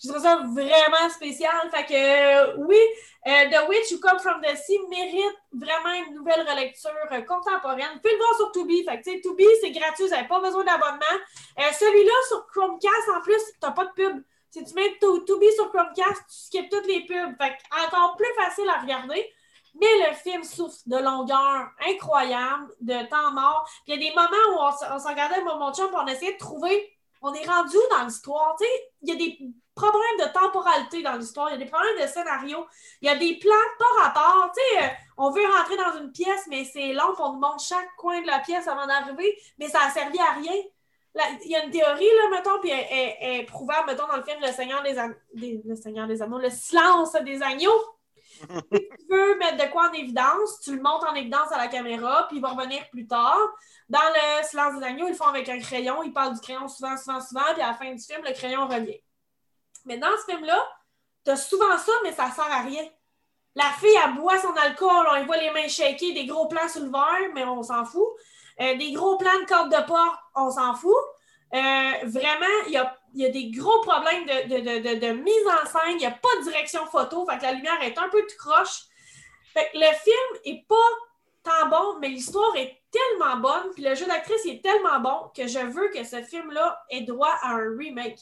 Je 0.03 0.09
trouve 0.09 0.23
ça 0.23 0.37
vraiment 0.37 1.09
spécial. 1.13 1.69
Fait 1.69 1.85
que 1.85 1.93
euh, 1.93 2.55
oui, 2.57 2.79
euh, 3.27 3.45
The 3.51 3.69
Witch 3.69 3.91
Who 3.91 3.99
Come 3.99 4.17
From 4.17 4.41
the 4.41 4.55
Sea 4.57 4.79
mérite 4.89 5.37
vraiment 5.53 5.93
une 6.07 6.15
nouvelle 6.15 6.41
relecture 6.49 6.89
euh, 7.11 7.21
contemporaine. 7.21 8.01
Vous 8.03 8.09
le 8.09 8.17
voir 8.17 8.35
sur 8.35 8.51
Tubi. 8.51 8.85
Fait 8.85 8.97
que 8.97 9.03
tu 9.03 9.11
sais, 9.11 9.21
Tubi, 9.21 9.45
c'est 9.61 9.69
gratuit, 9.69 10.05
vous 10.05 10.09
n'avez 10.09 10.27
pas 10.27 10.39
besoin 10.39 10.63
d'abonnement. 10.63 11.17
Celui-là 11.57 12.13
sur 12.27 12.47
Chromecast, 12.47 13.09
en 13.15 13.21
plus, 13.21 13.37
tu 13.37 13.59
n'as 13.61 13.71
pas 13.71 13.85
de 13.85 13.91
pub. 13.91 14.23
Si 14.49 14.63
tu 14.63 14.73
mets 14.73 14.97
Tubi 14.99 15.53
sur 15.53 15.71
Chromecast, 15.71 16.23
tu 16.27 16.37
skips 16.47 16.71
toutes 16.71 16.87
les 16.87 17.05
pubs. 17.05 17.37
Fait 17.39 17.51
que 17.51 17.85
encore 17.85 18.17
plus 18.17 18.33
facile 18.43 18.67
à 18.67 18.79
regarder. 18.79 19.31
Mais 19.73 20.09
le 20.09 20.15
film 20.15 20.43
souffre 20.43 20.77
de 20.85 20.97
longueur 20.97 21.69
incroyable, 21.87 22.67
de 22.81 23.07
temps 23.09 23.31
mort. 23.31 23.67
il 23.87 23.95
y 23.95 23.97
a 23.97 24.09
des 24.09 24.15
moments 24.15 24.51
où 24.51 24.59
on, 24.59 24.99
s'en 24.99 25.09
regardait 25.09 25.43
mon 25.43 25.73
chum 25.73 25.89
on 25.93 26.05
essayait 26.07 26.33
de 26.33 26.37
trouver 26.37 26.91
on 27.21 27.33
est 27.33 27.45
rendu 27.45 27.77
dans 27.91 28.03
l'histoire? 28.03 28.55
Tu 28.59 28.65
sais, 28.65 28.91
il 29.03 29.09
y 29.09 29.11
a 29.11 29.15
des 29.15 29.37
problèmes 29.75 30.27
de 30.27 30.33
temporalité 30.33 31.01
dans 31.03 31.15
l'histoire, 31.15 31.49
il 31.49 31.53
y 31.53 31.61
a 31.61 31.63
des 31.63 31.69
problèmes 31.69 32.01
de 32.01 32.07
scénario, 32.07 32.65
il 33.01 33.07
y 33.07 33.09
a 33.09 33.15
des 33.15 33.37
plans 33.37 33.53
pas 33.79 34.03
rapport. 34.03 34.51
Tu 34.55 34.61
sais, 34.61 34.85
euh, 34.85 34.89
on 35.17 35.31
veut 35.31 35.45
rentrer 35.45 35.77
dans 35.77 35.97
une 36.01 36.11
pièce, 36.11 36.47
mais 36.49 36.65
c'est 36.65 36.93
long, 36.93 37.13
on 37.19 37.33
nous 37.33 37.39
montre 37.39 37.63
chaque 37.63 37.95
coin 37.97 38.21
de 38.21 38.27
la 38.27 38.39
pièce 38.39 38.67
avant 38.67 38.87
d'arriver, 38.87 39.37
mais 39.59 39.69
ça 39.69 39.79
n'a 39.79 39.91
servi 39.91 40.19
à 40.19 40.31
rien. 40.33 40.53
il 41.45 41.51
y 41.51 41.55
a 41.55 41.63
une 41.63 41.71
théorie, 41.71 42.05
là, 42.05 42.29
mettons, 42.31 42.59
puis 42.59 42.71
elle, 42.71 43.39
est 43.41 43.43
prouvable, 43.43 43.91
mettons, 43.91 44.07
dans 44.07 44.17
le 44.17 44.23
film 44.23 44.39
Le 44.41 44.51
Seigneur 44.51 44.81
des, 44.81 44.95
des, 45.35 45.61
Le 45.63 45.75
Seigneur 45.75 46.07
des 46.07 46.21
Anneaux, 46.21 46.39
Le 46.39 46.49
silence 46.49 47.13
des 47.13 47.41
agneaux. 47.41 47.81
Si 48.41 49.05
tu 49.05 49.05
veux 49.09 49.37
mettre 49.37 49.63
de 49.65 49.71
quoi 49.71 49.89
en 49.89 49.93
évidence, 49.93 50.59
tu 50.63 50.75
le 50.75 50.81
montes 50.81 51.03
en 51.03 51.13
évidence 51.15 51.51
à 51.51 51.57
la 51.57 51.67
caméra, 51.67 52.25
puis 52.27 52.37
il 52.37 52.41
va 52.41 52.49
revenir 52.49 52.89
plus 52.89 53.07
tard. 53.07 53.39
Dans 53.89 53.99
le 53.99 54.43
silence 54.47 54.79
des 54.79 54.85
agneaux, 54.85 55.07
ils 55.07 55.11
le 55.11 55.15
font 55.15 55.25
avec 55.25 55.49
un 55.49 55.59
crayon, 55.59 56.03
ils 56.03 56.13
parlent 56.13 56.33
du 56.33 56.39
crayon 56.39 56.67
souvent, 56.67 56.97
souvent, 56.97 57.21
souvent, 57.21 57.53
puis 57.53 57.61
à 57.61 57.67
la 57.67 57.73
fin 57.73 57.93
du 57.93 58.01
film, 58.01 58.21
le 58.25 58.33
crayon 58.33 58.67
revient. 58.67 59.01
Mais 59.85 59.97
dans 59.97 60.15
ce 60.17 60.31
film-là, 60.31 60.67
tu 61.25 61.31
as 61.31 61.37
souvent 61.37 61.77
ça, 61.77 61.91
mais 62.03 62.11
ça 62.11 62.29
sert 62.31 62.51
à 62.51 62.61
rien. 62.61 62.83
La 63.55 63.69
fille, 63.79 63.97
elle 64.05 64.15
boit 64.15 64.39
son 64.39 64.53
alcool, 64.53 65.07
on 65.11 65.25
voit 65.25 65.37
les 65.37 65.51
mains 65.51 65.67
shaker, 65.67 66.13
des 66.13 66.25
gros 66.25 66.47
plans 66.47 66.69
sur 66.69 66.81
le 66.81 66.89
verre, 66.89 67.31
mais 67.33 67.43
on 67.43 67.63
s'en 67.63 67.83
fout. 67.83 68.07
Euh, 68.61 68.77
des 68.77 68.93
gros 68.93 69.17
plans 69.17 69.39
de 69.41 69.45
corde 69.45 69.71
de 69.71 69.85
porte, 69.85 70.19
on 70.35 70.51
s'en 70.51 70.73
fout. 70.73 70.95
Euh, 71.53 71.91
vraiment, 72.05 72.45
il 72.67 72.73
y 73.15 73.25
a, 73.25 73.29
des 73.29 73.51
gros 73.51 73.81
problèmes 73.81 74.25
de, 74.25 75.11
mise 75.11 75.47
en 75.47 75.65
scène. 75.65 75.91
Il 75.91 75.97
n'y 75.97 76.05
a 76.05 76.11
pas 76.11 76.35
de 76.39 76.43
direction 76.43 76.85
photo. 76.85 77.25
Fait 77.25 77.41
la 77.41 77.53
lumière 77.53 77.81
est 77.81 77.97
un 77.97 78.09
peu 78.09 78.21
tout 78.21 78.37
croche. 78.37 78.83
Fait 79.53 79.69
que 79.73 79.77
le 79.77 79.93
film 80.03 80.41
est 80.45 80.65
pas 80.67 80.75
tant 81.43 81.67
bon, 81.69 81.99
mais 81.99 82.07
l'histoire 82.07 82.55
est 82.55 82.79
tellement 82.91 83.37
bonne. 83.37 83.71
Puis 83.73 83.83
le 83.83 83.95
jeu 83.95 84.05
d'actrice 84.05 84.45
est 84.45 84.63
tellement 84.63 84.99
bon 84.99 85.29
que 85.35 85.47
je 85.47 85.59
veux 85.59 85.89
que 85.89 86.03
ce 86.03 86.21
film-là 86.21 86.83
ait 86.89 87.01
droit 87.01 87.35
à 87.41 87.55
un 87.55 87.77
remake 87.77 88.19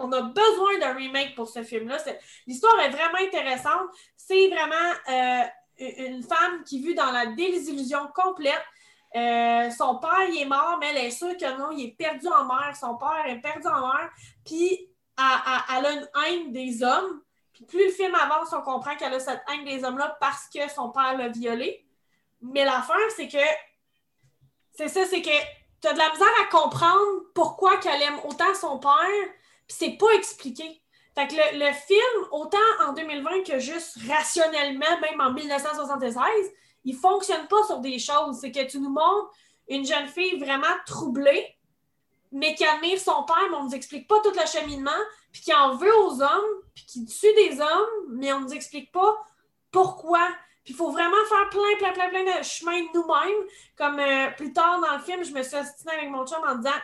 on 0.00 0.12
a 0.12 0.22
besoin 0.22 0.78
d'un 0.78 0.94
remake 0.94 1.34
pour 1.34 1.48
ce 1.48 1.62
film-là. 1.62 1.98
L'histoire 2.46 2.78
est 2.80 2.90
vraiment 2.90 3.18
intéressante. 3.20 3.88
C'est 4.16 4.48
vraiment 4.48 4.92
euh, 5.08 5.42
une 5.78 6.22
femme 6.22 6.62
qui 6.64 6.80
vit 6.80 6.94
dans 6.94 7.10
la 7.10 7.26
désillusion 7.26 8.08
complète. 8.14 8.62
Euh, 9.16 9.70
son 9.70 9.98
père, 9.98 10.28
il 10.28 10.42
est 10.42 10.46
mort, 10.46 10.78
mais 10.80 10.90
elle 10.90 11.06
est 11.06 11.10
sûre 11.10 11.36
que 11.36 11.58
non, 11.58 11.70
il 11.70 11.86
est 11.86 11.96
perdu 11.96 12.26
en 12.28 12.44
mer. 12.44 12.74
Son 12.78 12.96
père 12.96 13.24
est 13.26 13.40
perdu 13.40 13.66
en 13.66 13.86
mer. 13.86 14.10
Puis, 14.44 14.90
elle, 15.16 15.86
a 15.86 15.92
une 15.92 16.08
haine 16.26 16.52
des 16.52 16.82
hommes. 16.82 17.22
Puis, 17.52 17.64
plus 17.64 17.86
le 17.86 17.92
film 17.92 18.14
avance, 18.14 18.52
on 18.52 18.62
comprend 18.62 18.96
qu'elle 18.96 19.14
a 19.14 19.20
cette 19.20 19.42
haine 19.52 19.64
des 19.64 19.84
hommes-là 19.84 20.16
parce 20.20 20.48
que 20.48 20.68
son 20.68 20.90
père 20.90 21.16
l'a 21.16 21.28
violée. 21.28 21.86
Mais 22.42 22.64
l'affaire, 22.64 23.10
c'est 23.16 23.28
que. 23.28 23.38
C'est 24.72 24.88
ça, 24.88 25.06
c'est 25.06 25.22
que 25.22 25.30
tu 25.80 25.88
as 25.88 25.92
de 25.92 25.98
la 25.98 26.10
misère 26.10 26.26
à 26.42 26.46
comprendre 26.46 27.22
pourquoi 27.34 27.76
qu'elle 27.76 28.00
aime 28.02 28.18
autant 28.24 28.54
son 28.54 28.78
père, 28.78 29.28
puis 29.68 29.76
c'est 29.78 29.98
pas 29.98 30.10
expliqué. 30.14 30.82
Fait 31.14 31.28
que 31.28 31.34
le, 31.34 31.72
film, 31.72 32.28
autant 32.32 32.58
en 32.80 32.92
2020 32.92 33.44
que 33.46 33.58
juste 33.58 33.98
rationnellement, 34.08 34.98
même 35.00 35.20
en 35.20 35.32
1976, 35.32 36.24
il 36.84 36.96
fonctionne 36.96 37.46
pas 37.48 37.62
sur 37.64 37.78
des 37.78 37.98
choses. 37.98 38.38
C'est 38.40 38.52
que 38.52 38.64
tu 38.64 38.78
nous 38.78 38.90
montres 38.90 39.30
une 39.68 39.84
jeune 39.84 40.08
fille 40.08 40.38
vraiment 40.38 40.66
troublée, 40.86 41.56
mais 42.32 42.54
qui 42.54 42.64
admire 42.64 42.98
son 42.98 43.22
père, 43.24 43.48
mais 43.50 43.56
on 43.56 43.64
nous 43.64 43.74
explique 43.74 44.06
pas 44.06 44.20
tout 44.20 44.32
le 44.32 44.46
cheminement, 44.46 44.90
puis 45.32 45.42
qui 45.42 45.54
en 45.54 45.76
veut 45.76 45.96
aux 45.98 46.20
hommes, 46.20 46.62
puis 46.74 46.84
qui 46.86 47.04
tue 47.06 47.32
des 47.34 47.60
hommes, 47.60 48.08
mais 48.10 48.32
on 48.32 48.40
nous 48.40 48.52
explique 48.52 48.92
pas 48.92 49.16
pourquoi. 49.70 50.20
Puis 50.64 50.72
il 50.72 50.76
faut 50.76 50.90
vraiment 50.90 51.16
faire 51.28 51.48
plein, 51.50 51.76
plein, 51.78 51.92
plein, 51.92 52.08
plein 52.08 52.38
de 52.38 52.42
chemins 52.42 52.80
nous-mêmes. 52.94 53.46
Comme 53.76 53.98
euh, 53.98 54.30
plus 54.30 54.52
tard 54.52 54.80
dans 54.80 54.96
le 54.96 55.02
film, 55.02 55.22
je 55.22 55.32
me 55.32 55.42
suis 55.42 55.56
assistée 55.56 55.90
avec 55.90 56.10
mon 56.10 56.26
chum 56.26 56.42
en 56.46 56.56
disant 56.56 56.74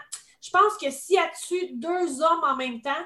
Je 0.41 0.51
pense 0.51 0.77
que 0.77 0.91
si 0.91 1.17
elle 1.17 1.31
tue 1.47 1.73
deux 1.73 2.23
hommes 2.23 2.45
en 2.45 2.57
même 2.57 2.81
temps, 2.83 3.05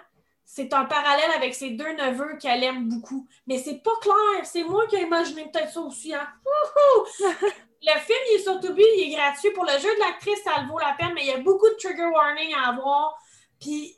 c'est 0.54 0.72
un 0.72 0.84
parallèle 0.84 1.32
avec 1.34 1.52
ses 1.52 1.70
deux 1.70 1.92
neveux 1.94 2.36
qu'elle 2.36 2.62
aime 2.62 2.88
beaucoup. 2.88 3.26
Mais 3.48 3.58
c'est 3.58 3.82
pas 3.82 3.96
clair. 4.00 4.44
C'est 4.44 4.62
moi 4.62 4.86
qui 4.86 4.94
ai 4.94 5.02
imaginé 5.02 5.50
peut-être 5.50 5.72
ça 5.72 5.80
aussi. 5.80 6.14
Hein? 6.14 6.28
le 7.20 8.00
film, 8.00 8.18
il 8.30 8.36
est 8.36 8.42
sur 8.42 8.60
Tubi, 8.60 8.84
il 8.96 9.12
est 9.12 9.16
gratuit. 9.16 9.50
Pour 9.50 9.64
le 9.64 9.72
jeu 9.72 9.92
de 9.92 9.98
l'actrice, 9.98 10.40
ça 10.44 10.62
le 10.62 10.68
vaut 10.68 10.78
la 10.78 10.94
peine, 10.96 11.12
mais 11.12 11.22
il 11.22 11.26
y 11.26 11.32
a 11.32 11.38
beaucoup 11.38 11.68
de 11.68 11.74
trigger 11.74 12.04
warning 12.04 12.54
à 12.54 12.68
avoir. 12.68 13.18
Puis, 13.60 13.96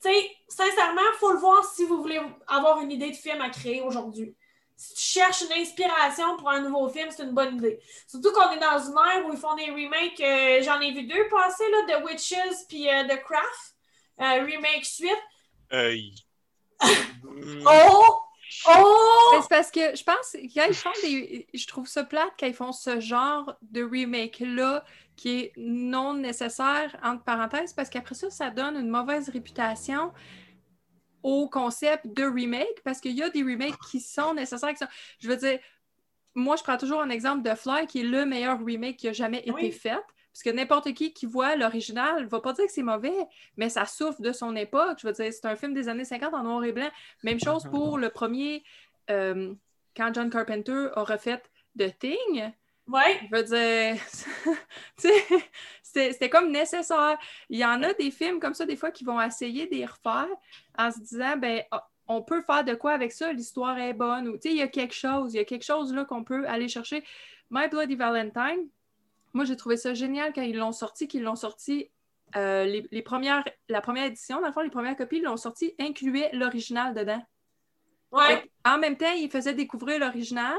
tu 0.00 0.08
sais, 0.08 0.30
sincèrement, 0.46 1.02
il 1.12 1.18
faut 1.18 1.32
le 1.32 1.38
voir 1.38 1.64
si 1.64 1.84
vous 1.86 2.00
voulez 2.00 2.20
avoir 2.46 2.80
une 2.80 2.92
idée 2.92 3.10
de 3.10 3.16
film 3.16 3.40
à 3.40 3.50
créer 3.50 3.82
aujourd'hui 3.82 4.36
si 4.76 4.94
tu 4.94 5.20
cherches 5.20 5.42
une 5.42 5.60
inspiration 5.60 6.36
pour 6.36 6.50
un 6.50 6.60
nouveau 6.60 6.88
film, 6.88 7.08
c'est 7.10 7.22
une 7.22 7.32
bonne 7.32 7.56
idée. 7.56 7.80
Surtout 8.08 8.32
qu'on 8.32 8.50
est 8.50 8.58
dans 8.58 8.78
une 8.78 8.92
ère 8.92 9.26
où 9.26 9.32
ils 9.32 9.38
font 9.38 9.54
des 9.54 9.70
remakes. 9.70 10.20
Euh, 10.20 10.62
j'en 10.62 10.80
ai 10.80 10.92
vu 10.92 11.04
deux 11.04 11.28
passer, 11.28 11.64
là, 11.70 11.96
The 11.96 12.04
Witches 12.04 12.66
puis 12.68 12.88
euh, 12.88 13.04
The 13.04 13.22
Craft. 13.22 13.76
Euh, 14.20 14.44
remake 14.44 14.84
suite. 14.84 15.22
oh! 17.66 18.20
Oh! 18.68 19.40
C'est 19.42 19.48
parce 19.48 19.70
que 19.70 19.96
je 19.96 20.04
pense 20.04 20.36
quand 20.54 20.66
ils 20.68 20.74
font 20.74 20.92
des. 21.02 21.46
Je 21.52 21.66
trouve 21.66 21.86
ça 21.86 22.04
plate 22.04 22.32
quand 22.38 22.46
ils 22.46 22.54
font 22.54 22.72
ce 22.72 23.00
genre 23.00 23.56
de 23.62 23.82
remake-là 23.82 24.84
qui 25.16 25.38
est 25.38 25.52
non 25.56 26.14
nécessaire, 26.14 26.96
entre 27.02 27.22
parenthèses, 27.24 27.72
parce 27.72 27.88
qu'après 27.88 28.14
ça, 28.14 28.30
ça 28.30 28.50
donne 28.50 28.76
une 28.76 28.88
mauvaise 28.88 29.28
réputation 29.28 30.12
au 31.22 31.48
concept 31.48 32.06
de 32.06 32.24
remake 32.24 32.82
parce 32.84 33.00
qu'il 33.00 33.12
y 33.12 33.22
a 33.22 33.30
des 33.30 33.42
remakes 33.42 33.78
qui 33.90 34.00
sont 34.00 34.34
nécessaires. 34.34 34.74
Je 35.18 35.28
veux 35.28 35.36
dire, 35.36 35.58
moi, 36.34 36.56
je 36.56 36.62
prends 36.62 36.76
toujours 36.76 37.00
un 37.00 37.10
exemple 37.10 37.48
de 37.48 37.54
Fly 37.54 37.86
qui 37.86 38.00
est 38.00 38.04
le 38.04 38.26
meilleur 38.26 38.62
remake 38.62 38.96
qui 38.96 39.08
a 39.08 39.12
jamais 39.12 39.42
été 39.46 39.70
fait. 39.70 40.02
Parce 40.34 40.42
que 40.42 40.50
n'importe 40.50 40.92
qui 40.94 41.12
qui 41.12 41.26
voit 41.26 41.54
l'original 41.54 42.24
ne 42.24 42.28
va 42.28 42.40
pas 42.40 42.52
dire 42.52 42.66
que 42.66 42.72
c'est 42.72 42.82
mauvais, 42.82 43.14
mais 43.56 43.68
ça 43.68 43.86
souffre 43.86 44.20
de 44.20 44.32
son 44.32 44.56
époque. 44.56 44.98
Je 45.00 45.06
veux 45.06 45.12
dire, 45.12 45.32
c'est 45.32 45.46
un 45.46 45.54
film 45.54 45.74
des 45.74 45.88
années 45.88 46.04
50 46.04 46.34
en 46.34 46.42
noir 46.42 46.64
et 46.64 46.72
blanc. 46.72 46.90
Même 47.22 47.38
chose 47.38 47.62
pour 47.70 47.98
le 47.98 48.10
premier, 48.10 48.64
euh, 49.10 49.54
quand 49.96 50.12
John 50.12 50.30
Carpenter 50.30 50.88
a 50.96 51.04
refait 51.04 51.40
The 51.78 51.96
Thing. 51.96 52.50
Ouais. 52.88 53.20
Je 53.30 53.36
veux 53.36 53.44
dire, 53.44 54.02
c'était 55.82 56.28
comme 56.28 56.50
nécessaire. 56.50 57.16
Il 57.48 57.60
y 57.60 57.64
en 57.64 57.84
a 57.84 57.92
des 57.94 58.10
films 58.10 58.40
comme 58.40 58.54
ça, 58.54 58.66
des 58.66 58.76
fois, 58.76 58.90
qui 58.90 59.04
vont 59.04 59.20
essayer 59.22 59.66
de 59.66 59.74
les 59.76 59.86
refaire 59.86 60.26
en 60.76 60.90
se 60.90 60.98
disant, 60.98 61.36
ben, 61.36 61.62
ah, 61.70 61.88
on 62.08 62.22
peut 62.22 62.42
faire 62.42 62.64
de 62.64 62.74
quoi 62.74 62.90
avec 62.90 63.12
ça, 63.12 63.32
l'histoire 63.32 63.78
est 63.78 63.94
bonne, 63.94 64.26
ou, 64.26 64.32
tu 64.32 64.48
sais, 64.48 64.50
il 64.50 64.56
y 64.56 64.62
a 64.62 64.68
quelque 64.68 64.94
chose, 64.94 65.32
il 65.32 65.36
y 65.36 65.40
a 65.40 65.44
quelque 65.44 65.64
chose 65.64 65.94
là 65.94 66.04
qu'on 66.04 66.24
peut 66.24 66.44
aller 66.48 66.66
chercher. 66.66 67.04
My 67.50 67.68
Bloody 67.68 67.94
Valentine, 67.94 68.68
moi, 69.34 69.44
j'ai 69.44 69.56
trouvé 69.56 69.76
ça 69.76 69.94
génial 69.94 70.32
quand 70.32 70.42
ils 70.42 70.56
l'ont 70.56 70.72
sorti, 70.72 71.08
qu'ils 71.08 71.22
l'ont 71.22 71.36
sorti 71.36 71.90
euh, 72.36 72.82
les, 72.90 73.02
premières, 73.02 73.44
la 73.68 73.80
première 73.80 74.04
édition, 74.04 74.40
dans 74.40 74.46
le 74.46 74.52
fond, 74.52 74.62
les 74.62 74.70
premières 74.70 74.96
copies, 74.96 75.18
ils 75.18 75.24
l'ont 75.24 75.36
sorti, 75.36 75.74
incluaient 75.78 76.30
l'original 76.32 76.94
dedans. 76.94 77.22
Ouais. 78.12 78.48
En 78.64 78.78
même 78.78 78.96
temps, 78.96 79.12
ils 79.12 79.30
faisaient 79.30 79.54
découvrir 79.54 79.98
l'original, 79.98 80.56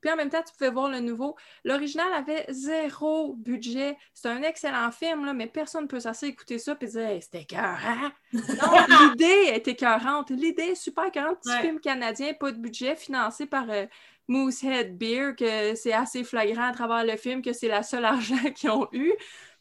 puis 0.00 0.10
en 0.10 0.16
même 0.16 0.28
temps, 0.28 0.42
tu 0.42 0.52
pouvais 0.52 0.70
voir 0.70 0.88
le 0.88 1.00
nouveau. 1.00 1.36
L'original 1.64 2.12
avait 2.12 2.44
zéro 2.48 3.34
budget. 3.34 3.96
C'est 4.12 4.28
un 4.28 4.42
excellent 4.42 4.90
film, 4.90 5.24
là, 5.24 5.32
mais 5.32 5.46
personne 5.46 5.82
ne 5.82 5.88
peut 5.88 6.00
s'asseoir 6.00 6.30
écouter 6.30 6.58
ça 6.58 6.76
et 6.80 6.86
dire 6.86 7.18
c'était 7.22 7.42
écœurant. 7.42 8.10
non, 8.32 9.10
l'idée 9.10 9.50
est 9.52 9.66
écœurante. 9.68 10.30
L'idée 10.30 10.62
est 10.62 10.74
super 10.74 11.06
écœurante. 11.06 11.38
Petit 11.42 11.58
film 11.60 11.80
canadien, 11.80 12.34
pas 12.34 12.52
de 12.52 12.58
budget, 12.58 12.94
financé 12.94 13.46
par 13.46 13.70
euh, 13.70 13.86
Moosehead 14.28 14.98
Beer, 14.98 15.34
que 15.36 15.74
c'est 15.74 15.92
assez 15.92 16.24
flagrant 16.24 16.68
à 16.68 16.72
travers 16.72 17.04
le 17.04 17.16
film 17.16 17.42
que 17.42 17.52
c'est 17.52 17.68
la 17.68 17.82
seule 17.82 18.04
argent 18.04 18.50
qu'ils 18.54 18.70
ont 18.70 18.88
eu. 18.92 19.12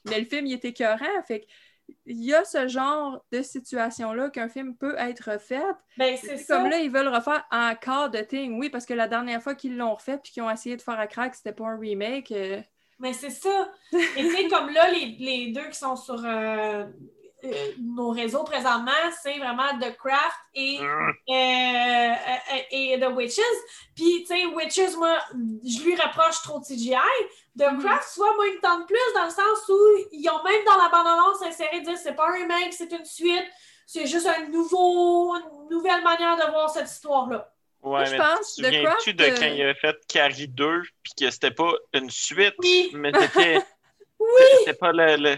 Mais 0.06 0.19
le 0.19 0.25
film, 0.25 0.45
il 0.45 0.54
est 0.54 0.65
écœurant. 0.65 1.23
Fait 1.28 1.47
il 2.06 2.23
y 2.23 2.34
a 2.34 2.43
ce 2.45 2.67
genre 2.67 3.23
de 3.32 3.41
situation-là 3.41 4.30
qu'un 4.30 4.49
film 4.49 4.75
peut 4.75 4.95
être 4.97 5.39
fait. 5.39 5.63
Ben, 5.97 6.17
c'est 6.17 6.45
Comme 6.47 6.69
là, 6.69 6.80
ils 6.80 6.91
veulent 6.91 7.13
refaire 7.13 7.45
encore 7.51 8.10
de 8.10 8.19
Thing. 8.19 8.60
Oui, 8.60 8.69
parce 8.69 8.86
que 8.86 8.93
la 8.93 9.08
dernière 9.08 9.41
fois 9.41 9.56
qu'ils 9.56 9.78
l'ont 9.78 9.95
refait 9.95 10.17
puis 10.17 10.32
qu'ils 10.32 10.43
ont 10.43 10.49
essayé 10.49 10.78
de 10.78 10.82
faire 10.82 10.99
à 10.99 11.07
crack, 11.07 11.36
c'était 11.36 11.53
pas 11.53 11.66
un 11.66 11.78
remake. 11.78 12.32
Euh. 12.32 12.61
Mais 12.99 13.13
c'est 13.13 13.30
ça. 13.30 13.72
Et 13.93 14.24
tu 14.24 14.30
sais, 14.30 14.47
comme 14.47 14.70
là, 14.70 14.89
les, 14.89 15.51
deux 15.51 15.68
qui 15.70 15.78
sont 15.78 15.95
sur 15.95 16.24
euh, 16.26 16.86
euh, 17.53 17.71
nos 17.79 18.09
réseaux 18.09 18.43
présentement, 18.43 18.91
c'est 19.21 19.37
vraiment 19.37 19.77
The 19.79 19.95
Craft 19.97 20.37
et, 20.53 20.79
et 22.71 22.99
The 22.99 23.09
Witches. 23.15 23.41
Puis, 23.95 24.25
tu 24.27 24.27
sais, 24.27 24.45
Witches, 24.45 24.95
moi, 24.97 25.17
je 25.63 25.83
lui 25.83 25.95
reproche 25.95 26.41
trop 26.43 26.59
de 26.59 26.65
CGI. 26.65 26.95
The 27.57 27.61
mm-hmm. 27.61 27.79
Craft, 27.79 28.09
soit 28.09 28.35
moi, 28.35 28.45
il 28.47 28.55
me 28.55 28.61
tente 28.61 28.87
plus 28.87 29.13
dans 29.15 29.25
le 29.25 29.29
sens 29.29 29.69
où 29.69 30.07
ils 30.11 30.29
ont 30.29 30.43
même 30.43 30.65
dans 30.65 30.77
la 30.77 30.89
bande-annonce 30.89 31.41
inséré 31.41 31.81
dire 31.81 31.97
c'est 31.97 32.15
pas 32.15 32.29
un 32.29 32.33
remake, 32.33 32.73
c'est 32.73 32.91
une 32.91 33.05
suite. 33.05 33.45
c'est 33.85 34.07
juste 34.07 34.27
un 34.27 34.47
nouveau, 34.49 35.35
une 35.35 35.69
nouvelle 35.69 36.03
manière 36.03 36.35
de 36.35 36.51
voir 36.51 36.69
cette 36.69 36.89
histoire-là. 36.89 37.49
Ouais, 37.85 38.05
je 38.07 38.15
pense, 38.15 38.55
tu 38.55 38.63
te 38.63 38.67
souviens-tu 38.67 39.13
de 39.13 39.25
quand 39.25 39.45
il 39.45 39.61
avait 39.61 39.75
fait 39.75 39.95
Carrie 40.07 40.47
2, 40.47 40.81
puis 41.03 41.13
que 41.19 41.29
c'était 41.29 41.51
pas 41.51 41.71
une 41.93 42.09
suite, 42.09 42.55
mais 42.93 43.11
c'était... 43.19 43.61
oui! 44.19 44.41
C'était 44.59 44.73
pas 44.73 44.91
le... 44.91 45.37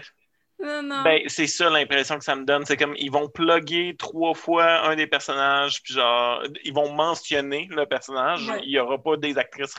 Non, 0.60 0.82
non. 0.82 1.02
Ben, 1.02 1.22
c'est 1.28 1.46
ça 1.46 1.70
l'impression 1.70 2.18
que 2.18 2.24
ça 2.24 2.34
me 2.34 2.44
donne. 2.44 2.64
C'est 2.64 2.76
comme 2.76 2.94
ils 2.96 3.12
vont 3.12 3.28
plugger 3.28 3.94
trois 3.96 4.34
fois 4.34 4.88
un 4.88 4.96
des 4.96 5.06
personnages, 5.06 5.82
puis 5.82 5.94
genre, 5.94 6.42
ils 6.64 6.74
vont 6.74 6.92
mentionner 6.92 7.68
le 7.70 7.86
personnage. 7.86 8.50
Il 8.64 8.70
n'y 8.70 8.78
aura 8.78 9.00
pas 9.00 9.16
des 9.16 9.38
actrices 9.38 9.74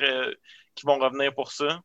qui 0.75 0.85
vont 0.85 0.97
revenir 0.97 1.33
pour 1.33 1.51
ça. 1.51 1.81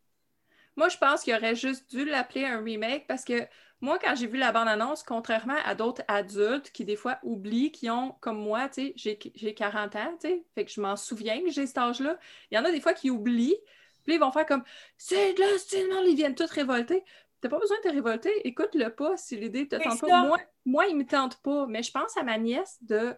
Moi, 0.76 0.88
je 0.88 0.96
pense 0.96 1.22
qu'il 1.22 1.34
aurait 1.34 1.54
juste 1.54 1.90
dû 1.90 2.04
l'appeler 2.04 2.44
un 2.44 2.62
remake 2.62 3.06
parce 3.06 3.24
que 3.24 3.46
moi, 3.80 3.98
quand 3.98 4.14
j'ai 4.14 4.26
vu 4.26 4.38
la 4.38 4.50
bande-annonce, 4.50 5.02
contrairement 5.02 5.58
à 5.64 5.74
d'autres 5.74 6.02
adultes 6.08 6.70
qui, 6.70 6.84
des 6.84 6.96
fois, 6.96 7.18
oublient, 7.22 7.70
qui 7.70 7.90
ont, 7.90 8.12
comme 8.20 8.38
moi, 8.38 8.68
tu 8.68 8.92
sais, 8.96 9.18
j'ai 9.34 9.54
40 9.54 9.96
ans, 9.96 10.16
tu 10.20 10.28
sais, 10.28 10.44
fait 10.54 10.64
que 10.64 10.70
je 10.70 10.80
m'en 10.80 10.96
souviens 10.96 11.40
que 11.42 11.50
j'ai 11.50 11.66
cet 11.66 11.78
âge-là. 11.78 12.18
Il 12.50 12.56
y 12.56 12.58
en 12.58 12.64
a 12.64 12.70
des 12.70 12.80
fois 12.80 12.94
qui 12.94 13.10
oublient, 13.10 13.58
puis 14.04 14.14
ils 14.14 14.20
vont 14.20 14.32
faire 14.32 14.46
comme 14.46 14.64
c'est 14.96 15.34
de 15.34 15.40
là, 15.40 15.46
c'est 15.58 15.84
ils 16.08 16.16
viennent 16.16 16.34
tous 16.34 16.50
révolter. 16.50 17.04
T'as 17.44 17.50
pas 17.50 17.58
besoin 17.58 17.76
de 17.76 17.82
te 17.90 17.94
révolter, 17.94 18.48
écoute-le 18.48 18.88
pas 18.88 19.18
si 19.18 19.36
l'idée 19.36 19.68
te 19.68 19.76
tente 19.76 20.00
pas. 20.00 20.22
Moi, 20.22 20.38
moi, 20.64 20.86
il 20.86 20.96
me 20.96 21.04
tente 21.04 21.42
pas, 21.42 21.66
mais 21.66 21.82
je 21.82 21.90
pense 21.90 22.16
à 22.16 22.22
ma 22.22 22.38
nièce 22.38 22.78
de, 22.80 23.14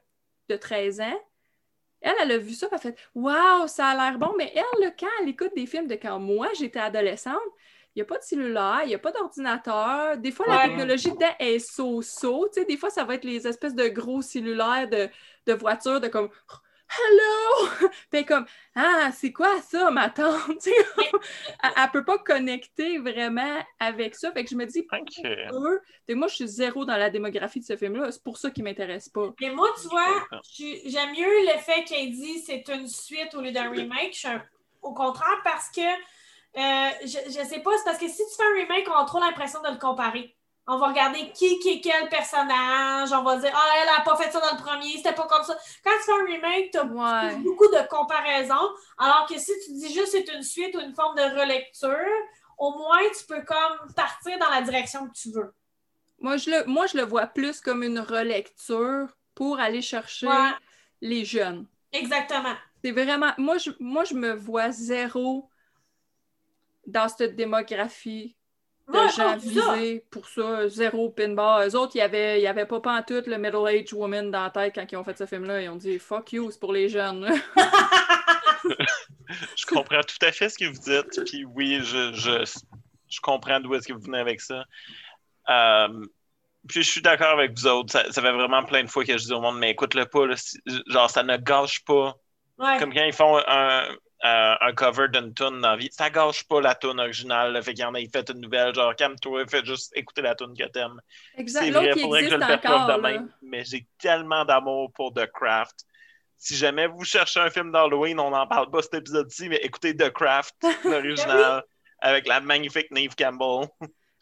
de 0.49 0.57
13 0.57 1.01
ans. 1.01 1.21
Elle, 2.01 2.15
elle 2.21 2.33
a 2.33 2.39
vu 2.39 2.53
ça, 2.53 2.67
elle 2.69 2.75
a 2.75 2.79
fait 2.81 2.99
Waouh, 3.15 3.69
ça 3.69 3.87
a 3.87 3.95
l'air 3.95 4.19
bon. 4.19 4.35
Mais 4.37 4.53
elle, 4.53 4.97
quand 4.99 5.07
elle 5.23 5.29
écoute 5.29 5.53
des 5.55 5.67
films 5.67 5.87
de 5.87 5.95
quand 5.95 6.19
moi 6.19 6.49
j'étais 6.59 6.81
adolescente, 6.81 7.37
il 7.95 8.01
n'y 8.01 8.03
a 8.03 8.05
pas 8.05 8.19
de 8.19 8.25
cellulaire, 8.25 8.81
il 8.83 8.89
n'y 8.89 8.97
a 8.97 8.99
pas 8.99 9.13
d'ordinateur. 9.13 10.17
Des 10.17 10.33
fois, 10.33 10.47
la 10.49 10.65
technologie 10.65 11.13
dedans 11.13 11.37
est 11.39 11.61
so-so. 11.61 12.51
Des 12.67 12.77
fois, 12.77 12.91
ça 12.91 13.05
va 13.05 13.15
être 13.15 13.25
les 13.25 13.47
espèces 13.47 13.77
de 13.77 13.87
gros 13.87 14.23
cellulaires 14.23 14.89
de, 14.89 15.09
de 15.47 15.53
voitures, 15.53 16.01
de 16.01 16.09
comme 16.09 16.31
Hello! 16.89 17.91
Puis 18.11 18.25
comme 18.27 18.47
Ah, 18.75 19.11
c'est 19.13 19.33
quoi 19.33 19.61
ça, 19.61 19.91
ma 19.91 20.11
tante? 20.11 20.67
elle, 20.67 20.73
ne 20.73 21.93
peut 21.93 22.05
pas 22.05 22.19
connecter 22.19 22.99
vraiment 22.99 23.65
avec 23.81 24.15
ça. 24.15 24.33
Fait 24.33 24.45
que 24.45 24.51
je 24.51 24.57
me 24.57 24.67
dis, 24.67 24.87
moi, 26.15 26.29
je 26.29 26.35
suis 26.35 26.49
zéro 26.49 26.85
dans 26.85 26.97
la 26.97 27.11
démographie 27.11 27.61
de 27.61 27.65
ce 27.65 27.77
film-là. 27.77 28.13
C'est 28.13 28.23
pour 28.23 28.39
ça 28.39 28.51
qu'il 28.51 28.65
m'intéresse 28.65 29.09
pas. 29.09 29.35
Mais 29.41 29.51
moi, 29.51 29.69
tu 29.81 29.89
vois, 29.89 30.29
j'aime 30.85 31.11
mieux 31.11 31.53
le 31.53 31.59
fait 31.59 31.85
qu'elle 31.85 32.11
dit 32.11 32.39
c'est 32.41 32.65
une 32.69 32.89
suite 32.89 33.35
au 33.35 33.41
lieu 33.41 33.53
d'un 33.53 33.71
remake. 33.71 34.27
Au 34.83 34.95
contraire, 34.95 35.41
parce 35.43 35.69
que 35.71 35.81
euh, 35.81 36.91
je, 37.03 37.19
je 37.27 37.47
sais 37.47 37.61
pas, 37.61 37.77
c'est 37.77 37.85
parce 37.85 37.99
que 37.99 38.09
si 38.09 38.17
tu 38.17 38.37
fais 38.37 38.45
un 38.45 38.55
remake, 38.63 38.89
on 38.89 38.95
a 38.95 39.05
trop 39.05 39.19
l'impression 39.21 39.61
de 39.63 39.71
le 39.71 39.79
comparer. 39.79 40.36
On 40.69 40.79
va 40.79 40.89
regarder 40.89 41.31
qui, 41.33 41.59
qui 41.61 41.69
est 41.71 41.81
quel 41.81 42.09
personnage. 42.09 43.13
On 43.13 43.23
va 43.23 43.37
dire, 43.37 43.53
ah, 43.55 43.73
elle 43.83 44.01
a 44.01 44.03
pas 44.03 44.17
fait 44.17 44.31
ça 44.31 44.41
dans 44.41 44.57
le 44.57 44.63
premier, 44.63 44.97
c'était 44.97 45.13
pas 45.15 45.27
comme 45.27 45.45
ça. 45.45 45.57
Quand 45.85 45.93
tu 45.99 46.05
fais 46.05 46.13
un 46.13 46.25
remake, 46.25 46.71
tu 46.73 46.79
as 46.79 46.85
beaucoup 47.37 47.69
de 47.69 47.89
comparaisons. 47.89 48.69
Alors 48.99 49.27
que 49.29 49.39
si 49.39 49.53
tu 49.65 49.73
dis 49.75 49.93
juste 49.93 50.09
c'est 50.09 50.29
une 50.35 50.43
suite 50.43 50.75
ou 50.75 50.81
une 50.81 50.95
forme 50.95 51.17
de 51.17 51.23
relecture, 51.23 51.91
au 52.59 52.73
moins 52.77 52.99
tu 53.17 53.25
peux 53.27 53.43
comme 53.43 53.93
partir 53.95 54.39
dans 54.39 54.51
la 54.51 54.63
direction 54.63 55.07
que 55.07 55.13
tu 55.13 55.31
veux. 55.31 55.53
Moi, 56.19 56.39
je 56.39 56.51
le, 56.51 56.65
moi, 56.65 56.87
je 56.87 56.97
le 56.97 57.05
vois 57.05 57.27
plus 57.27 57.61
comme 57.61 57.83
une 57.83 58.01
relecture 58.01 59.09
pour 59.35 59.61
aller 59.61 59.83
chercher 59.83 60.29
les 61.01 61.25
jeunes. 61.25 61.67
Exactement. 61.93 62.55
C'est 62.83 62.91
vraiment. 62.91 63.33
Moi 63.39 63.59
je, 63.59 63.71
moi, 63.81 64.05
je 64.05 64.15
me 64.15 64.33
vois 64.33 64.71
zéro 64.71 65.49
dans 66.87 67.09
cette 67.09 67.37
démographie 67.37 68.37
de 68.93 69.17
gens 69.17 69.37
visés 69.37 70.05
pour 70.11 70.29
ça, 70.29 70.69
zéro 70.69 71.11
pinball. 71.11 71.69
Eux 71.69 71.77
autres, 71.77 71.93
il 71.95 71.99
n'y 71.99 72.47
avait, 72.47 72.67
pas 72.67 72.81
pas 72.81 72.99
en 72.99 73.03
tout 73.03 73.23
le 73.27 73.37
middle-aged 73.37 73.93
woman 73.93 74.31
dans 74.31 74.45
la 74.45 74.51
tête 74.51 74.75
quand 74.75 74.87
ils 74.91 74.97
ont 74.97 75.05
fait 75.05 75.19
ce 75.19 75.27
film-là. 75.27 75.63
Ils 75.63 75.69
ont 75.69 75.77
dit 75.77 75.99
fuck 75.99 76.33
you, 76.33 76.51
c'est 76.51 76.61
pour 76.61 76.73
les 76.73 76.89
jeunes. 76.89 77.29
je 79.57 79.67
comprends 79.67 80.03
tout 80.03 80.25
à 80.25 80.33
fait 80.33 80.49
ce 80.49 80.59
que 80.59 80.67
vous 80.67 80.81
dites. 80.81 81.25
Puis 81.25 81.45
oui, 81.45 81.81
je, 81.83 82.13
je, 82.13 83.21
comprends 83.21 83.61
d'où 83.61 83.75
est-ce 83.75 83.89
que 83.89 83.93
vous 83.93 84.03
venez 84.03 84.19
avec 84.19 84.41
ça. 84.41 84.65
Euh, 85.49 86.07
puis 86.69 86.83
je 86.83 86.91
suis 86.91 87.03
d'accord 87.03 87.31
avec 87.31 87.59
vous 87.59 87.67
autres. 87.67 87.93
Ça, 87.93 88.05
fait 88.05 88.33
vraiment 88.33 88.65
plein 88.65 88.83
de 88.83 88.89
fois 88.89 89.05
que 89.05 89.17
je 89.17 89.25
dis 89.25 89.33
au 89.33 89.41
monde, 89.41 89.59
mais 89.59 89.71
écoute-le 89.71 90.07
pas. 90.07 90.27
genre, 90.87 91.11
ça 91.11 91.23
ne 91.23 91.37
gâche 91.37 91.85
pas. 91.85 92.15
Comme 92.79 92.93
quand 92.95 93.05
ils 93.05 93.13
font 93.13 93.39
un, 93.47 93.89
euh, 94.25 94.55
un 94.61 94.73
cover 94.73 95.09
d'une 95.09 95.35
tune 95.35 95.61
dans 95.61 95.71
la 95.71 95.77
vie. 95.77 95.89
Ça 95.93 96.09
gâche 96.09 96.45
pas 96.45 96.61
la 96.61 96.75
tune 96.75 96.99
originale. 96.99 97.63
fait 97.63 97.75
qu'il 97.75 97.83
y 97.83 97.85
en 97.85 97.95
a 97.95 97.99
fait 97.99 98.31
une 98.31 98.41
nouvelle, 98.41 98.75
genre 98.75 98.95
calme-toi, 98.97 99.47
fais 99.47 99.65
juste 99.65 99.93
écouter 99.95 100.23
la 100.23 100.35
tune 100.35 100.57
que 100.57 100.65
t'aimes. 100.65 101.01
C'est 101.47 101.71
vrai, 101.71 101.93
faudrait 101.99 102.25
que 102.25 102.31
je 102.31 102.37
le 102.37 102.41
fasse 102.41 102.63
de 102.63 103.01
même. 103.01 103.31
Mais 103.43 103.65
j'ai 103.65 103.87
tellement 103.99 104.45
d'amour 104.45 104.91
pour 104.93 105.13
The 105.13 105.27
Craft. 105.33 105.85
Si 106.39 106.55
jamais 106.55 106.87
vous 106.87 107.05
cherchez 107.05 107.41
un 107.41 107.51
film 107.51 107.73
d'Halloween, 107.73 108.19
on 108.21 108.31
n'en 108.31 108.47
parle 108.47 108.71
pas 108.71 108.83
cet 108.83 108.95
épisode-ci, 108.95 109.49
mais 109.49 109.57
écoutez 109.57 109.95
The 109.97 110.11
Craft, 110.11 110.55
l'original, 110.85 111.63
avec 112.01 112.27
la 112.27 112.41
magnifique 112.41 112.91
Neve 112.91 113.15
Campbell. 113.17 113.69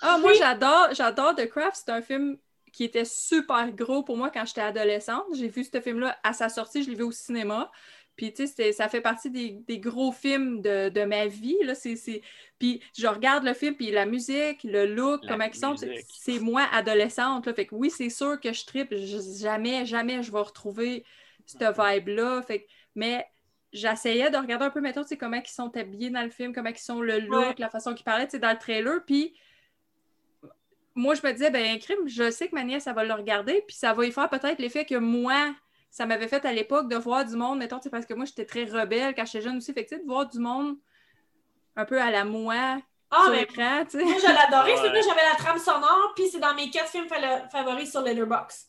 Ah, 0.00 0.18
moi 0.18 0.32
j'adore, 0.38 0.88
j'adore 0.92 1.34
The 1.36 1.48
Craft. 1.48 1.82
C'est 1.84 1.92
un 1.92 2.02
film 2.02 2.36
qui 2.72 2.82
était 2.82 3.04
super 3.04 3.70
gros 3.70 4.02
pour 4.02 4.16
moi 4.16 4.30
quand 4.30 4.44
j'étais 4.44 4.60
adolescente. 4.60 5.24
J'ai 5.34 5.48
vu 5.48 5.62
ce 5.62 5.80
film-là 5.80 6.18
à 6.24 6.32
sa 6.32 6.48
sortie, 6.48 6.82
je 6.82 6.90
l'ai 6.90 6.96
vu 6.96 7.04
au 7.04 7.12
cinéma. 7.12 7.70
Puis, 8.16 8.32
tu 8.32 8.46
sais, 8.46 8.72
ça 8.72 8.88
fait 8.88 9.00
partie 9.00 9.30
des, 9.30 9.78
gros 9.78 10.12
films 10.12 10.60
de, 10.62 11.04
ma 11.04 11.26
vie. 11.26 11.56
Là. 11.62 11.74
Puis, 12.58 12.80
je 12.96 13.06
regarde 13.06 13.44
le 13.44 13.54
film, 13.54 13.74
puis 13.74 13.90
la 13.90 14.06
musique, 14.06 14.62
le 14.64 14.86
look, 14.86 15.22
comment 15.26 15.44
ils 15.44 15.54
sont, 15.54 15.74
c'est 16.08 16.38
moi 16.38 16.66
adolescente. 16.72 17.46
Là. 17.46 17.54
Fait 17.54 17.66
que 17.66 17.74
oui, 17.74 17.90
c'est 17.90 18.10
sûr 18.10 18.40
que 18.40 18.52
je 18.52 18.64
tripe. 18.64 18.94
Jamais, 18.94 19.84
jamais 19.84 20.22
je 20.22 20.30
vais 20.30 20.40
retrouver 20.40 21.04
cette 21.46 21.62
vibe-là. 21.62 22.42
Fait 22.42 22.66
mais 22.94 23.26
j'essayais 23.72 24.30
de 24.30 24.36
regarder 24.36 24.66
un 24.66 24.70
peu, 24.70 24.80
mettons, 24.80 25.02
comment 25.18 25.40
ils 25.44 25.50
sont 25.50 25.76
habillés 25.76 26.10
dans 26.10 26.22
le 26.22 26.30
film, 26.30 26.54
comment 26.54 26.70
ils 26.70 26.78
sont 26.78 27.00
le 27.00 27.18
look, 27.18 27.58
la 27.58 27.68
façon 27.68 27.92
qu'ils 27.94 28.04
parlaient, 28.04 28.28
dans 28.38 28.52
le 28.52 28.58
trailer. 28.58 29.04
Puis, 29.04 29.34
moi, 30.94 31.14
je 31.14 31.26
me 31.26 31.32
disais, 31.32 31.50
ben, 31.50 31.74
un 31.74 31.78
crime, 31.78 32.06
je 32.06 32.30
sais 32.30 32.48
que 32.48 32.54
ma 32.54 32.62
nièce, 32.62 32.84
ça 32.84 32.92
va 32.92 33.04
le 33.04 33.12
regarder, 33.12 33.64
puis 33.66 33.76
ça 33.76 33.92
va 33.92 34.06
y 34.06 34.12
faire 34.12 34.30
peut-être 34.30 34.60
l'effet 34.60 34.84
que 34.84 34.94
moi, 34.94 35.54
ça 35.94 36.06
m'avait 36.06 36.26
fait 36.26 36.44
à 36.44 36.52
l'époque 36.52 36.88
de 36.88 36.96
voir 36.96 37.24
du 37.24 37.36
monde, 37.36 37.60
mettons, 37.60 37.78
parce 37.78 38.04
que 38.04 38.14
moi, 38.14 38.24
j'étais 38.24 38.44
très 38.44 38.64
rebelle 38.64 39.14
quand 39.14 39.24
j'étais 39.26 39.42
jeune 39.42 39.58
aussi. 39.58 39.72
Fait 39.72 39.86
que, 39.86 39.94
de 39.94 40.04
voir 40.04 40.26
du 40.26 40.40
monde 40.40 40.76
un 41.76 41.84
peu 41.84 42.00
à 42.00 42.10
la 42.10 42.24
moi 42.24 42.78
ah, 43.12 43.30
tu 43.30 43.98
sais. 43.98 44.04
Moi, 44.04 44.14
je 44.18 44.26
l'adoré. 44.26 44.72
Ouais. 44.72 45.02
J'avais 45.06 45.22
la 45.22 45.36
trame 45.38 45.58
sonore, 45.58 46.12
puis 46.16 46.28
c'est 46.28 46.40
dans 46.40 46.52
mes 46.54 46.68
quatre 46.68 46.88
films 46.88 47.06
favoris 47.52 47.92
sur 47.92 48.00
Letterboxd. 48.00 48.66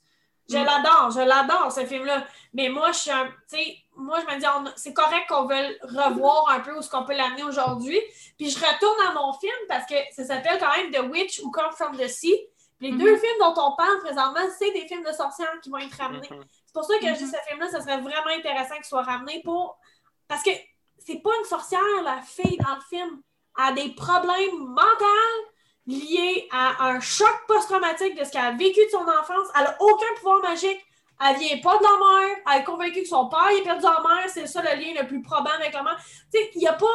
Je 0.48 0.58
mm. 0.58 0.66
l'adore, 0.66 1.10
je 1.16 1.22
l'adore, 1.22 1.72
ce 1.72 1.84
film-là. 1.84 2.28
Mais 2.54 2.70
moi, 2.70 2.92
je 2.92 3.00
suis 3.00 3.10
un. 3.10 3.26
Tu 3.26 3.58
sais, 3.58 3.78
moi, 3.96 4.20
je 4.20 4.32
me 4.32 4.40
dis, 4.40 4.72
c'est 4.76 4.94
correct 4.94 5.26
qu'on 5.28 5.48
veuille 5.48 5.76
revoir 5.82 6.52
un 6.52 6.60
peu 6.60 6.78
où 6.78 6.84
ce 6.84 6.92
qu'on 6.92 7.06
peut 7.06 7.16
l'amener 7.16 7.42
aujourd'hui. 7.42 8.00
Puis 8.38 8.52
je 8.52 8.60
retourne 8.60 9.08
à 9.10 9.14
mon 9.14 9.34
film 9.34 9.56
parce 9.68 9.88
que 9.88 9.96
ça 10.12 10.26
s'appelle 10.26 10.60
quand 10.60 10.78
même 10.78 10.92
The 10.92 11.12
Witch 11.12 11.40
Who 11.40 11.50
Come 11.50 11.72
From 11.72 11.98
the 11.98 12.08
Sea. 12.08 12.40
Les 12.82 12.92
mm-hmm. 12.92 12.98
deux 13.00 13.18
films 13.18 13.40
dont 13.40 13.56
on 13.58 13.76
parle 13.76 13.98
présentement, 14.02 14.48
c'est 14.60 14.72
des 14.74 14.88
films 14.88 15.04
de 15.04 15.12
sorcières 15.12 15.60
qui 15.64 15.72
vont 15.72 15.80
être 15.80 15.98
ramenés. 15.98 16.28
Mm-hmm. 16.28 16.44
C'est 16.65 16.65
pour 16.76 16.86
ça 16.86 17.00
que 17.00 17.08
je 17.08 17.14
dis 17.14 17.24
mhm. 17.24 17.32
ce 17.32 17.50
film-là, 17.50 17.70
ça 17.70 17.82
serait 17.82 18.02
vraiment 18.02 18.38
intéressant 18.38 18.76
qu'il 18.76 18.86
soit 18.86 19.04
ramené 19.04 19.42
pour. 19.44 19.80
Parce 20.28 20.44
que 20.44 20.52
c'est 21.00 21.22
pas 21.22 21.32
une 21.40 21.46
sorcière, 21.46 21.82
la 22.04 22.22
fille 22.22 22.58
dans 22.58 22.76
le 22.76 22.82
film. 22.90 23.22
Elle 23.58 23.64
a 23.64 23.72
des 23.72 23.90
problèmes 23.96 24.58
mentaux 24.60 25.46
liés 25.88 26.48
à 26.52 26.88
un 26.88 27.00
choc 27.00 27.34
post-traumatique 27.48 28.20
de 28.20 28.24
ce 28.24 28.32
qu'elle 28.32 28.46
a 28.46 28.52
vécu 28.52 28.80
de 28.86 28.90
son 28.92 29.04
enfance. 29.04 29.48
Elle 29.58 29.68
a 29.68 29.78
aucun 29.80 30.14
pouvoir 30.18 30.42
magique. 30.42 30.84
Elle 31.26 31.38
vient 31.38 31.58
pas 31.60 31.78
de 31.78 31.84
la 31.84 32.26
mère. 32.26 32.38
Elle 32.52 32.62
est 32.62 32.64
convaincue 32.66 33.04
que 33.04 33.08
son 33.08 33.30
père 33.30 33.48
est 33.58 33.64
perdu 33.64 33.84
la 33.84 34.02
mère. 34.02 34.30
C'est 34.30 34.48
ça 34.48 34.62
le 34.62 34.82
lien 34.82 35.02
le 35.02 35.08
plus 35.08 35.22
probable 35.22 35.62
avec 35.62 35.74
la 35.74 35.84
mère. 35.84 35.98
Tu 36.34 36.40
sais, 36.40 36.52
il 36.56 36.60
n'y 36.60 36.68
a 36.68 36.74
pas. 36.74 36.86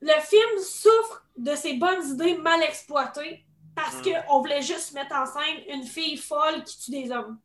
Le 0.00 0.20
film 0.20 0.58
souffre 0.60 1.24
de 1.36 1.54
ses 1.54 1.74
bonnes 1.74 2.06
idées 2.06 2.36
mal 2.36 2.62
exploitées 2.62 3.44
parce 3.74 3.96
mm. 3.96 4.12
qu'on 4.26 4.40
voulait 4.40 4.62
juste 4.62 4.92
mettre 4.92 5.14
en 5.14 5.24
scène 5.24 5.64
une 5.68 5.84
fille 5.84 6.16
folle 6.16 6.62
qui 6.64 6.78
tue 6.78 6.90
des 6.90 7.10
hommes. 7.10 7.38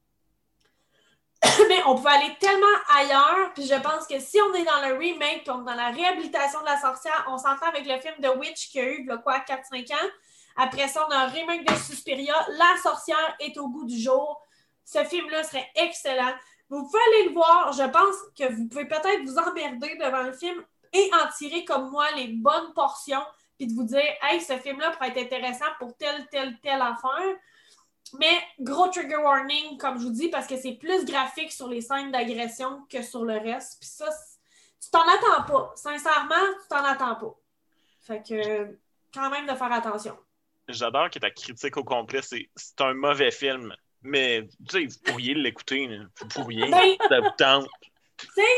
mais 1.69 1.81
on 1.85 1.95
peut 1.95 2.09
aller 2.09 2.35
tellement 2.39 2.65
ailleurs. 2.95 3.53
Puis 3.53 3.65
je 3.65 3.75
pense 3.75 4.07
que 4.07 4.19
si 4.19 4.39
on 4.41 4.53
est 4.53 4.63
dans 4.63 4.87
le 4.87 4.97
remake, 4.97 5.43
on 5.47 5.61
est 5.61 5.65
dans 5.65 5.75
la 5.75 5.89
réhabilitation 5.89 6.61
de 6.61 6.65
la 6.65 6.79
sorcière, 6.79 7.25
on 7.29 7.37
s'entend 7.37 7.67
avec 7.67 7.85
le 7.85 7.97
film 7.99 8.15
The 8.21 8.37
Witch 8.37 8.69
qui 8.69 8.79
a 8.79 8.85
eu, 8.85 9.09
quoi, 9.23 9.39
4-5 9.39 9.93
ans. 9.93 10.09
Après 10.55 10.87
ça, 10.87 11.05
on 11.07 11.11
a 11.11 11.17
un 11.17 11.27
remake 11.27 11.67
de 11.67 11.75
Suspiria. 11.75 12.35
La 12.57 12.77
sorcière 12.81 13.35
est 13.39 13.57
au 13.57 13.67
goût 13.69 13.85
du 13.85 13.99
jour. 13.99 14.41
Ce 14.85 15.03
film-là 15.03 15.43
serait 15.43 15.69
excellent. 15.75 16.33
Vous 16.69 16.83
pouvez 16.83 16.99
aller 17.07 17.29
le 17.29 17.33
voir. 17.33 17.73
Je 17.73 17.83
pense 17.83 18.15
que 18.37 18.51
vous 18.53 18.67
pouvez 18.67 18.85
peut-être 18.85 19.23
vous 19.23 19.37
emmerder 19.37 19.95
devant 19.95 20.23
le 20.23 20.33
film 20.33 20.63
et 20.93 21.09
en 21.13 21.27
tirer 21.35 21.65
comme 21.65 21.89
moi 21.89 22.05
les 22.15 22.27
bonnes 22.27 22.71
portions, 22.73 23.23
puis 23.57 23.67
de 23.67 23.73
vous 23.73 23.83
dire, 23.83 24.03
hey, 24.21 24.39
ce 24.39 24.57
film-là 24.57 24.91
pourrait 24.91 25.09
être 25.09 25.17
intéressant 25.17 25.65
pour 25.79 25.95
telle, 25.97 26.27
telle, 26.31 26.59
telle 26.61 26.81
affaire. 26.81 27.35
Mais 28.19 28.41
gros 28.59 28.87
trigger 28.89 29.17
warning, 29.17 29.77
comme 29.77 29.97
je 29.97 30.03
vous 30.03 30.11
dis, 30.11 30.29
parce 30.29 30.47
que 30.47 30.57
c'est 30.57 30.73
plus 30.73 31.05
graphique 31.05 31.51
sur 31.51 31.67
les 31.67 31.81
scènes 31.81 32.11
d'agression 32.11 32.81
que 32.89 33.01
sur 33.01 33.25
le 33.25 33.37
reste. 33.37 33.79
Puis 33.79 33.89
ça, 33.89 34.09
tu 34.81 34.89
t'en 34.91 35.01
attends 35.01 35.43
pas. 35.47 35.73
Sincèrement, 35.75 36.35
tu 36.61 36.67
t'en 36.69 36.83
attends 36.83 37.15
pas. 37.15 37.35
Fait 38.05 38.21
que, 38.21 38.77
quand 39.13 39.29
même, 39.29 39.47
de 39.47 39.55
faire 39.55 39.71
attention. 39.71 40.17
J'adore 40.67 41.09
que 41.09 41.19
ta 41.19 41.31
critique 41.31 41.77
au 41.77 41.83
complet, 41.83 42.21
c'est 42.21 42.81
un 42.81 42.93
mauvais 42.93 43.31
film. 43.31 43.75
Mais, 44.01 44.47
tu 44.69 44.79
sais, 44.79 44.85
vous 44.85 45.11
pourriez 45.11 45.33
l'écouter. 45.33 45.89
Vous 46.19 46.27
pourriez. 46.27 46.69
Ben, 46.69 46.95
ça 47.09 47.19
vous 47.19 47.29
tente. 47.37 47.67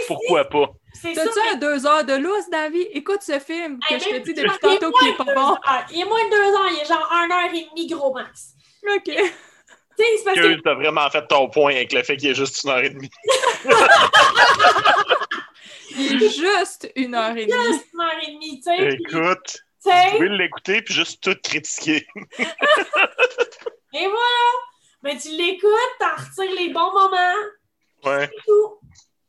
Pourquoi 0.08 0.46
pas? 0.46 0.68
T'as-tu 1.02 1.40
un 1.52 1.56
deux 1.56 1.86
heures 1.86 2.04
de 2.04 2.14
lousse, 2.14 2.50
David? 2.50 2.88
Écoute 2.92 3.22
ce 3.22 3.40
film 3.40 3.80
que 3.88 3.98
je 3.98 4.06
te 4.06 4.18
dis 4.18 4.34
depuis 4.34 4.60
tantôt 4.60 4.92
qui 4.92 5.08
est 5.08 5.18
pas 5.18 5.34
bon. 5.34 5.58
Il 5.92 6.02
est 6.02 6.06
moins 6.06 6.24
de 6.26 6.30
deux 6.30 6.56
heures, 6.56 6.72
il 6.72 6.80
est 6.82 6.86
genre 6.86 7.12
un 7.12 7.32
heure 7.32 7.54
et 7.54 7.68
demie 7.70 7.88
gros 7.88 8.14
max. 8.14 8.54
OK. 8.96 9.10
C'est 9.98 10.24
parce 10.24 10.38
que... 10.38 10.62
T'as 10.62 10.74
vraiment 10.74 11.10
fait 11.10 11.26
ton 11.28 11.50
point 11.50 11.76
avec 11.76 11.94
le 11.94 12.04
fait 12.04 12.18
qu'il 12.18 12.30
est 12.30 12.36
juste 12.36 12.64
une 12.64 12.70
heure 12.70 12.84
et 12.84 12.90
demie. 12.90 13.10
il 15.98 16.24
est 16.24 16.30
juste 16.30 16.92
une 16.96 17.16
heure 17.16 17.36
et 17.36 17.46
demie. 17.46 17.68
Juste 17.68 17.88
une 17.94 18.02
heure 18.02 18.20
et 18.28 18.32
demie, 18.32 18.58
tu 18.58 18.64
sais. 18.64 18.90
Écoute, 18.94 19.58
tu 19.84 19.90
pouvez 20.12 20.30
l'écouter 20.30 20.82
puis 20.82 20.94
juste 20.94 21.24
tout 21.24 21.38
critiquer. 21.44 22.06
et 22.40 24.08
voilà! 24.08 24.52
Mais 25.04 25.18
tu 25.18 25.30
l'écoutes, 25.30 25.72
t'en 26.00 26.16
retires 26.16 26.56
les 26.56 26.70
bons 26.70 26.92
moments. 26.92 27.36
Ouais. 28.04 28.30
Tout. 28.46 28.80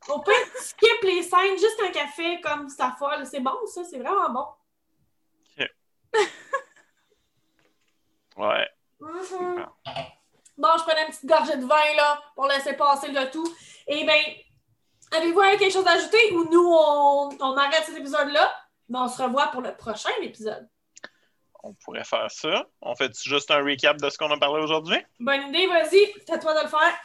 On 0.09 0.19
peut 0.21 0.31
skip 0.59 1.03
les 1.03 1.21
scènes 1.21 1.57
juste 1.57 1.81
un 1.85 1.91
café 1.91 2.39
comme 2.41 2.69
ça 2.69 2.95
folle. 2.97 3.25
C'est 3.25 3.41
bon, 3.41 3.55
ça, 3.67 3.83
c'est 3.83 3.99
vraiment 3.99 4.29
bon. 4.31 4.45
ouais. 8.37 8.69
Mm-hmm. 8.99 9.65
Bon, 10.57 10.69
je 10.77 10.83
prenais 10.83 11.01
une 11.05 11.09
petite 11.09 11.25
gorgée 11.25 11.57
de 11.57 11.65
vin 11.65 11.95
là 11.95 12.21
pour 12.35 12.47
laisser 12.47 12.73
passer 12.73 13.11
le 13.11 13.29
tout. 13.29 13.47
Et 13.87 13.99
eh 14.01 14.03
bien, 14.03 14.21
avez-vous 15.11 15.41
quelque 15.57 15.71
chose 15.71 15.85
à 15.85 15.91
ajouter? 15.91 16.33
Ou 16.33 16.49
nous, 16.49 16.67
on, 16.67 17.29
on 17.39 17.57
arrête 17.57 17.83
cet 17.85 17.97
épisode-là? 17.97 18.53
Mais 18.89 18.99
on 18.99 19.07
se 19.07 19.21
revoit 19.21 19.47
pour 19.47 19.61
le 19.61 19.75
prochain 19.75 20.09
épisode. 20.21 20.67
On 21.63 21.73
pourrait 21.73 22.03
faire 22.03 22.31
ça. 22.31 22.65
On 22.81 22.95
fait 22.95 23.11
juste 23.23 23.51
un 23.51 23.63
recap 23.63 23.97
de 23.97 24.09
ce 24.09 24.17
qu'on 24.17 24.31
a 24.31 24.37
parlé 24.37 24.63
aujourd'hui? 24.63 24.97
Bonne 25.19 25.49
idée, 25.49 25.67
vas-y, 25.67 26.13
c'est 26.25 26.33
à 26.33 26.37
toi 26.37 26.55
de 26.57 26.63
le 26.63 26.69
faire. 26.69 26.99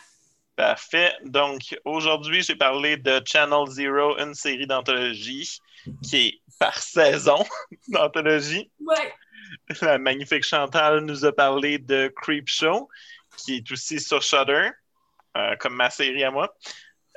Parfait. 0.56 1.12
Donc, 1.24 1.76
aujourd'hui, 1.84 2.42
j'ai 2.42 2.56
parlé 2.56 2.96
de 2.96 3.20
Channel 3.24 3.66
Zero, 3.68 4.18
une 4.18 4.34
série 4.34 4.66
d'anthologie 4.66 5.58
qui 6.02 6.26
est 6.26 6.40
par 6.58 6.78
saison 6.78 7.44
d'anthologie. 7.88 8.70
Ouais. 8.80 9.14
La 9.80 9.98
magnifique 9.98 10.44
Chantal 10.44 11.00
nous 11.00 11.24
a 11.24 11.32
parlé 11.32 11.78
de 11.78 12.12
Creep 12.16 12.48
Show, 12.48 12.88
qui 13.36 13.56
est 13.56 13.72
aussi 13.72 14.00
sur 14.00 14.22
Shudder, 14.22 14.70
euh, 15.36 15.56
comme 15.56 15.74
ma 15.74 15.90
série 15.90 16.24
à 16.24 16.30
moi, 16.30 16.54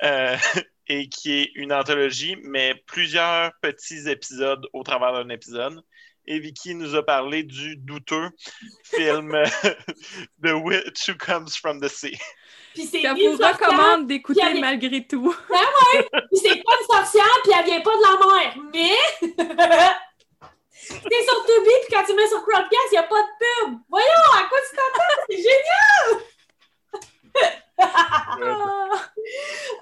euh, 0.02 0.36
et 0.88 1.08
qui 1.08 1.40
est 1.40 1.50
une 1.54 1.72
anthologie, 1.72 2.36
mais 2.42 2.74
plusieurs 2.86 3.52
petits 3.60 4.08
épisodes 4.08 4.66
au 4.72 4.82
travers 4.82 5.12
d'un 5.12 5.28
épisode. 5.28 5.82
Et 6.28 6.40
Vicky 6.40 6.74
nous 6.74 6.96
a 6.96 7.04
parlé 7.04 7.44
du 7.44 7.76
douteux 7.76 8.30
film 8.82 9.32
The 10.42 10.52
Witch 10.54 11.08
Who 11.08 11.14
Comes 11.18 11.50
from 11.50 11.80
the 11.80 11.88
Sea. 11.88 12.18
Puis 12.74 12.84
c'est 12.84 13.08
vous 13.08 13.36
recommande 13.36 14.08
d'écouter 14.08 14.60
malgré 14.60 15.06
tout. 15.06 15.34
Ben 15.48 15.56
ouais! 15.56 16.08
Puis 16.10 16.40
c'est 16.42 16.62
pas 16.62 16.72
une 16.80 16.96
sorcière, 16.96 17.24
puis 17.44 17.52
elle 17.56 17.64
vient 17.64 17.80
pas 17.80 17.96
de 17.96 18.02
la 18.02 18.26
mer. 18.26 18.56
Mais. 18.74 19.96
T'es 20.88 21.22
sur 21.24 21.46
Tubi, 21.46 21.70
puis 21.82 21.96
quand 21.96 22.04
tu 22.04 22.14
mets 22.14 22.28
sur 22.28 22.42
Crowdcast, 22.42 22.88
il 22.92 22.94
n'y 22.94 22.98
a 22.98 23.02
pas 23.04 23.22
de 23.22 23.28
pub. 23.38 23.78
Voyons, 23.88 24.06
à 24.34 24.48
quoi 24.48 24.58
tu 24.68 24.76
t'attends? 24.76 25.22
C'est 25.28 25.36
génial! 25.36 26.22
ah, 27.78 28.36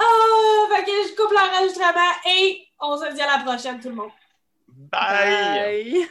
oh, 0.01 0.67
fait 0.71 0.85
que 0.85 0.91
je 0.91 1.15
coupe 1.15 1.33
l'enregistrement 1.33 2.13
et 2.27 2.67
on 2.81 2.97
se 2.97 3.13
dit 3.13 3.23
à 3.23 3.37
la 3.37 3.45
prochaine, 3.45 3.81
tout 3.81 3.91
le 3.91 3.95
monde. 3.95 4.11
Bye. 4.69 6.09